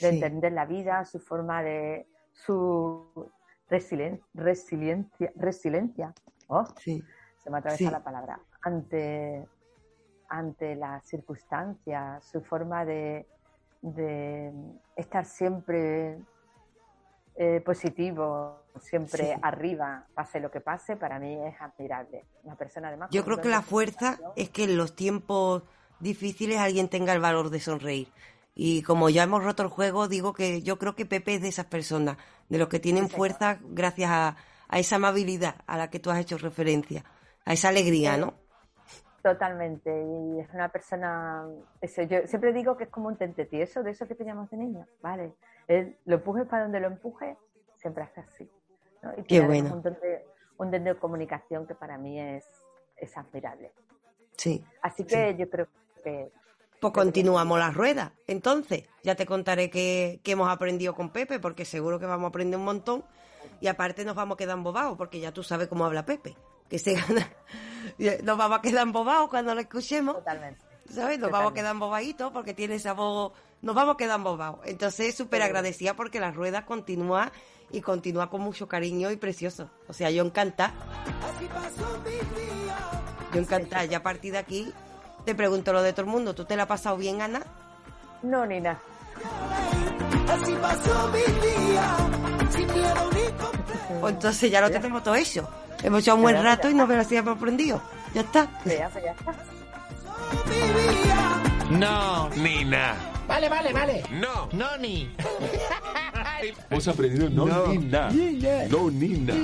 de 0.00 0.10
Sí. 0.10 0.14
entender 0.16 0.52
la 0.52 0.66
vida, 0.66 1.04
su 1.06 1.18
forma 1.18 1.62
de 1.62 2.06
su 2.32 3.30
resilien- 3.70 4.20
resiliencia, 4.34 5.32
resiliencia. 5.34 6.12
Oh, 6.48 6.64
Sí. 6.76 7.02
se 7.38 7.50
me 7.50 7.58
atraviesa 7.58 7.84
Sí. 7.86 7.90
la 7.90 8.04
palabra. 8.04 8.38
Ante, 8.62 9.48
ante 10.28 10.76
las 10.76 11.04
circunstancias, 11.06 12.22
su 12.24 12.42
forma 12.42 12.84
de, 12.84 13.26
de 13.80 14.52
estar 14.94 15.24
siempre 15.24 16.18
eh, 17.40 17.62
positivo, 17.64 18.64
siempre 18.80 19.34
Sí. 19.34 19.40
arriba, 19.42 20.04
pase 20.12 20.40
lo 20.40 20.50
que 20.50 20.60
pase, 20.60 20.96
para 20.96 21.20
mí 21.20 21.38
es 21.46 21.54
admirable. 21.60 22.24
Una 22.42 22.56
persona 22.56 22.88
además. 22.88 23.10
Yo 23.12 23.24
creo 23.24 23.40
que 23.40 23.48
la 23.48 23.62
fuerza 23.62 24.18
es 24.34 24.50
que 24.50 24.64
en 24.64 24.76
los 24.76 24.96
tiempos 24.96 25.62
difíciles 26.00 26.58
alguien 26.58 26.88
tenga 26.88 27.12
el 27.12 27.20
valor 27.20 27.50
de 27.50 27.60
sonreír. 27.60 28.08
Y 28.56 28.82
como 28.82 29.08
ya 29.08 29.22
hemos 29.22 29.44
roto 29.44 29.62
el 29.62 29.68
juego, 29.68 30.08
digo 30.08 30.32
que 30.32 30.62
yo 30.62 30.78
creo 30.78 30.96
que 30.96 31.06
Pepe 31.06 31.36
es 31.36 31.42
de 31.42 31.48
esas 31.48 31.66
personas, 31.66 32.16
de 32.48 32.58
los 32.58 32.66
que 32.66 32.80
tienen 32.80 33.04
Sí, 33.04 33.10
señor. 33.10 33.18
fuerza 33.18 33.58
gracias 33.62 34.10
a, 34.10 34.36
a 34.68 34.78
esa 34.80 34.96
amabilidad 34.96 35.54
a 35.68 35.76
la 35.76 35.90
que 35.90 36.00
tú 36.00 36.10
has 36.10 36.18
hecho 36.18 36.38
referencia, 36.38 37.04
a 37.44 37.52
esa 37.52 37.68
alegría, 37.68 38.16
¿no? 38.16 38.34
Totalmente, 39.22 39.90
y 39.90 40.40
es 40.40 40.48
una 40.54 40.68
persona, 40.68 41.44
eso, 41.80 42.02
yo 42.02 42.26
siempre 42.26 42.52
digo 42.52 42.76
que 42.76 42.84
es 42.84 42.90
como 42.90 43.08
un 43.08 43.16
tente 43.16 43.44
tieso, 43.44 43.82
de 43.82 43.90
eso 43.90 44.06
que 44.06 44.14
teníamos 44.14 44.48
de 44.50 44.56
niños, 44.56 44.88
¿vale? 45.02 45.32
Él 45.68 45.96
lo 46.06 46.16
empuje 46.16 46.44
para 46.46 46.64
donde 46.64 46.80
lo 46.80 46.88
empuje, 46.88 47.36
siempre 47.76 48.02
hace 48.04 48.20
así. 48.20 48.50
¿no? 49.02 49.12
Y 49.16 49.22
Qué 49.24 49.40
bueno. 49.40 49.74
Un 49.74 49.82
don, 49.82 49.94
de, 50.00 50.24
un 50.56 50.70
don 50.70 50.84
de 50.84 50.94
comunicación 50.96 51.66
que 51.66 51.74
para 51.74 51.98
mí 51.98 52.18
es, 52.18 52.44
es 52.96 53.16
admirable. 53.16 53.72
Sí. 54.36 54.64
Así 54.82 55.04
que 55.04 55.36
yo 55.36 55.48
creo 55.50 55.68
que 56.02 56.30
Pues 56.80 56.92
continuamos 56.92 57.58
la 57.58 57.70
rueda. 57.70 58.12
Entonces, 58.26 58.88
ya 59.02 59.14
te 59.14 59.26
contaré 59.26 59.68
qué, 59.70 60.20
qué 60.24 60.32
hemos 60.32 60.48
aprendido 60.48 60.94
con 60.94 61.10
Pepe, 61.10 61.38
porque 61.38 61.64
seguro 61.64 61.98
que 61.98 62.06
vamos 62.06 62.24
a 62.24 62.28
aprender 62.28 62.58
un 62.58 62.64
montón. 62.64 63.04
Y 63.60 63.66
aparte 63.66 64.04
nos 64.04 64.14
vamos 64.14 64.36
a 64.36 64.38
quedar 64.38 64.56
embobados, 64.56 64.96
porque 64.96 65.20
ya 65.20 65.32
tú 65.32 65.42
sabes 65.42 65.68
cómo 65.68 65.84
habla 65.84 66.06
Pepe. 66.06 66.36
Que 66.68 66.78
se 66.78 66.94
gana. 66.94 67.28
Nos 68.22 68.36
vamos 68.36 68.58
a 68.58 68.62
quedar 68.62 68.86
embobados 68.86 69.30
cuando 69.30 69.54
lo 69.54 69.60
escuchemos. 69.60 70.16
totalmente. 70.16 70.60
¿Sabes? 70.90 71.18
Nos 71.18 71.30
vamos 71.30 71.52
a 71.52 71.54
quedar 71.54 71.72
embobaditos 71.72 72.32
porque 72.32 72.54
tiene 72.54 72.76
esa 72.76 72.92
voz. 72.92 73.32
Nos 73.60 73.74
vamos 73.74 73.94
a 73.94 73.96
quedar 73.96 74.16
embobados. 74.16 74.60
Entonces, 74.64 75.16
súper 75.16 75.42
agradecida 75.42 75.94
porque 75.94 76.20
la 76.20 76.30
rueda 76.30 76.64
continúa 76.64 77.32
y 77.70 77.80
continúa 77.80 78.30
con 78.30 78.40
mucho 78.40 78.68
cariño 78.68 79.10
y 79.10 79.16
precioso. 79.16 79.68
O 79.88 79.92
sea, 79.92 80.10
yo 80.10 80.24
encantada. 80.24 80.72
Yo 83.32 83.40
encantada. 83.40 83.84
Ya 83.84 83.98
a 83.98 84.02
partir 84.02 84.32
de 84.32 84.38
aquí 84.38 84.72
te 85.24 85.34
pregunto 85.34 85.72
lo 85.72 85.82
de 85.82 85.92
todo 85.92 86.06
el 86.06 86.12
mundo. 86.12 86.34
¿Tú 86.34 86.44
te 86.44 86.56
la 86.56 86.62
has 86.62 86.68
pasado 86.68 86.96
bien, 86.96 87.20
Ana? 87.20 87.42
No, 88.22 88.46
ni 88.46 88.60
nada. 88.60 88.80
Así 90.28 90.52
pasó 90.60 91.08
mi. 91.08 91.20
Pues 94.00 94.14
entonces 94.14 94.50
ya 94.50 94.60
lo 94.60 94.70
tenemos 94.70 95.02
todo 95.02 95.14
hecho. 95.14 95.48
Hemos 95.82 96.02
hecho 96.02 96.14
un 96.14 96.22
buen 96.22 96.42
rato 96.42 96.68
y 96.70 96.74
nos 96.74 96.88
hemos 96.90 97.36
aprendido. 97.36 97.82
Ya 98.14 98.20
está. 98.22 98.48
Ya, 98.64 98.88
pues 98.88 99.04
ya 99.04 99.12
está. 99.12 99.34
No. 101.70 102.28
Nina. 102.30 103.17
Vale, 103.28 103.48
vale, 103.48 103.72
vale. 103.72 104.02
No. 104.10 104.48
No, 104.52 104.76
ni. 104.78 105.14
Hemos 106.70 106.88
aprendido 106.88 107.28
no, 107.28 107.66
Nina. 107.68 108.10
No, 108.70 108.90
Nina. 108.90 109.34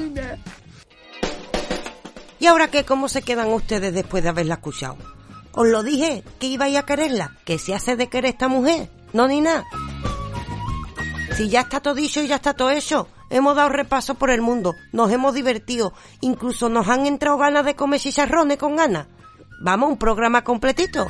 ¿Y 2.40 2.46
ahora 2.46 2.68
qué? 2.68 2.84
¿Cómo 2.84 3.08
se 3.08 3.22
quedan 3.22 3.48
ustedes 3.48 3.92
después 3.92 4.22
de 4.22 4.30
haberla 4.30 4.54
escuchado? 4.54 4.96
Os 5.52 5.68
lo 5.68 5.82
dije, 5.82 6.24
que 6.40 6.46
ibais 6.46 6.76
a 6.76 6.84
quererla. 6.84 7.36
Que 7.44 7.58
se 7.58 7.74
hace 7.74 7.96
de 7.96 8.08
querer 8.08 8.32
esta 8.32 8.48
mujer. 8.48 8.88
No 9.12 9.28
ni 9.28 9.40
nada. 9.40 9.64
Si 11.36 11.48
ya 11.48 11.60
está 11.60 11.80
todo 11.80 11.94
dicho 11.94 12.22
y 12.22 12.26
ya 12.26 12.36
está 12.36 12.54
todo 12.54 12.70
hecho. 12.70 13.08
Hemos 13.30 13.54
dado 13.56 13.68
repaso 13.68 14.14
por 14.14 14.30
el 14.30 14.40
mundo. 14.40 14.74
Nos 14.92 15.10
hemos 15.12 15.34
divertido. 15.34 15.92
Incluso 16.20 16.68
nos 16.68 16.88
han 16.88 17.06
entrado 17.06 17.36
ganas 17.38 17.64
de 17.64 17.76
comer 17.76 18.00
chicharrones 18.00 18.58
con 18.58 18.76
ganas. 18.76 19.06
Vamos, 19.60 19.90
un 19.90 19.98
programa 19.98 20.42
completito. 20.42 21.06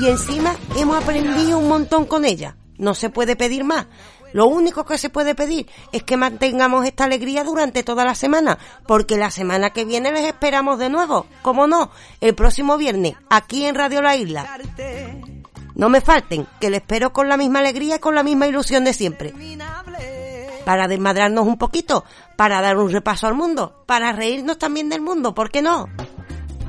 Y 0.00 0.06
encima 0.06 0.54
hemos 0.76 1.02
aprendido 1.02 1.58
un 1.58 1.68
montón 1.68 2.06
con 2.06 2.24
ella. 2.24 2.56
No 2.76 2.94
se 2.94 3.10
puede 3.10 3.34
pedir 3.34 3.64
más. 3.64 3.86
Lo 4.32 4.46
único 4.46 4.84
que 4.84 4.98
se 4.98 5.10
puede 5.10 5.34
pedir 5.34 5.68
es 5.90 6.02
que 6.02 6.16
mantengamos 6.16 6.86
esta 6.86 7.04
alegría 7.04 7.44
durante 7.44 7.82
toda 7.82 8.04
la 8.04 8.14
semana, 8.14 8.58
porque 8.86 9.16
la 9.16 9.30
semana 9.30 9.70
que 9.70 9.84
viene 9.84 10.12
les 10.12 10.26
esperamos 10.26 10.78
de 10.78 10.90
nuevo, 10.90 11.26
como 11.42 11.66
no, 11.66 11.90
el 12.20 12.34
próximo 12.34 12.76
viernes, 12.76 13.14
aquí 13.30 13.64
en 13.64 13.74
Radio 13.74 14.02
La 14.02 14.16
Isla. 14.16 14.58
No 15.74 15.88
me 15.88 16.00
falten, 16.00 16.46
que 16.60 16.70
les 16.70 16.80
espero 16.80 17.12
con 17.12 17.28
la 17.28 17.36
misma 17.36 17.60
alegría 17.60 17.96
y 17.96 18.00
con 18.00 18.14
la 18.14 18.22
misma 18.22 18.46
ilusión 18.46 18.84
de 18.84 18.92
siempre. 18.92 19.32
Para 20.64 20.88
desmadrarnos 20.88 21.46
un 21.46 21.56
poquito, 21.56 22.04
para 22.36 22.60
dar 22.60 22.76
un 22.76 22.90
repaso 22.90 23.26
al 23.26 23.34
mundo, 23.34 23.82
para 23.86 24.12
reírnos 24.12 24.58
también 24.58 24.90
del 24.90 25.00
mundo, 25.00 25.34
¿por 25.34 25.50
qué 25.50 25.62
no? 25.62 25.86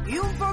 Y 0.08 0.18
un. 0.18 0.49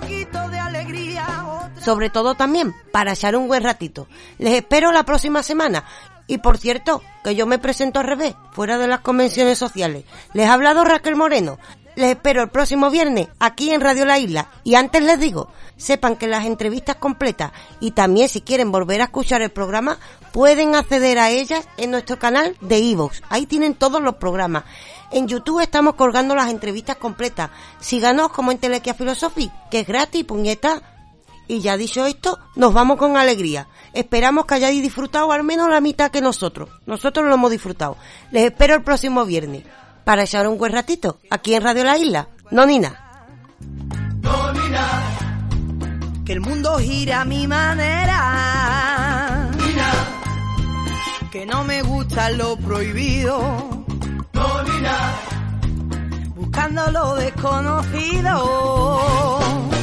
Sobre 1.87 2.11
todo 2.11 2.35
también 2.35 2.75
para 2.91 3.13
echar 3.13 3.37
un 3.37 3.47
buen 3.47 3.63
ratito. 3.63 4.09
Les 4.39 4.55
espero 4.55 4.91
la 4.91 5.05
próxima 5.05 5.45
semana. 5.45 5.85
Y 6.27 6.39
por 6.39 6.59
cierto, 6.59 7.01
que 7.23 7.37
yo 7.37 7.47
me 7.47 7.61
presento 7.61 8.01
al 8.01 8.09
revés, 8.09 8.35
fuera 8.51 8.77
de 8.77 8.89
las 8.89 9.03
convenciones 9.03 9.57
sociales. 9.57 10.03
Les 10.33 10.49
ha 10.49 10.55
hablado 10.55 10.83
Raquel 10.83 11.15
Moreno. 11.15 11.61
Les 11.95 12.11
espero 12.11 12.43
el 12.43 12.49
próximo 12.49 12.91
viernes 12.91 13.29
aquí 13.39 13.71
en 13.71 13.81
Radio 13.81 14.05
La 14.05 14.19
Isla. 14.19 14.51
Y 14.65 14.75
antes 14.75 15.01
les 15.01 15.21
digo, 15.21 15.49
sepan 15.77 16.17
que 16.17 16.27
las 16.27 16.45
entrevistas 16.45 16.97
completas 16.97 17.53
y 17.79 17.93
también 17.93 18.29
si 18.29 18.41
quieren 18.41 18.73
volver 18.73 19.01
a 19.01 19.05
escuchar 19.05 19.41
el 19.43 19.51
programa, 19.51 19.97
pueden 20.33 20.75
acceder 20.75 21.21
a 21.21 21.31
ellas 21.31 21.69
en 21.77 21.93
nuestro 21.93 22.19
canal 22.19 22.57
de 22.63 22.81
iVoox. 22.81 23.21
Ahí 23.29 23.47
tienen 23.47 23.75
todos 23.75 24.03
los 24.03 24.17
programas. 24.17 24.65
En 25.13 25.29
YouTube 25.29 25.61
estamos 25.61 25.95
colgando 25.95 26.35
las 26.35 26.51
entrevistas 26.51 26.97
completas. 26.97 27.51
Síganos 27.79 28.31
como 28.31 28.51
en 28.51 28.59
Telequia 28.59 28.95
Philosophy, 28.95 29.53
que 29.71 29.79
es 29.79 29.87
gratis, 29.87 30.25
puñeta. 30.25 30.83
Y 31.49 31.61
ya 31.61 31.77
dicho 31.77 32.07
esto, 32.07 32.39
nos 32.57 32.75
vamos 32.75 32.97
con 32.97 33.17
alegría. 33.17 33.69
Esperamos 33.93 34.47
que 34.47 34.55
hayáis 34.55 34.83
disfrutado 34.83 35.31
al 35.33 35.45
menos 35.45 35.71
la 35.71 35.81
mitad 35.81 36.11
que 36.11 36.21
nosotros. 36.21 36.69
Nosotros 36.87 37.27
lo 37.27 37.35
hemos 37.35 37.51
disfrutado. 37.51 37.97
Les 38.31 38.45
espero 38.45 38.75
el 38.75 38.83
próximo 38.83 39.25
viernes 39.25 39.65
para 40.05 40.25
echar 40.25 40.49
un 40.49 40.59
buen 40.59 40.73
ratito 40.73 41.19
aquí 41.31 41.55
en 41.55 41.63
Radio 41.63 41.85
La 41.85 41.99
Isla. 41.99 42.29
No, 42.51 42.67
Nina. 42.67 43.03
Que 46.25 46.33
el 46.33 46.41
mundo 46.41 46.79
gira 46.79 47.21
a 47.21 47.25
mi 47.25 47.47
manera. 47.47 49.51
Que 51.31 51.47
no 51.47 51.63
me 51.65 51.83
gusta 51.83 52.31
lo 52.31 52.57
prohibido. 52.57 53.85
Buscando 56.35 56.91
lo 56.91 57.15
desconocido. 57.15 59.76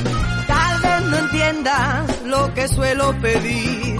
Lo 2.25 2.53
que 2.53 2.67
suelo 2.69 3.13
pedir. 3.21 3.99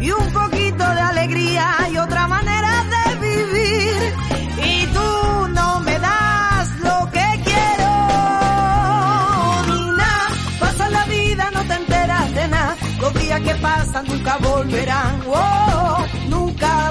Y 0.00 0.10
un 0.10 0.32
poquito 0.32 0.84
de 0.94 1.00
alegría 1.00 1.66
y 1.92 1.98
otra 1.98 2.26
manera 2.26 2.84
de 2.94 3.16
vivir. 3.16 4.14
Y 4.64 4.86
tú 4.86 5.48
no 5.48 5.80
me 5.80 5.98
das 5.98 6.68
lo 6.80 7.10
que 7.10 7.42
quiero. 7.44 7.90
Ni 9.66 9.96
nada, 9.96 10.28
pasa 10.58 10.88
la 10.88 11.04
vida, 11.04 11.50
no 11.52 11.62
te 11.64 11.74
enteras 11.74 12.34
de 12.34 12.48
nada. 12.48 12.76
Los 13.00 13.14
días 13.14 13.40
que 13.42 13.54
pasan 13.56 14.06
nunca 14.06 14.38
volverán. 14.38 15.22
Oh, 15.26 16.06
nunca 16.28 16.90